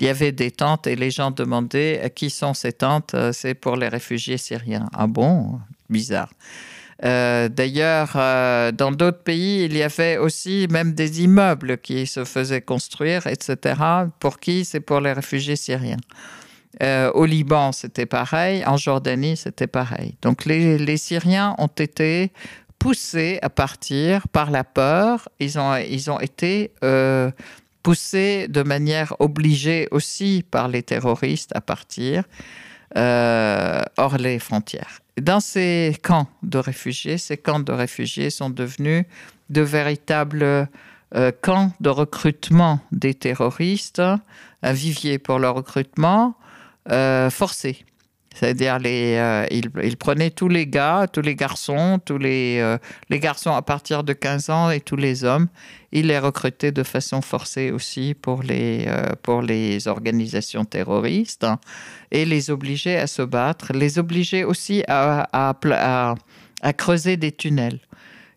Il 0.00 0.06
y 0.06 0.10
avait 0.10 0.32
des 0.32 0.52
tentes 0.52 0.86
et 0.86 0.94
les 0.94 1.10
gens 1.10 1.32
demandaient 1.32 2.12
qui 2.14 2.30
sont 2.30 2.54
ces 2.54 2.72
tentes? 2.72 3.16
C'est 3.32 3.54
pour 3.54 3.76
les 3.76 3.88
réfugiés 3.88 4.38
syriens. 4.38 4.88
Ah 4.92 5.08
bon? 5.08 5.60
Bizarre. 5.90 6.30
Euh, 7.04 7.48
d'ailleurs, 7.48 8.12
euh, 8.14 8.70
dans 8.70 8.92
d'autres 8.92 9.22
pays, 9.22 9.64
il 9.64 9.76
y 9.76 9.82
avait 9.82 10.18
aussi 10.18 10.68
même 10.70 10.92
des 10.92 11.22
immeubles 11.22 11.78
qui 11.78 12.06
se 12.06 12.24
faisaient 12.24 12.60
construire, 12.60 13.26
etc. 13.26 13.74
Pour 14.20 14.38
qui? 14.38 14.64
C'est 14.64 14.80
pour 14.80 15.00
les 15.00 15.12
réfugiés 15.12 15.56
syriens. 15.56 15.96
Euh, 16.82 17.10
au 17.12 17.24
Liban, 17.24 17.72
c'était 17.72 18.06
pareil. 18.06 18.64
En 18.66 18.76
Jordanie, 18.76 19.36
c'était 19.36 19.66
pareil. 19.66 20.16
Donc 20.22 20.44
les, 20.44 20.96
Syriens 20.96 21.54
ont 21.58 21.66
été 21.66 22.32
poussés 22.78 23.38
à 23.42 23.50
partir 23.50 24.28
par 24.28 24.50
la 24.50 24.64
peur. 24.64 25.28
Ils 25.40 25.58
ont, 25.58 25.76
ils 25.76 26.10
ont 26.10 26.20
été 26.20 26.72
poussés 27.82 28.46
de 28.48 28.62
manière 28.62 29.14
obligée 29.18 29.88
aussi 29.90 30.44
par 30.50 30.68
les 30.68 30.82
terroristes 30.82 31.50
à 31.54 31.60
partir 31.60 32.24
hors 32.96 34.16
les 34.18 34.38
frontières 34.38 35.01
dans 35.20 35.40
ces 35.40 35.96
camps 36.02 36.28
de 36.42 36.58
réfugiés, 36.58 37.18
ces 37.18 37.36
camps 37.36 37.60
de 37.60 37.72
réfugiés 37.72 38.30
sont 38.30 38.50
devenus 38.50 39.04
de 39.50 39.60
véritables 39.60 40.68
euh, 41.14 41.32
camps 41.42 41.72
de 41.80 41.90
recrutement 41.90 42.80
des 42.90 43.14
terroristes, 43.14 44.02
un 44.62 44.72
vivier 44.72 45.18
pour 45.18 45.38
leur 45.38 45.54
recrutement 45.54 46.36
euh, 46.90 47.28
forcé. 47.30 47.84
C'est-à-dire, 48.34 48.78
euh, 48.84 49.46
ils, 49.50 49.96
prenaient 49.96 50.30
tous 50.30 50.48
les 50.48 50.66
gars, 50.66 51.06
tous 51.12 51.20
les 51.20 51.34
garçons, 51.34 52.00
tous 52.04 52.18
les, 52.18 52.58
euh, 52.60 52.78
les 53.10 53.18
garçons 53.18 53.54
à 53.54 53.62
partir 53.62 54.04
de 54.04 54.12
15 54.12 54.50
ans 54.50 54.70
et 54.70 54.80
tous 54.80 54.96
les 54.96 55.24
hommes. 55.24 55.48
Ils 55.92 56.06
les 56.06 56.18
recrutaient 56.18 56.72
de 56.72 56.82
façon 56.82 57.20
forcée 57.20 57.70
aussi 57.70 58.14
pour 58.14 58.42
les, 58.42 58.84
euh, 58.86 59.12
pour 59.22 59.42
les 59.42 59.86
organisations 59.88 60.64
terroristes 60.64 61.44
hein, 61.44 61.58
et 62.10 62.24
les 62.24 62.50
obligeaient 62.50 62.98
à 62.98 63.06
se 63.06 63.22
battre, 63.22 63.72
les 63.72 63.98
obligeaient 63.98 64.44
aussi 64.44 64.82
à, 64.88 65.28
à 66.62 66.72
creuser 66.72 67.16
des 67.16 67.32
tunnels. 67.32 67.80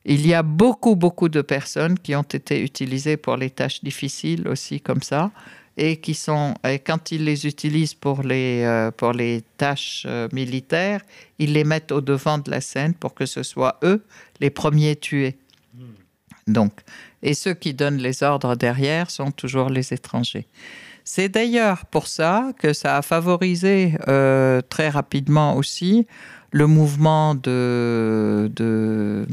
Il 0.07 0.27
y 0.27 0.33
a 0.35 0.43
beaucoup, 0.43 0.95
beaucoup 0.95 1.29
de 1.29 1.41
personnes 1.41 1.97
qui 1.97 2.15
ont 2.15 2.21
été 2.21 2.61
utilisées 2.61 3.17
pour 3.17 3.37
les 3.37 3.49
tâches 3.49 3.83
difficiles 3.83 4.47
aussi 4.47 4.79
comme 4.79 5.01
ça 5.01 5.31
et 5.77 5.97
qui 5.97 6.13
sont, 6.13 6.53
et 6.67 6.79
quand 6.79 7.11
ils 7.11 7.25
les 7.25 7.45
utilisent 7.45 7.93
pour 7.93 8.23
les, 8.23 8.61
euh, 8.63 8.91
pour 8.91 9.13
les 9.13 9.43
tâches 9.57 10.05
euh, 10.07 10.27
militaires, 10.31 11.01
ils 11.39 11.53
les 11.53 11.63
mettent 11.63 11.91
au 11.91 12.01
devant 12.01 12.37
de 12.37 12.49
la 12.49 12.61
scène 12.61 12.93
pour 12.93 13.13
que 13.13 13.25
ce 13.25 13.43
soit 13.43 13.77
eux 13.83 14.03
les 14.39 14.49
premiers 14.49 14.95
tués. 14.95 15.37
Donc, 16.47 16.73
et 17.23 17.33
ceux 17.33 17.53
qui 17.53 17.73
donnent 17.73 17.97
les 17.97 18.21
ordres 18.21 18.55
derrière 18.55 19.09
sont 19.09 19.31
toujours 19.31 19.69
les 19.69 19.93
étrangers. 19.93 20.47
C'est 21.03 21.29
d'ailleurs 21.29 21.85
pour 21.85 22.07
ça 22.07 22.51
que 22.59 22.73
ça 22.73 22.97
a 22.97 23.01
favorisé 23.01 23.95
euh, 24.07 24.61
très 24.69 24.89
rapidement 24.89 25.55
aussi 25.55 26.07
le 26.51 26.67
mouvement 26.67 27.35
de, 27.35 28.49
de 28.55 29.27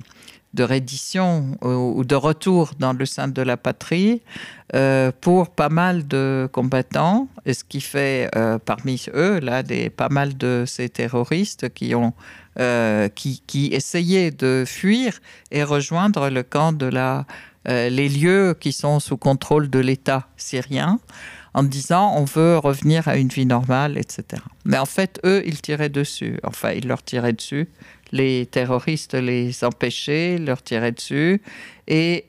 de 0.55 0.65
reddition 0.65 1.57
ou 1.63 2.05
de 2.05 2.15
retour 2.15 2.73
dans 2.79 2.93
le 2.93 3.07
sein 3.07 3.29
de 3.29 3.43
la 3.43 3.57
patrie 3.57 4.21
euh, 4.75 5.11
pour 5.21 5.51
pas 5.51 5.71
mal 5.71 6.07
de 6.07 6.49
combattants, 6.53 7.29
et 7.47 7.55
ce 7.55 7.65
qui 7.65 7.81
fait 7.81 8.31
euh, 8.37 8.59
parmi 8.59 9.03
eux 9.15 9.39
là 9.41 9.63
des 9.63 9.89
pas 9.89 10.09
mal 10.11 10.37
de 10.37 10.65
ces 10.67 10.89
terroristes 10.89 11.73
qui 11.73 11.95
ont 11.95 12.13
euh, 12.59 13.09
qui, 13.09 13.71
essayaient 13.73 14.31
de 14.31 14.65
fuir 14.67 15.21
et 15.51 15.65
rejoindre 15.65 16.29
le 16.31 16.43
camp 16.43 16.73
de 16.73 16.87
la 16.87 17.27
les 17.65 18.09
lieux 18.09 18.57
qui 18.59 18.73
sont 18.73 18.99
sous 18.99 19.17
contrôle 19.17 19.71
de 19.71 19.79
l'État 19.79 20.27
syrien 20.37 20.99
en 21.55 21.63
disant 21.63 22.13
on 22.17 22.25
veut 22.25 22.59
revenir 22.59 23.07
à 23.07 23.17
une 23.17 23.29
vie 23.29 23.47
normale, 23.47 23.99
etc. 23.99 24.43
Mais 24.65 24.79
en 24.79 24.85
fait, 24.85 25.21
eux, 25.25 25.45
ils 25.47 25.63
tiraient 25.63 25.89
dessus. 25.89 26.41
Enfin, 26.43 26.73
ils 26.73 26.89
leur 26.89 27.05
tiraient 27.05 27.35
dessus 27.35 27.69
les 28.13 28.47
terroristes 28.47 29.15
les 29.15 29.65
empêchaient, 29.65 30.39
leur 30.39 30.63
tiraient 30.63 30.93
dessus 30.93 31.43
et 31.89 32.27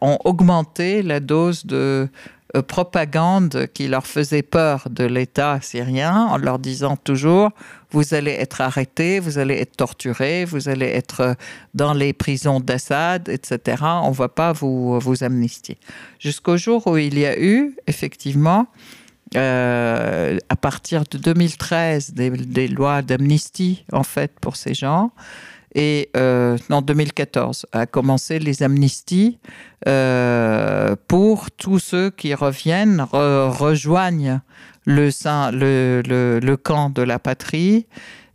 ont 0.00 0.18
augmenté 0.24 1.02
la 1.02 1.20
dose 1.20 1.64
de 1.64 2.08
euh, 2.56 2.62
propagande 2.62 3.68
qui 3.72 3.88
leur 3.88 4.06
faisait 4.06 4.42
peur 4.42 4.88
de 4.90 5.04
l'État 5.04 5.60
syrien 5.62 6.26
en 6.26 6.36
leur 6.36 6.58
disant 6.58 6.96
toujours 6.96 7.50
vous 7.96 8.12
allez 8.12 8.32
être 8.32 8.60
arrêtés, 8.60 9.20
vous 9.20 9.38
allez 9.38 9.54
être 9.54 9.74
torturés, 9.74 10.44
vous 10.44 10.68
allez 10.68 10.84
être 10.84 11.34
dans 11.72 11.94
les 11.94 12.12
prisons 12.12 12.60
d'Assad, 12.60 13.30
etc. 13.30 13.82
On 14.02 14.10
ne 14.10 14.14
va 14.14 14.28
pas 14.28 14.52
vous, 14.52 15.00
vous 15.00 15.24
amnistier. 15.24 15.78
Jusqu'au 16.18 16.58
jour 16.58 16.86
où 16.86 16.98
il 16.98 17.18
y 17.18 17.24
a 17.24 17.40
eu 17.40 17.74
effectivement 17.86 18.66
euh, 19.34 20.36
à 20.50 20.56
partir 20.56 21.04
de 21.10 21.16
2013 21.16 22.12
des, 22.12 22.68
lois 22.68 23.00
d'amnistie 23.00 23.84
en 23.92 24.02
fait 24.02 24.32
pour 24.40 24.56
ces 24.56 24.74
gens 24.74 25.10
Et 25.78 26.10
en 26.16 26.80
2014 26.80 27.66
a 27.72 27.84
commencé 27.84 28.38
les 28.38 28.62
amnisties 28.62 29.38
pour 31.06 31.50
tous 31.50 31.78
ceux 31.78 32.08
qui 32.10 32.32
reviennent, 32.32 33.06
rejoignent 33.12 34.40
le, 34.86 35.10
le, 35.52 36.40
le, 36.40 36.56
camp 36.56 36.88
de 36.88 37.02
la 37.02 37.18
patrie 37.18 37.86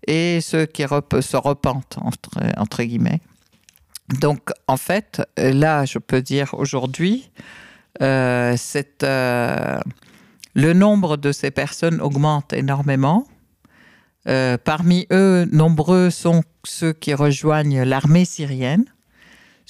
et 0.06 0.40
ceux 0.40 0.68
qui 0.68 0.84
se 0.84 1.38
repentent, 1.38 1.98
entre, 2.02 2.30
entre 2.58 2.84
guillemets. 2.84 3.22
Donc, 4.20 4.52
en 4.68 4.78
fait, 4.78 5.22
là, 5.38 5.86
je 5.86 5.98
peux 5.98 6.22
dire 6.22 6.54
aujourd'hui, 6.54 7.32
euh, 8.02 8.56
euh, 9.04 9.80
le 10.54 10.74
nombre 10.74 11.18
de 11.18 11.32
ces 11.32 11.52
personnes 11.52 12.02
augmente 12.02 12.54
énormément. 12.54 13.26
Euh, 14.28 14.58
parmi 14.64 15.08
eux, 15.12 15.48
nombreux 15.52 16.10
sont 16.10 16.44
ceux 16.64 16.94
qui 16.94 17.14
rejoignent 17.14 17.84
l'armée 17.84 18.26
syrienne 18.26 18.86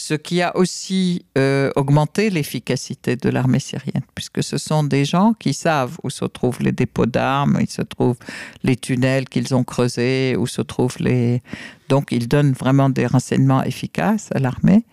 ce 0.01 0.15
qui 0.15 0.41
a 0.41 0.57
aussi 0.57 1.25
euh, 1.37 1.69
augmenté 1.75 2.31
l'efficacité 2.31 3.15
de 3.15 3.29
l'armée 3.29 3.59
syrienne, 3.59 4.01
puisque 4.15 4.41
ce 4.41 4.57
sont 4.57 4.83
des 4.83 5.05
gens 5.05 5.33
qui 5.37 5.53
savent 5.53 5.97
où 6.03 6.09
se 6.09 6.25
trouvent 6.25 6.61
les 6.61 6.71
dépôts 6.71 7.05
d'armes, 7.05 7.59
où 7.61 7.65
se 7.69 7.83
trouvent 7.83 8.17
les 8.63 8.75
tunnels 8.75 9.29
qu'ils 9.29 9.53
ont 9.53 9.63
creusés, 9.63 10.35
où 10.39 10.47
se 10.47 10.63
trouvent 10.63 10.97
les... 10.99 11.43
Donc 11.87 12.11
ils 12.11 12.27
donnent 12.27 12.53
vraiment 12.53 12.89
des 12.89 13.05
renseignements 13.05 13.63
efficaces 13.63 14.29
à 14.33 14.39
l'armée, 14.39 14.85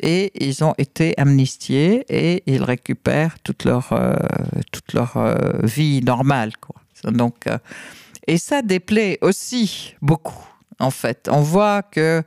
et 0.00 0.32
ils 0.44 0.64
ont 0.64 0.74
été 0.78 1.14
amnistiés, 1.16 2.04
et 2.08 2.42
ils 2.46 2.64
récupèrent 2.64 3.36
toute 3.44 3.64
leur, 3.64 3.92
euh, 3.92 4.16
toute 4.72 4.92
leur 4.94 5.12
vie 5.62 6.02
normale. 6.02 6.50
Donc, 7.04 7.46
et 8.26 8.38
ça 8.38 8.62
déplaît 8.62 9.18
aussi 9.20 9.94
beaucoup 10.02 10.46
en 10.78 10.90
fait. 10.90 11.28
On 11.30 11.40
voit 11.40 11.82
que 11.82 12.22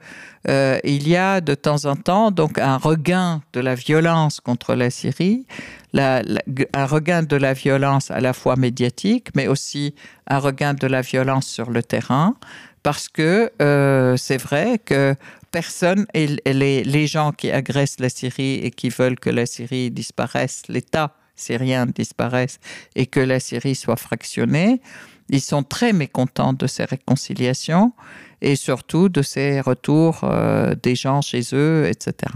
euh, 0.47 0.80
il 0.84 1.08
y 1.08 1.16
a 1.16 1.41
de 1.41 1.54
temps 1.56 1.86
en 1.86 1.95
temps 1.95 2.32
donc 2.32 2.58
un 2.58 2.78
regain 2.78 3.41
de 3.54 3.60
la 3.60 3.76
violence 3.76 4.39
contre 4.39 4.76
la 4.76 4.89
Syrie, 4.89 5.45
un 5.93 6.86
regain 6.86 7.24
de 7.24 7.36
la 7.36 7.54
violence 7.54 8.12
à 8.12 8.20
la 8.20 8.34
fois 8.34 8.56
médiatique, 8.56 9.30
mais 9.36 9.47
aussi 9.47 9.93
un 10.28 10.39
regain 10.39 10.74
de 10.74 10.88
la 10.88 11.02
violence 11.02 11.47
sur 11.47 11.70
le 11.70 11.84
terrain, 11.84 12.36
parce 12.84 13.10
que 13.10 13.52
euh, 13.62 14.18
c'est 14.18 14.41
vrai 14.41 14.80
que 14.80 15.16
personne, 15.52 16.06
et 16.14 16.28
les, 16.45 16.84
les 16.84 17.08
gens 17.08 17.32
qui 17.32 17.52
agressent 17.52 18.00
la 18.00 18.10
Syrie 18.10 18.60
et 18.64 18.72
qui 18.72 18.89
veulent 18.89 19.20
que 19.20 19.30
la 19.30 19.45
Syrie 19.45 19.91
disparaisse, 19.91 20.64
l'État 20.70 21.16
syrien 21.39 21.85
disparaisse 21.85 22.59
et 22.95 23.05
que 23.05 23.19
la 23.19 23.39
Syrie 23.39 23.75
soit 23.75 23.95
fractionnée, 23.95 24.81
ils 25.29 25.41
sont 25.41 25.63
très 25.63 25.93
mécontents 25.93 26.53
de 26.53 26.67
ces 26.67 26.85
réconciliations 26.85 27.93
et 28.41 28.55
surtout 28.55 29.09
de 29.09 29.21
ces 29.21 29.61
retours 29.61 30.21
euh, 30.23 30.75
des 30.81 30.95
gens 30.95 31.21
chez 31.21 31.41
eux, 31.53 31.85
etc. 31.87 32.33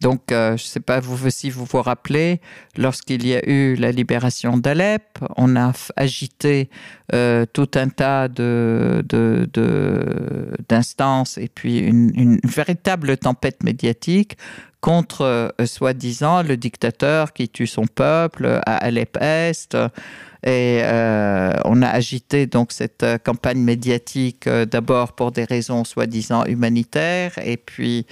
Donc, 0.00 0.30
euh, 0.30 0.56
je 0.58 0.64
ne 0.64 0.68
sais 0.68 0.80
pas 0.80 1.00
si 1.30 1.48
vous 1.50 1.64
vous 1.64 1.80
rappelez, 1.80 2.40
lorsqu'il 2.76 3.26
y 3.26 3.34
a 3.34 3.48
eu 3.48 3.76
la 3.76 3.92
libération 3.92 4.58
d'Alep, 4.58 5.18
on 5.36 5.56
a 5.56 5.72
agité 5.96 6.68
euh, 7.14 7.46
tout 7.50 7.70
un 7.76 7.88
tas 7.88 8.28
d'instances 10.68 11.38
de, 11.38 11.42
et 11.42 11.48
puis 11.48 11.78
une, 11.78 12.38
véritable 12.44 13.16
tempête 13.16 13.62
médiatique 13.62 14.36
contre, 14.86 15.52
soi-disant, 15.64 16.44
le 16.44 16.56
dictateur 16.56 17.32
qui 17.32 17.48
tue 17.48 17.66
son 17.66 17.86
peuple 17.86 18.60
à 18.66 18.76
Alep-Est 18.76 19.76
et 20.46 20.78
euh, 20.82 21.50
on 21.64 21.82
a 21.82 21.88
agité 21.88 22.46
donc 22.46 22.70
cette 22.70 23.02
euh, 23.02 23.18
campagne 23.18 23.58
médiatique 23.58 24.46
euh, 24.46 24.64
d'abord 24.64 25.14
pour 25.14 25.32
des 25.32 25.42
raisons 25.42 25.82
soi-disant 25.82 26.44
humanitaires, 26.44 27.32
et 27.44 27.56
puis 27.56 28.06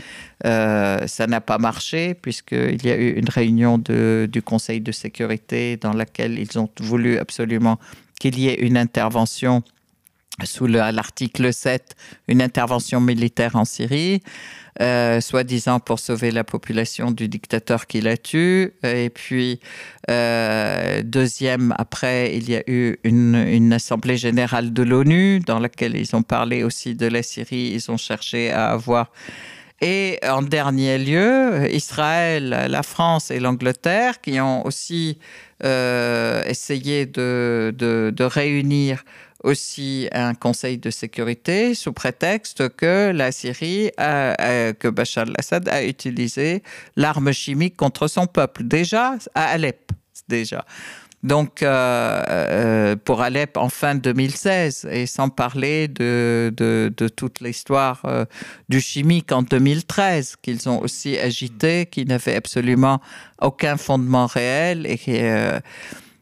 ça 0.45 1.27
n'a 1.27 1.41
pas 1.41 1.59
marché 1.59 2.13
puisqu'il 2.15 2.85
y 2.85 2.91
a 2.91 2.97
eu 2.97 3.13
une 3.13 3.29
réunion 3.29 3.79
de, 3.79 4.29
du 4.31 4.43
Conseil 4.43 4.81
de 4.81 4.93
sécurité 4.93 5.79
dans 5.79 5.95
laquelle 5.95 6.39
ils 6.39 6.59
ont 6.59 6.69
voulu 6.81 7.19
absolument 7.19 7.79
qu'il 8.21 8.39
y 8.39 8.49
ait 8.49 8.61
une 8.61 8.77
intervention 8.77 9.63
sous 10.43 10.67
l'article 10.67 11.53
7, 11.53 11.95
une 12.29 12.43
intervention 12.43 13.01
militaire 13.01 13.55
en 13.57 13.65
Syrie. 13.65 14.21
Euh, 14.81 15.21
soi-disant 15.21 15.79
pour 15.79 16.01
sauver 16.01 16.33
la 16.33 16.43
population 16.43 17.13
du 17.13 17.29
dictateur 17.29 17.87
qui 17.87 18.01
la 18.01 18.17
tue. 18.17 18.73
Et 18.83 19.09
puis, 19.09 19.61
euh, 20.11 21.01
deuxième, 21.05 21.73
après, 21.79 22.37
il 22.37 22.51
y 22.51 22.57
a 22.57 22.63
eu 22.67 22.97
une, 23.05 23.73
assemblée 23.73 24.17
générale 24.17 24.73
de 24.73 24.83
l'ONU 24.83 25.39
dans 25.39 25.61
laquelle 25.61 25.97
ils 25.97 26.17
ont 26.17 26.25
parlé 26.25 26.65
aussi 26.65 26.97
de 26.97 27.07
la 27.07 27.23
Syrie. 27.23 27.71
Ils 27.73 27.89
ont 27.93 27.97
cherché 27.97 28.51
à 28.51 28.73
avoir 28.73 29.13
et 29.81 30.19
en 30.27 30.41
dernier 30.41 30.99
lieu, 30.99 31.69
Israël, 31.71 32.67
la 32.69 32.83
France 32.83 33.31
et 33.31 33.39
l'Angleterre 33.39 34.21
qui 34.21 34.41
ont 34.41 34.65
aussi 34.65 35.19
euh, 35.63 36.43
essayé 36.47 37.07
de, 37.07 37.75
de, 37.77 38.25
réunir 38.25 39.05
aussi 39.45 40.09
un 40.13 40.35
conseil 40.35 40.79
de 40.79 40.91
sécurité 40.91 41.75
sous 41.75 41.93
prétexte 41.93 42.69
que 42.77 43.13
la 43.15 43.31
Syrie, 43.31 43.91
que 43.97 44.89
Bachar 44.89 45.27
al-Assad 45.29 45.69
a 45.69 45.85
utilisé 45.85 46.63
l'arme 46.97 47.33
chimique 47.33 47.77
contre 47.77 48.09
son 48.09 48.27
peuple, 48.27 48.65
déjà 48.65 49.15
à 49.35 49.45
Alep, 49.45 49.93
déjà. 50.29 50.65
Donc, 51.25 51.63
euh, 51.63 52.23
euh, 52.29 52.97
pour 53.03 53.23
Alep 53.23 53.57
en 53.57 53.71
fin 53.71 53.95
2016, 53.95 54.87
et 54.91 55.07
sans 55.07 55.31
parler 55.31 55.89
de, 55.89 56.53
de, 56.55 57.09
toute 57.09 57.41
l'histoire 57.41 58.03
euh, 58.05 58.27
du 58.69 58.79
chimique 58.83 59.33
en 59.33 59.41
2013, 59.41 60.37
qu'ils 60.43 60.69
ont 60.69 60.83
aussi 60.83 61.19
agité, 61.19 61.87
qui 61.87 62.05
n'avait 62.05 62.37
absolument 62.37 63.01
aucun 63.41 63.79
fondement 63.79 64.27
réel 64.27 64.87
et 64.87 64.99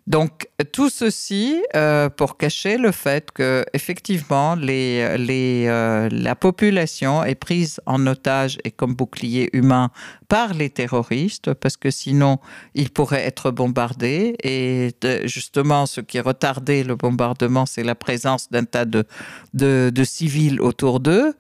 donc 0.09 0.49
tout 0.73 0.91
ceci 0.91 1.63
euh, 1.77 2.09
pour 2.09 2.37
cacher 2.37 2.77
le 2.77 2.91
fait 2.91 3.31
que 3.31 3.65
effectivement 3.73 4.57
euh, 4.59 6.09
la 6.11 6.35
population 6.35 7.23
est 7.23 7.37
prise 7.37 7.81
en 7.87 8.05
otage 8.09 8.59
et 8.65 8.73
comme 8.73 8.95
bouclier 8.95 9.49
humain 9.53 9.91
par 10.29 10.55
les 10.55 10.71
terroristes 10.71 11.55
parce 11.55 11.77
que 11.77 11.91
sinon 11.91 12.39
ils 12.75 12.91
pourraient 12.91 13.25
être 13.25 13.53
bombardés 13.53 14.35
et 14.43 14.91
justement 15.25 15.87
ce 15.87 16.01
qui 16.01 16.19
retardait 16.19 16.83
le 16.83 16.97
bombardement 16.97 17.65
c'est 17.65 17.85
la 17.85 17.95
présence 17.95 18.51
d'un 18.51 18.65
tas 18.65 18.85
de 18.85 20.05
civils 20.05 20.61
autour 20.61 20.99
d'eux. 20.99 21.35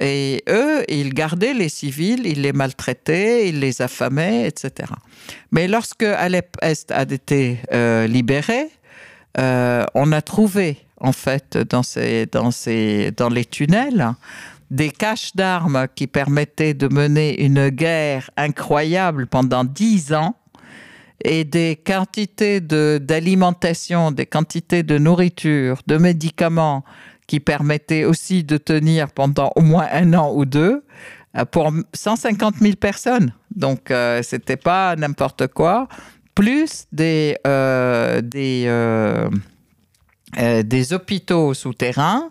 Et 0.00 0.42
eux, 0.48 0.84
ils 0.88 1.12
gardaient 1.12 1.54
les 1.54 1.68
civils, 1.68 2.26
ils 2.26 2.42
les 2.42 2.52
maltraitaient, 2.52 3.48
ils 3.48 3.58
les 3.58 3.82
affamaient, 3.82 4.46
etc. 4.46 4.92
Mais 5.50 5.66
lorsque 5.66 6.04
Alep-Est 6.04 6.92
a 6.92 7.02
été 7.02 7.58
euh, 7.72 8.06
libéré, 8.06 8.70
euh, 9.38 9.84
on 9.94 10.12
a 10.12 10.22
trouvé, 10.22 10.78
en 11.00 11.12
fait, 11.12 11.58
dans, 11.58 11.82
ces, 11.82 12.26
dans, 12.26 12.50
ces, 12.50 13.10
dans 13.16 13.28
les 13.28 13.44
tunnels, 13.44 14.12
des 14.70 14.90
caches 14.90 15.34
d'armes 15.34 15.86
qui 15.94 16.06
permettaient 16.06 16.74
de 16.74 16.88
mener 16.92 17.42
une 17.42 17.68
guerre 17.70 18.30
incroyable 18.36 19.26
pendant 19.26 19.64
dix 19.64 20.12
ans 20.12 20.36
et 21.24 21.44
des 21.44 21.76
quantités 21.76 22.60
d'alimentation, 22.60 24.12
des 24.12 24.26
quantités 24.26 24.82
de 24.82 24.98
nourriture, 24.98 25.80
de 25.86 25.96
médicaments 25.96 26.84
qui 27.28 27.38
permettait 27.38 28.04
aussi 28.04 28.42
de 28.42 28.56
tenir 28.56 29.12
pendant 29.12 29.52
au 29.54 29.60
moins 29.60 29.86
un 29.92 30.14
an 30.14 30.32
ou 30.34 30.44
deux 30.44 30.82
euh, 31.36 31.44
pour 31.44 31.70
150 31.92 32.56
000 32.56 32.74
personnes. 32.74 33.32
Donc, 33.54 33.92
euh, 33.92 34.22
c'était 34.24 34.56
pas 34.56 34.96
n'importe 34.96 35.46
quoi. 35.48 35.86
Plus 36.34 36.86
des, 36.90 37.36
euh, 37.46 38.20
des, 38.22 38.64
euh, 38.66 39.28
des 40.36 40.92
hôpitaux 40.92 41.54
souterrains 41.54 42.30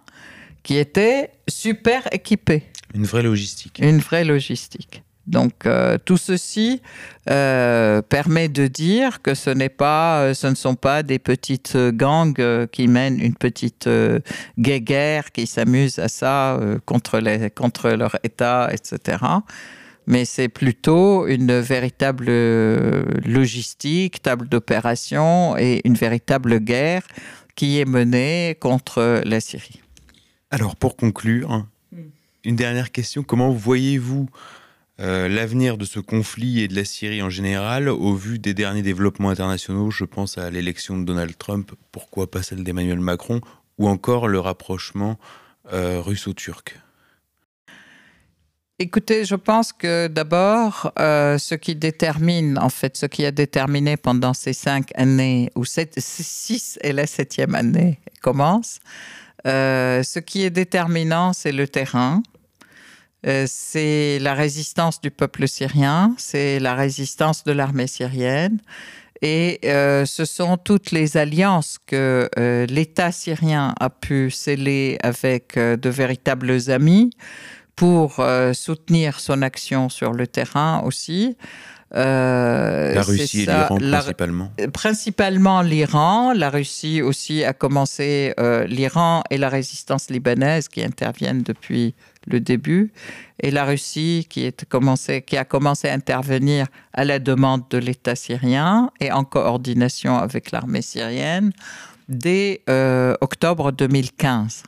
qui 0.63 0.77
étaient 0.77 1.29
super 1.47 2.07
équipés. 2.11 2.63
Une 2.93 3.05
vraie 3.05 3.23
logistique. 3.23 3.79
Une 3.81 3.99
vraie 3.99 4.25
logistique. 4.25 5.03
Donc 5.27 5.65
euh, 5.65 5.97
tout 6.03 6.17
ceci 6.17 6.81
euh, 7.29 8.01
permet 8.01 8.47
de 8.47 8.67
dire 8.67 9.21
que 9.21 9.33
ce 9.33 9.49
n'est 9.49 9.69
pas, 9.69 10.21
euh, 10.21 10.33
ce 10.33 10.47
ne 10.47 10.55
sont 10.55 10.75
pas 10.75 11.03
des 11.03 11.19
petites 11.19 11.77
gangs 11.77 12.67
qui 12.71 12.87
mènent 12.87 13.19
une 13.19 13.35
petite 13.35 13.89
guerre 14.57 15.31
qui 15.31 15.45
s'amusent 15.45 15.99
à 15.99 16.07
ça 16.07 16.59
contre, 16.85 17.19
les, 17.19 17.49
contre 17.49 17.89
leur 17.89 18.15
État, 18.23 18.69
etc. 18.71 19.17
Mais 20.05 20.23
c'est 20.23 20.47
plutôt 20.47 21.27
une 21.27 21.59
véritable 21.59 22.27
logistique, 23.25 24.21
table 24.21 24.47
d'opération 24.47 25.57
et 25.57 25.81
une 25.83 25.95
véritable 25.95 26.59
guerre 26.59 27.03
qui 27.55 27.79
est 27.79 27.85
menée 27.85 28.55
contre 28.61 29.21
la 29.25 29.41
Syrie. 29.41 29.81
Alors 30.51 30.77
pour 30.77 30.95
conclure, 30.95 31.65
hmm. 31.91 32.03
une 32.45 32.55
dernière 32.55 32.91
question. 32.91 33.23
Comment 33.23 33.51
voyez-vous 33.51 34.29
euh, 34.99 35.27
l'avenir 35.27 35.77
de 35.77 35.85
ce 35.85 35.99
conflit 35.99 36.61
et 36.61 36.67
de 36.67 36.75
la 36.75 36.83
Syrie 36.83 37.21
en 37.21 37.29
général, 37.29 37.87
au 37.87 38.15
vu 38.15 38.39
des 38.39 38.55
derniers 38.55 38.81
développements 38.81 39.29
internationaux, 39.29 39.91
je 39.91 40.05
pense 40.05 40.39
à 40.39 40.49
l'élection 40.49 40.97
de 40.97 41.03
Donald 41.03 41.37
Trump, 41.37 41.71
pourquoi 41.91 42.31
pas 42.31 42.41
celle 42.41 42.63
d'Emmanuel 42.63 42.99
Macron, 42.99 43.41
ou 43.77 43.87
encore 43.87 44.27
le 44.27 44.39
rapprochement 44.39 45.19
euh, 45.71 46.01
russo-turc. 46.01 46.79
Écoutez, 48.79 49.25
je 49.25 49.35
pense 49.35 49.71
que 49.71 50.07
d'abord, 50.07 50.91
euh, 50.99 51.37
ce 51.37 51.53
qui 51.53 51.75
détermine, 51.75 52.57
en 52.57 52.69
fait, 52.69 52.97
ce 52.97 53.05
qui 53.05 53.23
a 53.23 53.31
déterminé 53.31 53.97
pendant 53.97 54.33
ces 54.33 54.53
cinq 54.53 54.91
années, 54.95 55.51
ou 55.55 55.63
sept, 55.63 55.93
six 55.99 56.79
et 56.81 56.91
la 56.91 57.05
septième 57.05 57.53
année 57.53 57.99
commence, 58.21 58.79
ce 59.45 60.19
qui 60.19 60.43
est 60.43 60.49
déterminant, 60.49 61.33
c'est 61.33 61.51
le 61.51 61.67
terrain, 61.67 62.21
euh, 63.25 63.45
c'est 63.47 64.19
la 64.19 64.33
résistance 64.33 65.01
du 65.01 65.11
peuple 65.11 65.47
syrien, 65.47 66.13
c'est 66.17 66.59
la 66.59 66.75
résistance 66.75 67.43
de 67.43 67.51
l'armée 67.51 67.87
syrienne, 67.87 68.59
et 69.23 69.61
ce 69.63 70.25
sont 70.25 70.57
toutes 70.57 70.91
les 70.91 71.17
alliances 71.17 71.79
que 71.87 72.29
l'État 72.69 73.11
syrien 73.11 73.73
a 73.79 73.89
pu 73.89 74.29
sceller 74.29 74.99
avec 75.01 75.57
de 75.57 75.89
véritables 75.89 76.69
amis 76.69 77.09
pour 77.77 78.19
euh, 78.19 78.53
soutenir 78.53 79.19
son 79.19 79.43
action 79.43 79.87
sur 79.87 80.11
le 80.11 80.27
terrain 80.27 80.81
aussi. 80.83 81.37
Euh, 81.95 82.93
la 82.93 83.01
Russie 83.01 83.43
et 83.43 83.45
l'Iran 83.45 83.77
principalement. 83.77 84.51
Principalement 84.73 85.61
l'Iran. 85.61 86.33
La 86.33 86.49
Russie 86.49 87.01
aussi 87.01 87.43
a 87.43 87.53
commencé, 87.53 88.33
euh, 88.39 88.65
l'Iran 88.65 89.23
et 89.29 89.37
la 89.37 89.49
résistance 89.49 90.09
libanaise 90.09 90.67
qui 90.67 90.83
interviennent 90.83 91.43
depuis 91.43 91.95
le 92.25 92.41
début, 92.41 92.91
et 93.41 93.51
la 93.51 93.63
Russie 93.63 94.27
qui, 94.29 94.43
est 94.43 94.65
commencé, 94.65 95.21
qui 95.21 95.37
a 95.37 95.45
commencé 95.45 95.87
à 95.87 95.93
intervenir 95.93 96.67
à 96.91 97.05
la 97.05 97.19
demande 97.19 97.63
de 97.69 97.77
l'État 97.77 98.15
syrien 98.15 98.91
et 98.99 99.13
en 99.13 99.23
coordination 99.23 100.17
avec 100.17 100.51
l'armée 100.51 100.81
syrienne 100.81 101.53
dès 102.09 102.63
octobre 103.21 103.71
2015. 103.71 104.63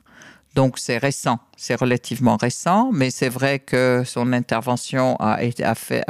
Donc 0.59 0.77
c'est 0.77 0.97
récent, 0.97 1.39
c'est 1.55 1.75
relativement 1.75 2.35
récent, 2.35 2.89
mais 2.91 3.11
c'est 3.11 3.29
vrai 3.29 3.59
que 3.59 4.03
son 4.05 4.33
intervention 4.33 5.15
a, 5.21 5.37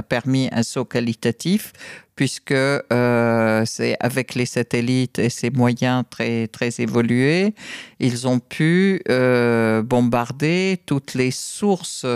permis 0.02 0.50
un 0.52 0.64
saut 0.64 0.86
qualitatif 0.86 1.72
puisque 2.16 2.52
euh, 2.52 3.64
c'est 3.68 3.96
avec 4.00 4.34
les 4.34 4.48
satellites 4.48 5.20
et 5.20 5.30
ses 5.30 5.52
moyens 5.52 6.04
très, 6.10 6.48
très 6.48 6.72
évolués, 6.80 7.54
ils 8.00 8.28
ont 8.28 8.40
pu 8.40 9.04
euh, 9.08 9.84
bombarder 9.84 10.82
toutes 10.88 11.14
les 11.14 11.30
sources 11.30 12.08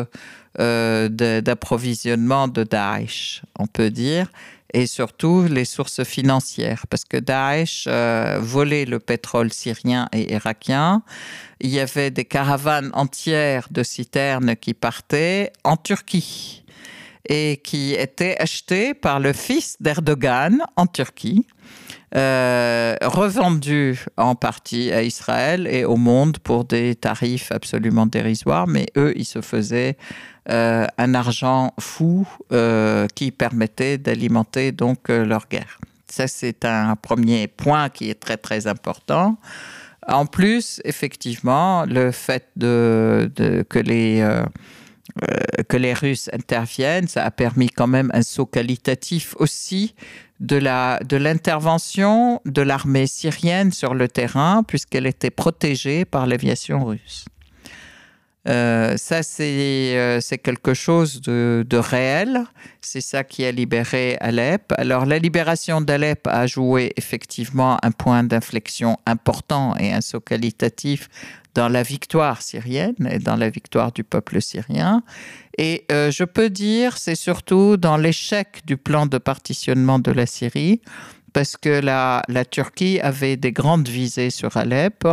euh, 0.59 1.09
d'approvisionnement 1.09 2.47
de, 2.47 2.63
de 2.63 2.67
Daesh, 2.67 3.43
on 3.59 3.67
peut 3.67 3.91
dire, 3.91 4.31
et 4.73 4.87
surtout 4.87 5.43
les 5.43 5.65
sources 5.65 6.03
financières, 6.03 6.85
parce 6.89 7.05
que 7.05 7.17
Daesh 7.17 7.85
euh, 7.87 8.39
volait 8.41 8.85
le 8.85 8.99
pétrole 8.99 9.53
syrien 9.53 10.09
et 10.11 10.33
irakien. 10.33 11.03
Il 11.61 11.69
y 11.69 11.79
avait 11.79 12.11
des 12.11 12.25
caravanes 12.25 12.91
entières 12.93 13.67
de 13.71 13.83
citernes 13.83 14.55
qui 14.55 14.73
partaient 14.73 15.53
en 15.63 15.77
Turquie 15.77 16.62
et 17.27 17.61
qui 17.63 17.93
étaient 17.93 18.35
achetées 18.39 18.93
par 18.93 19.19
le 19.19 19.33
fils 19.33 19.77
d'Erdogan 19.79 20.63
en 20.75 20.87
Turquie. 20.87 21.45
Euh, 22.15 22.95
revendues 23.01 24.05
en 24.17 24.35
partie 24.35 24.91
à 24.91 25.01
Israël 25.01 25.65
et 25.65 25.83
au 25.83 25.95
monde 25.95 26.37
pour 26.37 26.63
des 26.63 26.93
tarifs 26.93 27.51
absolument 27.51 28.05
dérisoires, 28.05 28.67
mais 28.67 28.85
eux, 28.97 29.13
ils 29.15 29.25
se 29.25 29.41
faisaient 29.41 29.97
euh, 30.49 30.85
un 30.97 31.13
argent 31.13 31.73
fou 31.79 32.27
euh, 32.51 33.07
qui 33.15 33.31
permettait 33.31 33.97
d'alimenter 33.97 34.73
donc 34.73 35.09
euh, 35.09 35.23
leur 35.25 35.47
guerre. 35.47 35.79
Ça, 36.09 36.27
c'est 36.27 36.65
un 36.65 36.97
premier 36.97 37.47
point 37.47 37.87
qui 37.87 38.09
est 38.09 38.19
très 38.19 38.35
très 38.35 38.67
important. 38.67 39.37
En 40.05 40.25
plus, 40.25 40.81
effectivement, 40.83 41.85
le 41.85 42.11
fait 42.11 42.49
de, 42.57 43.31
que 43.69 43.79
les 43.79 44.21
que 45.67 45.77
les 45.77 45.93
Russes 45.93 46.29
interviennent, 46.33 47.07
ça 47.07 47.25
a 47.25 47.31
permis 47.31 47.69
quand 47.69 47.87
même 47.87 48.09
un 48.13 48.21
saut 48.21 48.45
qualitatif 48.45 49.35
aussi 49.37 49.95
de 50.39 50.55
l'intervention 51.17 52.41
de 52.45 52.61
l'armée 52.61 53.07
syrienne 53.07 53.71
sur 53.71 53.93
le 53.93 54.07
terrain, 54.07 54.63
puisqu'elle 54.63 55.05
était 55.05 55.29
protégée 55.29 56.05
par 56.05 56.25
l'aviation 56.25 56.85
russe. 56.85 57.25
Euh, 58.47 58.97
ça, 58.97 59.21
euh, 59.39 60.19
c'est 60.21 60.37
quelque 60.37 60.73
chose 60.73 61.21
de, 61.21 61.77
réel. 61.77 62.43
C'est 62.81 63.01
ça 63.01 63.23
qui 63.23 63.45
a 63.45 63.51
libéré 63.51 64.17
Alep. 64.19 64.73
Alors, 64.77 65.05
la 65.05 65.19
libération 65.19 65.79
d'Alep 65.79 66.27
a 66.27 66.45
joué 66.47 66.91
effectivement 66.97 67.77
un 67.83 67.91
point 67.91 68.23
d'inflexion 68.23 68.97
important 69.05 69.75
et 69.77 69.93
un 69.93 70.01
saut 70.01 70.19
qualitatif 70.19 71.09
dans 71.55 71.69
la 71.69 71.83
victoire 71.83 72.41
syrienne 72.41 72.95
et 73.09 73.19
dans 73.19 73.35
la 73.35 73.49
victoire 73.49 73.91
du 73.91 74.03
peuple 74.03 74.41
syrien. 74.41 75.03
Et 75.57 75.85
euh, 75.91 76.11
je 76.11 76.23
peux 76.23 76.49
dire, 76.49 76.97
c'est 76.97 77.15
surtout 77.15 77.77
dans 77.77 77.95
l'échec 77.95 78.61
du 78.65 78.75
plan 78.75 79.05
de 79.05 79.19
partitionnement 79.19 79.99
de 79.99 80.11
la 80.11 80.25
Syrie, 80.25 80.81
parce 81.31 81.57
que 81.57 81.69
la, 81.69 82.23
la 82.27 82.43
Turquie 82.43 82.99
avait 82.99 83.37
des 83.37 83.51
grandes 83.51 83.87
visées 83.87 84.31
sur 84.31 84.57
Alep. 84.57 85.05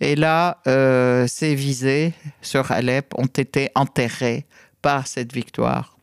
Et 0.00 0.16
là, 0.16 0.58
euh, 0.66 1.26
ces 1.28 1.54
visées 1.54 2.14
sur 2.40 2.72
Alep 2.72 3.12
ont 3.18 3.26
été 3.26 3.70
enterrées 3.74 4.46
par 4.80 5.06
cette 5.06 5.32
victoire 5.32 5.98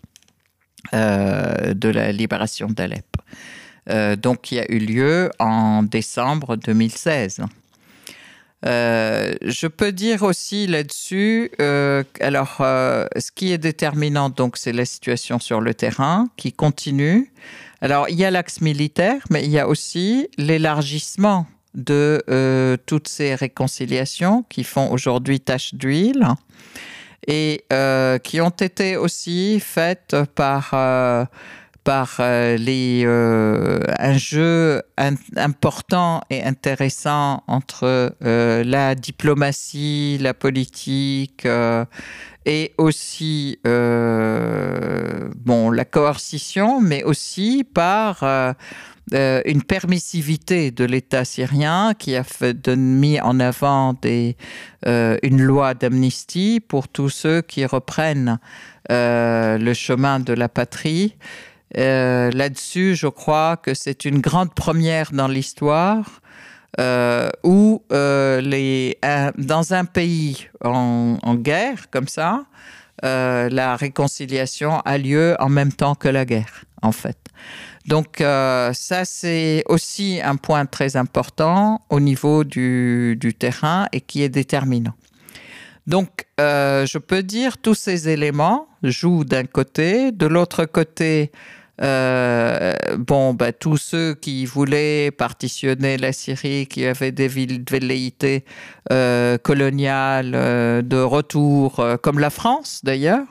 euh, 0.94 1.74
de 1.74 1.90
la 1.90 2.12
libération 2.12 2.68
d'Alep. 2.68 3.06
Euh, 3.90 4.16
donc, 4.16 4.42
qui 4.42 4.60
a 4.60 4.70
eu 4.72 4.80
lieu 4.80 5.32
en 5.40 5.82
décembre 5.82 6.58
2016. 6.58 7.42
je 8.64 9.68
peux 9.68 9.92
dire 9.92 10.24
aussi 10.24 10.68
là-dessus, 10.68 11.50
alors, 12.20 12.58
ce 12.58 13.32
qui 13.34 13.52
est 13.52 13.58
déterminant, 13.58 14.30
donc, 14.30 14.58
c'est 14.58 14.74
la 14.74 14.86
situation 14.86 15.40
sur 15.40 15.60
le 15.60 15.74
terrain 15.74 16.28
qui 16.38 16.54
continue. 16.54 17.32
Alors, 17.82 18.10
il 18.10 18.16
y 18.16 18.26
a 18.26 18.32
l'axe 18.32 18.62
militaire, 18.62 19.22
mais 19.32 19.44
il 19.44 19.50
y 19.50 19.60
a 19.60 19.68
aussi 19.68 20.28
l'élargissement 20.38 21.48
de 21.76 22.24
euh, 22.30 22.78
toutes 22.86 23.08
ces 23.08 23.36
réconciliations 23.36 24.44
qui 24.50 24.64
font 24.64 24.92
aujourd'hui 24.92 25.40
tache 25.40 25.74
d'huile 25.74 26.28
et 27.28 27.66
euh, 27.74 28.18
qui 28.20 28.42
ont 28.42 28.50
été 28.50 28.96
aussi 28.96 29.60
faites 29.60 30.16
par, 30.36 30.72
euh, 30.74 31.26
par 31.88 32.20
les, 32.20 33.06
un 33.06 34.18
jeu 34.18 34.82
important 35.38 36.20
et 36.30 36.44
intéressant 36.44 37.44
entre 37.48 38.14
la 38.20 38.94
diplomatie, 38.94 40.18
la 40.20 40.34
politique 40.34 41.48
et 42.46 42.74
aussi 42.78 43.58
bon, 43.64 45.72
la 45.72 45.86
coercition, 45.86 46.82
mais 46.82 47.06
aussi 47.06 47.64
par 47.64 48.22
euh, 49.14 49.42
une 49.46 49.64
permissivité 49.64 50.72
de 50.72 50.84
l'État 50.84 51.24
syrien 51.24 51.94
qui 51.98 52.18
a 52.18 52.24
mis 52.76 53.22
en 53.22 53.40
avant 53.40 53.96
euh, 54.06 55.18
une 55.24 55.42
loi 55.42 55.74
d'amnistie 55.76 56.60
pour 56.60 56.90
tous 56.90 57.10
ceux 57.10 57.42
qui 57.42 57.66
reprennent 57.66 58.38
euh, 58.92 59.58
le 59.58 59.74
chemin 59.74 60.20
de 60.20 60.34
la 60.34 60.50
patrie. 60.50 61.16
Là-dessus, 61.76 62.96
je 62.96 63.08
crois 63.08 63.58
que 63.58 63.74
c'est 63.74 64.06
une 64.06 64.20
grande 64.20 64.54
première 64.54 65.12
dans 65.12 65.28
l'histoire. 65.28 66.22
où 67.44 67.82
les, 67.90 68.98
dans 69.38 69.74
un 69.74 69.86
pays 69.86 70.48
en, 70.64 71.36
guerre 71.36 71.90
comme 71.90 72.08
ça, 72.08 72.46
la 73.04 73.76
réconciliation 73.76 74.80
a 74.82 74.98
lieu 74.98 75.36
en 75.40 75.50
même 75.50 75.72
temps 75.72 75.96
que 75.96 76.08
la 76.08 76.26
guerre, 76.26 76.66
en 76.82 76.92
fait. 76.92 77.18
Donc 77.88 78.20
euh, 78.20 78.74
ça, 78.74 79.06
c'est 79.06 79.64
aussi 79.68 80.20
un 80.22 80.36
point 80.36 80.66
très 80.66 80.98
important 80.98 81.82
au 81.90 82.02
niveau 82.02 82.44
du, 82.44 83.18
terrain 83.40 83.88
et 83.94 84.02
qui 84.02 84.22
est 84.22 84.30
déterminant. 84.30 84.94
Donc 85.88 86.28
euh, 86.42 86.86
je 86.86 86.98
peux 86.98 87.24
dire 87.24 87.58
tous 87.58 87.76
ces 87.76 88.10
éléments 88.10 88.67
jouent 88.84 89.24
d'un 89.24 89.46
côté, 89.46 90.12
de 90.12 90.26
l'autre 90.26 90.66
côté, 90.66 91.32
euh, 91.82 92.74
bon, 92.98 93.34
bah, 93.34 93.52
tous 93.52 93.78
ceux 93.78 94.16
qui 94.16 94.46
voulaient 94.46 95.12
partitionner 95.12 95.98
la 95.98 96.12
Syrie, 96.12 96.68
qui 96.68 96.86
avaient 96.86 97.12
des 97.12 97.28
velléités 97.28 98.46
coloniales 98.90 100.32
de 100.32 101.02
retour, 101.02 101.86
comme 102.02 102.20
la 102.20 102.30
France 102.30 102.82
d'ailleurs, 102.84 103.26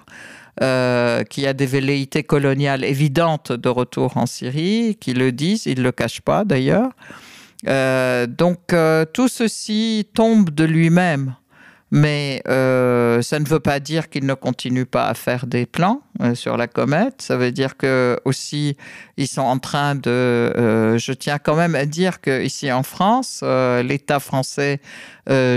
euh, 0.62 1.22
qui 1.24 1.47
a 1.47 1.53
des 1.53 1.66
velléités 1.66 2.22
coloniales 2.22 2.82
évidentes 2.82 3.53
de 3.53 3.68
retour 3.68 4.16
en 4.16 4.24
Syrie, 4.24 4.97
qui 4.99 5.12
le 5.12 5.30
disent, 5.30 5.66
ils 5.66 5.80
ne 5.80 5.82
le 5.82 5.92
cachent 5.92 6.22
pas 6.22 6.47
d'ailleurs. 6.47 6.92
Euh, 7.68 8.26
donc 8.26 8.72
euh, 8.72 9.05
tout 9.05 9.28
ceci 9.28 10.09
tombe 10.14 10.49
de 10.49 10.64
lui-même 10.64 11.34
mais 11.93 12.43
euh, 12.49 13.22
ça 13.22 13.39
ne 13.39 13.45
veut 13.45 13.61
pas 13.61 13.78
dire 13.78 14.11
qu'ils 14.11 14.26
ne 14.26 14.34
continuent 14.34 14.87
pas 14.87 15.07
à 15.07 15.14
faire 15.14 15.47
des 15.47 15.66
plans 15.66 16.03
euh, 16.20 16.34
sur 16.34 16.57
la 16.57 16.66
comète. 16.66 17.22
Ça 17.22 17.37
veut 17.37 17.53
dire 17.53 17.76
que 17.76 18.18
aussi 18.24 18.76
ils 19.16 19.28
sont 19.28 19.43
en 19.43 19.59
train 19.59 19.95
de. 19.95 20.11
Euh, 20.11 20.99
je 20.99 21.12
tiens 21.12 21.39
quand 21.39 21.55
même 21.55 21.76
à 21.76 21.87
dire 21.87 22.20
que 22.20 22.43
ici 22.43 22.72
en 22.72 22.82
France, 22.82 23.45
l'État 23.84 24.18
français 24.18 24.80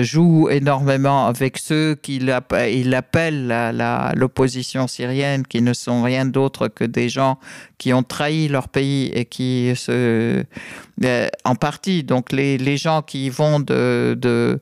joue 0.01 0.49
énormément 0.49 1.27
avec 1.27 1.57
ceux 1.57 1.95
qu'il 1.95 2.31
appelle 2.31 3.47
l'opposition 4.15 4.87
syrienne, 4.87 5.45
qui 5.45 5.61
ne 5.61 5.73
sont 5.73 6.03
rien 6.03 6.25
d'autre 6.25 6.67
que 6.67 6.83
des 6.83 7.09
gens 7.09 7.39
qui 7.79 7.93
ont 7.93 8.03
trahi 8.03 8.47
leur 8.47 8.67
pays 8.67 9.11
et 9.13 9.25
qui 9.25 9.73
se, 9.75 10.43
en 11.43 11.55
partie, 11.55 12.03
donc 12.03 12.31
les, 12.31 12.77
gens 12.77 13.01
qui 13.01 13.29
vont 13.29 13.59
de 13.59 14.59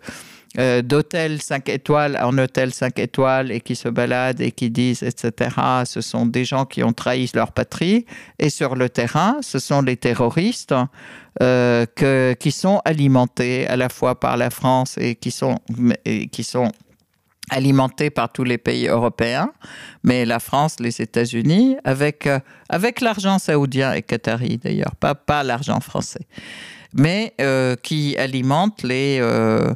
euh, 0.59 0.81
d'hôtel 0.81 1.41
5 1.41 1.69
étoiles 1.69 2.17
en 2.21 2.37
hôtel 2.37 2.73
5 2.73 2.97
étoiles 2.99 3.51
et 3.51 3.61
qui 3.61 3.75
se 3.75 3.89
baladent 3.89 4.41
et 4.41 4.51
qui 4.51 4.69
disent, 4.69 5.03
etc. 5.03 5.51
Ce 5.85 6.01
sont 6.01 6.25
des 6.25 6.45
gens 6.45 6.65
qui 6.65 6.83
ont 6.83 6.93
trahi 6.93 7.29
leur 7.33 7.51
patrie. 7.51 8.05
Et 8.39 8.49
sur 8.49 8.75
le 8.75 8.89
terrain, 8.89 9.37
ce 9.41 9.59
sont 9.59 9.81
les 9.81 9.97
terroristes 9.97 10.73
euh, 11.41 11.85
qui 12.39 12.51
sont 12.51 12.81
alimentés 12.85 13.67
à 13.67 13.75
la 13.75 13.89
fois 13.89 14.19
par 14.19 14.37
la 14.37 14.49
France 14.49 14.97
et 14.97 15.15
qui 15.15 15.31
sont, 15.31 15.59
qui 16.31 16.43
sont 16.43 16.71
alimentés 17.49 18.09
par 18.09 18.31
tous 18.31 18.43
les 18.43 18.57
pays 18.57 18.87
européens, 18.87 19.51
mais 20.03 20.25
la 20.25 20.39
France, 20.39 20.79
les 20.79 21.01
États-Unis, 21.01 21.77
avec, 21.83 22.27
euh, 22.27 22.39
avec 22.69 23.01
l'argent 23.01 23.39
saoudien 23.39 23.93
et 23.93 24.01
qatari 24.01 24.57
d'ailleurs, 24.57 24.95
pas, 24.95 25.15
pas 25.15 25.43
l'argent 25.43 25.79
français 25.79 26.27
mais 26.97 27.33
euh, 27.39 27.75
qui 27.75 28.17
alimente 28.17 28.83
les, 28.83 29.19
euh, 29.21 29.73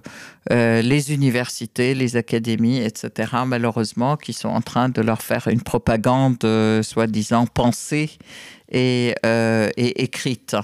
euh, 0.51 0.81
les 0.81 1.13
universités, 1.13 1.93
les 1.93 2.17
académies, 2.17 2.79
etc., 2.79 3.31
malheureusement, 3.45 4.17
qui 4.17 4.33
sont 4.33 4.49
en 4.49 4.61
train 4.61 4.89
de 4.89 5.01
leur 5.01 5.21
faire 5.21 5.47
une 5.47 5.61
propagande 5.61 6.43
soi-disant 6.81 7.45
pensée 7.45 8.17
et, 8.71 9.13
écrite. 9.77 10.55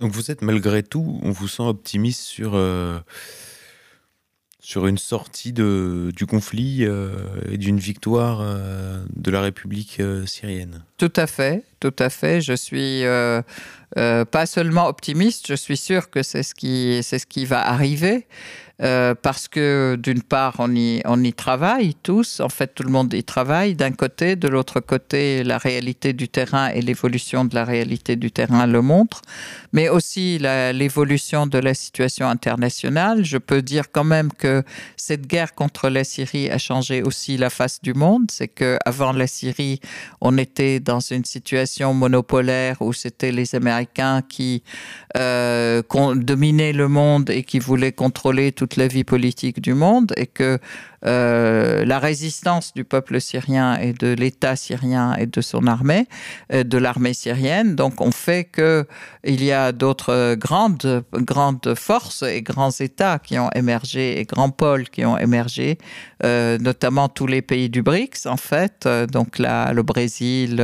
Donc 0.00 0.12
vous 0.12 0.30
êtes 0.30 0.40
malgré 0.40 0.82
tout, 0.82 1.20
on 1.22 1.30
vous 1.30 1.46
sent 1.46 1.62
optimiste 1.62 2.22
sur 2.22 2.52
sur 4.70 4.86
une 4.86 4.98
sortie 4.98 5.52
de, 5.52 6.12
du 6.14 6.26
conflit 6.26 6.84
et 6.84 7.58
d'une 7.58 7.80
victoire 7.80 8.44
de 9.16 9.30
la 9.32 9.40
République 9.40 10.00
syrienne. 10.26 10.84
Tout 10.96 11.12
à 11.16 11.26
fait, 11.26 11.64
tout 11.80 11.94
à 11.98 12.08
fait. 12.08 12.40
Je 12.40 12.52
suis 12.52 13.02
euh, 13.98 14.24
pas 14.24 14.46
seulement 14.46 14.86
optimiste, 14.86 15.48
je 15.48 15.54
suis 15.54 15.76
sûr 15.76 16.10
que 16.10 16.22
c'est 16.22 16.44
ce 16.44 16.54
c'est 17.02 17.18
ce 17.18 17.26
qui 17.26 17.44
va 17.44 17.66
arriver. 17.66 18.26
Euh, 18.82 19.14
parce 19.14 19.46
que 19.46 19.98
d'une 19.98 20.22
part, 20.22 20.56
on 20.58 20.74
y, 20.74 21.02
on 21.04 21.22
y 21.22 21.32
travaille 21.32 21.94
tous, 22.02 22.40
en 22.40 22.48
fait 22.48 22.74
tout 22.74 22.82
le 22.82 22.90
monde 22.90 23.12
y 23.12 23.22
travaille. 23.22 23.74
D'un 23.74 23.92
côté, 23.92 24.36
de 24.36 24.48
l'autre 24.48 24.80
côté, 24.80 25.44
la 25.44 25.58
réalité 25.58 26.12
du 26.12 26.28
terrain 26.28 26.68
et 26.68 26.80
l'évolution 26.80 27.44
de 27.44 27.54
la 27.54 27.64
réalité 27.64 28.16
du 28.16 28.30
terrain 28.30 28.66
le 28.66 28.80
montrent, 28.80 29.20
mais 29.72 29.88
aussi 29.88 30.38
l'évolution 30.38 31.46
de 31.46 31.58
la 31.58 31.74
situation 31.74 32.28
internationale. 32.28 33.24
Je 33.24 33.36
peux 33.36 33.60
dire 33.60 33.92
quand 33.92 34.04
même 34.04 34.32
que 34.32 34.62
cette 34.96 35.26
guerre 35.26 35.54
contre 35.54 35.90
la 35.90 36.04
Syrie 36.04 36.48
a 36.50 36.58
changé 36.58 37.02
aussi 37.02 37.36
la 37.36 37.50
face 37.50 37.82
du 37.82 37.92
monde, 37.92 38.30
c'est 38.30 38.48
que 38.48 38.78
avant 38.86 39.12
la 39.12 39.26
Syrie, 39.26 39.80
on 40.20 40.38
était 40.38 40.80
dans 40.80 41.00
une 41.00 41.24
situation 41.24 41.92
monopolaire 41.92 42.76
où 42.80 42.92
c'était 42.92 43.32
les 43.32 43.54
Américains 43.54 44.22
qui 44.22 44.62
euh, 45.16 45.82
dominaient 46.16 46.72
le 46.72 46.88
monde 46.88 47.28
et 47.30 47.42
qui 47.42 47.58
voulaient 47.58 47.92
contrôler 47.92 48.52
la 48.76 48.88
vie 48.88 49.04
politique 49.04 49.60
du 49.60 49.74
monde 49.74 50.12
et 50.16 50.26
que 50.26 50.58
euh, 51.06 51.84
la 51.86 51.98
résistance 51.98 52.74
du 52.74 52.84
peuple 52.84 53.20
syrien 53.22 53.76
et 53.76 53.94
de 53.94 54.12
l'État 54.12 54.54
syrien 54.54 55.14
et 55.14 55.26
de 55.26 55.40
son 55.40 55.66
armée, 55.66 56.06
euh, 56.52 56.62
de 56.62 56.76
l'armée 56.76 57.14
syrienne, 57.14 57.74
donc 57.74 58.02
on 58.02 58.10
fait 58.10 58.44
que 58.44 58.86
il 59.24 59.42
y 59.42 59.50
a 59.50 59.72
d'autres 59.72 60.34
grandes 60.34 61.04
grandes 61.12 61.74
forces 61.74 62.22
et 62.22 62.42
grands 62.42 62.70
États 62.70 63.18
qui 63.18 63.38
ont 63.38 63.50
émergé 63.54 64.20
et 64.20 64.24
grands 64.24 64.50
pôles 64.50 64.90
qui 64.90 65.06
ont 65.06 65.16
émergé, 65.16 65.78
euh, 66.22 66.58
notamment 66.58 67.08
tous 67.08 67.26
les 67.26 67.40
pays 67.40 67.70
du 67.70 67.82
BRICS 67.82 68.26
en 68.26 68.36
fait, 68.36 68.86
donc 69.10 69.38
la, 69.38 69.72
le 69.72 69.82
Brésil, 69.82 70.56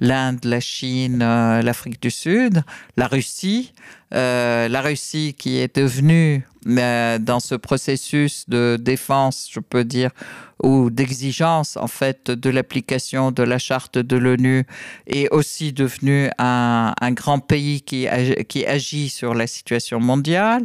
l'Inde, 0.00 0.44
la 0.44 0.60
Chine, 0.60 1.18
l'Afrique 1.18 2.00
du 2.00 2.10
Sud, 2.10 2.62
la 2.96 3.08
Russie. 3.08 3.72
La 4.16 4.80
Russie 4.80 5.34
qui 5.36 5.58
est 5.58 5.74
devenue 5.74 6.46
dans 6.66 7.40
ce 7.40 7.54
processus 7.54 8.48
de 8.48 8.78
défense, 8.80 9.48
je 9.50 9.60
peux 9.64 9.84
dire, 9.84 10.10
ou 10.62 10.90
d'exigence 10.90 11.76
en 11.76 11.88
fait 11.88 12.30
de 12.30 12.50
l'application 12.50 13.32
de 13.32 13.42
la 13.42 13.58
charte 13.58 13.98
de 13.98 14.16
l'ONU 14.16 14.64
est 15.06 15.28
aussi 15.30 15.72
devenue 15.72 16.30
un, 16.38 16.94
grand 17.10 17.40
pays 17.40 17.82
qui, 17.82 18.06
qui 18.48 18.64
agit 18.64 19.08
sur 19.08 19.34
la 19.34 19.46
situation 19.46 20.00
mondiale. 20.00 20.64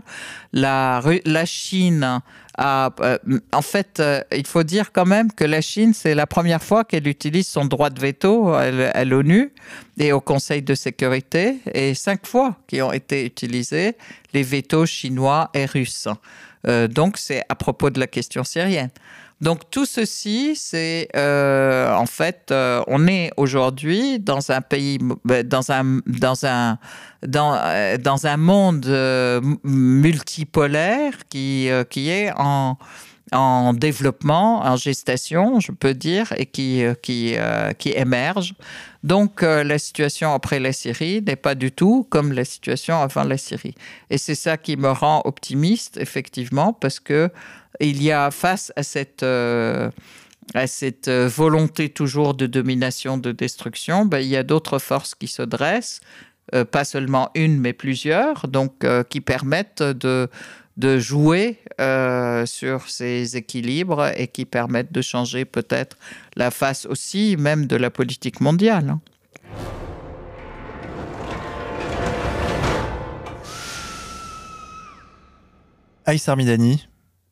La, 0.53 1.01
Chine 1.45 2.21
euh, 2.59 3.17
en 3.53 3.61
fait, 3.61 3.99
euh, 3.99 4.21
il 4.35 4.45
faut 4.45 4.63
dire 4.63 4.91
quand 4.91 5.05
même 5.05 5.31
que 5.31 5.45
la 5.45 5.61
Chine, 5.61 5.93
c'est 5.93 6.15
la 6.15 6.27
première 6.27 6.61
fois 6.61 6.83
qu'elle 6.83 7.07
utilise 7.07 7.47
son 7.47 7.65
droit 7.65 7.89
de 7.89 7.99
veto 7.99 8.53
à, 8.53 9.05
l'ONU 9.05 9.53
et 9.97 10.11
au 10.11 10.19
Conseil 10.19 10.61
de 10.61 10.75
sécurité, 10.75 11.59
et 11.73 11.93
cinq 11.93 12.25
fois 12.25 12.57
qui 12.67 12.81
ont 12.81 12.91
été 12.91 13.25
utilisés 13.25 13.95
les 14.33 14.43
vétos 14.43 14.85
chinois 14.85 15.49
et 15.53 15.65
russes. 15.65 16.07
Euh, 16.67 16.87
donc, 16.87 17.17
c'est 17.17 17.43
à 17.49 17.55
propos 17.55 17.89
de 17.89 17.99
la 17.99 18.07
question 18.07 18.43
syrienne. 18.43 18.89
Donc 19.41 19.69
tout 19.71 19.85
ceci, 19.85 20.53
c'est 20.57 21.07
euh, 21.15 21.93
en 21.93 22.05
fait, 22.05 22.49
euh, 22.51 22.83
on 22.87 23.07
est 23.07 23.31
aujourd'hui 23.37 24.19
dans 24.19 24.51
un 24.51 24.59
pays, 24.59 24.99
ben, 25.23 25.47
dans 25.47 25.71
un 25.71 26.01
dans 26.05 26.45
un 26.45 26.77
dans 27.23 28.27
un 28.27 28.35
monde 28.35 28.85
multipolaire 29.63 31.13
qui 31.29 31.69
qui 31.89 32.09
est 32.09 32.33
en 32.35 32.77
en 33.31 33.73
développement, 33.73 34.65
en 34.65 34.75
gestation, 34.75 35.59
je 35.59 35.71
peux 35.71 35.93
dire, 35.93 36.33
et 36.35 36.47
qui, 36.47 36.83
qui, 37.03 37.35
qui 37.77 37.89
émerge. 37.91 38.55
Donc 39.03 39.41
la 39.41 39.79
situation 39.79 40.33
après 40.33 40.59
la 40.59 40.73
Syrie 40.73 41.21
n'est 41.21 41.37
pas 41.37 41.55
du 41.55 41.71
tout 41.71 42.05
comme 42.09 42.33
la 42.33 42.43
situation 42.43 43.01
avant 43.01 43.23
la 43.23 43.37
Syrie. 43.37 43.75
Et 44.09 44.17
c'est 44.17 44.35
ça 44.35 44.57
qui 44.57 44.75
me 44.75 44.91
rend 44.91 45.21
optimiste, 45.23 45.97
effectivement, 45.97 46.73
parce 46.73 46.99
que 46.99 47.31
il 47.79 48.03
y 48.03 48.11
a 48.11 48.31
face 48.31 48.73
à 48.75 48.83
cette, 48.83 49.23
euh, 49.23 49.89
à 50.53 50.67
cette 50.67 51.07
euh, 51.07 51.27
volonté 51.27 51.89
toujours 51.89 52.33
de 52.33 52.45
domination, 52.45 53.17
de 53.17 53.31
destruction, 53.31 54.05
ben, 54.05 54.19
il 54.19 54.27
y 54.27 54.37
a 54.37 54.43
d'autres 54.43 54.79
forces 54.79 55.15
qui 55.15 55.27
se 55.27 55.41
dressent, 55.41 56.01
euh, 56.53 56.65
pas 56.65 56.83
seulement 56.83 57.29
une, 57.35 57.59
mais 57.59 57.73
plusieurs, 57.73 58.47
donc 58.47 58.85
qui 59.09 59.21
permettent 59.21 59.83
de, 59.83 60.27
de 60.79 60.97
jouer 60.97 61.59
sur 62.45 62.89
ces 62.89 63.37
équilibres 63.37 64.11
et 64.17 64.27
qui 64.27 64.45
permettent 64.45 64.91
de 64.91 65.01
changer 65.01 65.45
peut-être 65.45 65.97
la 66.35 66.51
face 66.51 66.85
aussi 66.85 67.35
même 67.37 67.67
de 67.67 67.75
la 67.75 67.89
politique 67.89 68.41
mondiale. 68.41 68.89
Hein. 68.89 69.01
Aïssar 76.05 76.35
Midani, 76.35 76.89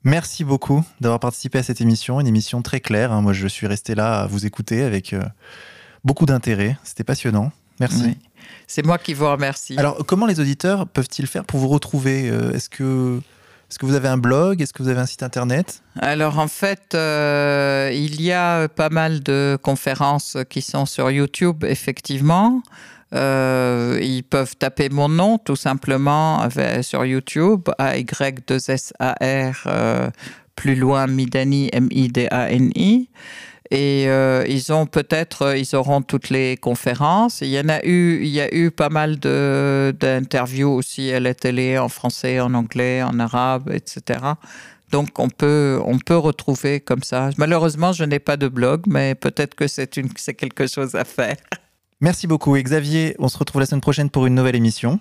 Merci 0.08 0.46
beaucoup 0.46 0.86
d'avoir 1.02 1.20
participé 1.20 1.58
à 1.58 1.64
cette 1.64 1.82
émission, 1.82 2.22
une 2.22 2.28
émission 2.28 2.62
très 2.62 2.80
claire. 2.80 3.12
Hein. 3.12 3.22
Moi, 3.22 3.34
je 3.34 3.46
suis 3.46 3.68
resté 3.68 3.94
là 3.94 4.22
à 4.22 4.26
vous 4.26 4.46
écouter 4.46 4.84
avec 4.84 5.12
euh, 5.12 5.22
beaucoup 6.06 6.26
d'intérêt. 6.26 6.78
C'était 6.86 7.04
passionnant. 7.04 7.52
Merci. 7.82 8.18
C'est 8.68 8.86
moi 8.86 9.00
qui 9.00 9.14
vous 9.14 9.30
remercie. 9.30 9.78
Alors, 9.78 10.06
comment 10.06 10.26
les 10.26 10.40
auditeurs 10.40 10.88
peuvent-ils 10.88 11.28
faire 11.28 11.44
pour 11.44 11.60
vous 11.60 11.68
retrouver 11.68 12.30
euh, 12.30 12.54
Est-ce 12.54 12.70
que, 12.70 13.20
est 13.70 13.78
que 13.78 13.86
vous 13.86 13.96
avez 13.96 14.08
un 14.08 14.18
blog? 14.18 14.62
Est-ce 14.62 14.74
que 14.74 14.82
vous 14.82 14.90
avez 14.90 15.00
un 15.00 15.06
site 15.06 15.24
internet? 15.24 15.84
Alors, 16.00 16.40
en 16.40 16.48
fait, 16.48 16.94
euh, 16.94 17.92
il 17.94 18.22
y 18.22 18.32
a 18.32 18.68
pas 18.68 18.90
mal 18.90 19.22
de 19.22 19.58
conférences 19.62 20.38
qui 20.50 20.62
sont 20.62 20.86
sur 20.86 21.12
YouTube, 21.12 21.64
effectivement. 21.66 22.62
Euh, 23.14 24.00
ils 24.02 24.24
peuvent 24.24 24.56
taper 24.58 24.90
mon 24.90 25.08
nom 25.10 25.38
tout 25.38 25.56
simplement 25.56 26.48
sur 26.82 27.06
YouTube, 27.06 27.70
A-Y-2-S-A-R, 27.78 29.64
euh, 29.66 30.10
plus 30.56 30.76
loin 30.76 31.08
Midani, 31.08 31.70
M-I-D-A-N-I. 31.72 33.10
Et 33.72 34.06
euh, 34.08 34.46
ils 34.48 34.72
ont 34.72 34.86
peut-être, 34.86 35.58
ils 35.58 35.76
auront 35.76 36.02
toutes 36.02 36.30
les 36.30 36.58
conférences. 36.58 37.42
Il 37.42 37.50
y 37.50 37.60
en 37.60 37.70
a 37.70 37.84
eu, 37.86 38.20
il 38.24 38.30
y 38.30 38.40
a 38.40 38.54
eu 38.54 38.72
pas 38.72 38.90
mal 38.90 39.18
d'interviews 39.18 40.70
aussi 40.70 41.12
à 41.12 41.20
la 41.20 41.34
télé 41.34 41.78
en 41.78 41.90
français, 41.90 42.40
en 42.40 42.54
anglais, 42.54 43.04
en 43.04 43.20
arabe, 43.20 43.70
etc. 43.74 44.20
Donc 44.92 45.20
on 45.20 45.30
peut, 45.30 45.82
on 45.86 46.00
peut 46.00 46.18
retrouver 46.18 46.80
comme 46.80 47.04
ça. 47.04 47.30
Malheureusement, 47.38 47.92
je 47.92 48.04
n'ai 48.04 48.20
pas 48.20 48.38
de 48.38 48.48
blog, 48.48 48.84
mais 48.88 49.16
peut-être 49.16 49.56
que 49.56 49.68
c'est 49.68 49.88
quelque 49.88 50.68
chose 50.68 50.96
à 50.96 51.04
faire. 51.04 51.36
Merci 52.00 52.28
beaucoup. 52.28 52.56
Xavier, 52.56 53.16
on 53.20 53.28
se 53.28 53.38
retrouve 53.38 53.60
la 53.60 53.66
semaine 53.66 53.82
prochaine 53.82 54.10
pour 54.10 54.28
une 54.28 54.36
nouvelle 54.36 54.56
émission. 54.56 55.00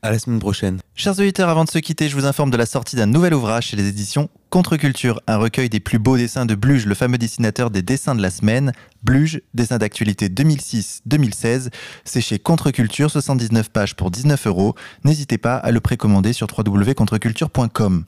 À 0.00 0.12
la 0.12 0.18
semaine 0.18 0.38
prochaine. 0.38 0.78
Chers 0.94 1.18
auditeurs, 1.18 1.48
avant 1.48 1.64
de 1.64 1.70
se 1.70 1.78
quitter, 1.78 2.08
je 2.08 2.14
vous 2.14 2.24
informe 2.24 2.50
de 2.50 2.56
la 2.56 2.66
sortie 2.66 2.94
d'un 2.94 3.06
nouvel 3.06 3.34
ouvrage 3.34 3.66
chez 3.66 3.76
les 3.76 3.88
éditions 3.88 4.30
Contre-culture, 4.50 5.20
un 5.26 5.36
recueil 5.36 5.68
des 5.68 5.78
plus 5.78 5.98
beaux 5.98 6.16
dessins 6.16 6.46
de 6.46 6.54
Bluge, 6.54 6.86
le 6.86 6.94
fameux 6.94 7.18
dessinateur 7.18 7.70
des 7.70 7.82
dessins 7.82 8.14
de 8.14 8.22
la 8.22 8.30
semaine. 8.30 8.72
Bluge, 9.02 9.42
dessin 9.52 9.76
d'actualité 9.76 10.28
2006-2016. 10.30 11.68
C'est 12.04 12.22
chez 12.22 12.38
Contre-culture, 12.38 13.10
79 13.10 13.68
pages 13.68 13.94
pour 13.94 14.10
19 14.10 14.46
euros. 14.46 14.74
N'hésitez 15.04 15.36
pas 15.36 15.56
à 15.56 15.70
le 15.70 15.80
précommander 15.80 16.32
sur 16.32 16.46
www.contreculture.com. 16.46 18.04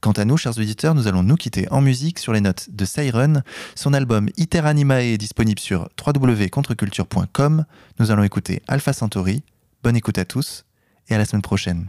Quant 0.00 0.12
à 0.12 0.24
nous, 0.24 0.36
chers 0.36 0.58
auditeurs, 0.58 0.94
nous 0.94 1.08
allons 1.08 1.22
nous 1.22 1.36
quitter 1.36 1.66
en 1.70 1.80
musique 1.80 2.18
sur 2.18 2.32
les 2.32 2.40
notes 2.40 2.68
de 2.70 2.84
Siren. 2.84 3.42
Son 3.74 3.94
album 3.94 4.28
Iter 4.36 4.60
Animae 4.60 5.04
est 5.04 5.18
disponible 5.18 5.60
sur 5.60 5.88
www.contreculture.com. 6.04 7.64
Nous 7.98 8.10
allons 8.10 8.22
écouter 8.22 8.62
Alpha 8.68 8.92
Centauri. 8.92 9.42
Bonne 9.82 9.96
écoute 9.96 10.18
à 10.18 10.24
tous 10.24 10.64
et 11.08 11.14
à 11.14 11.18
la 11.18 11.24
semaine 11.24 11.42
prochaine. 11.42 11.86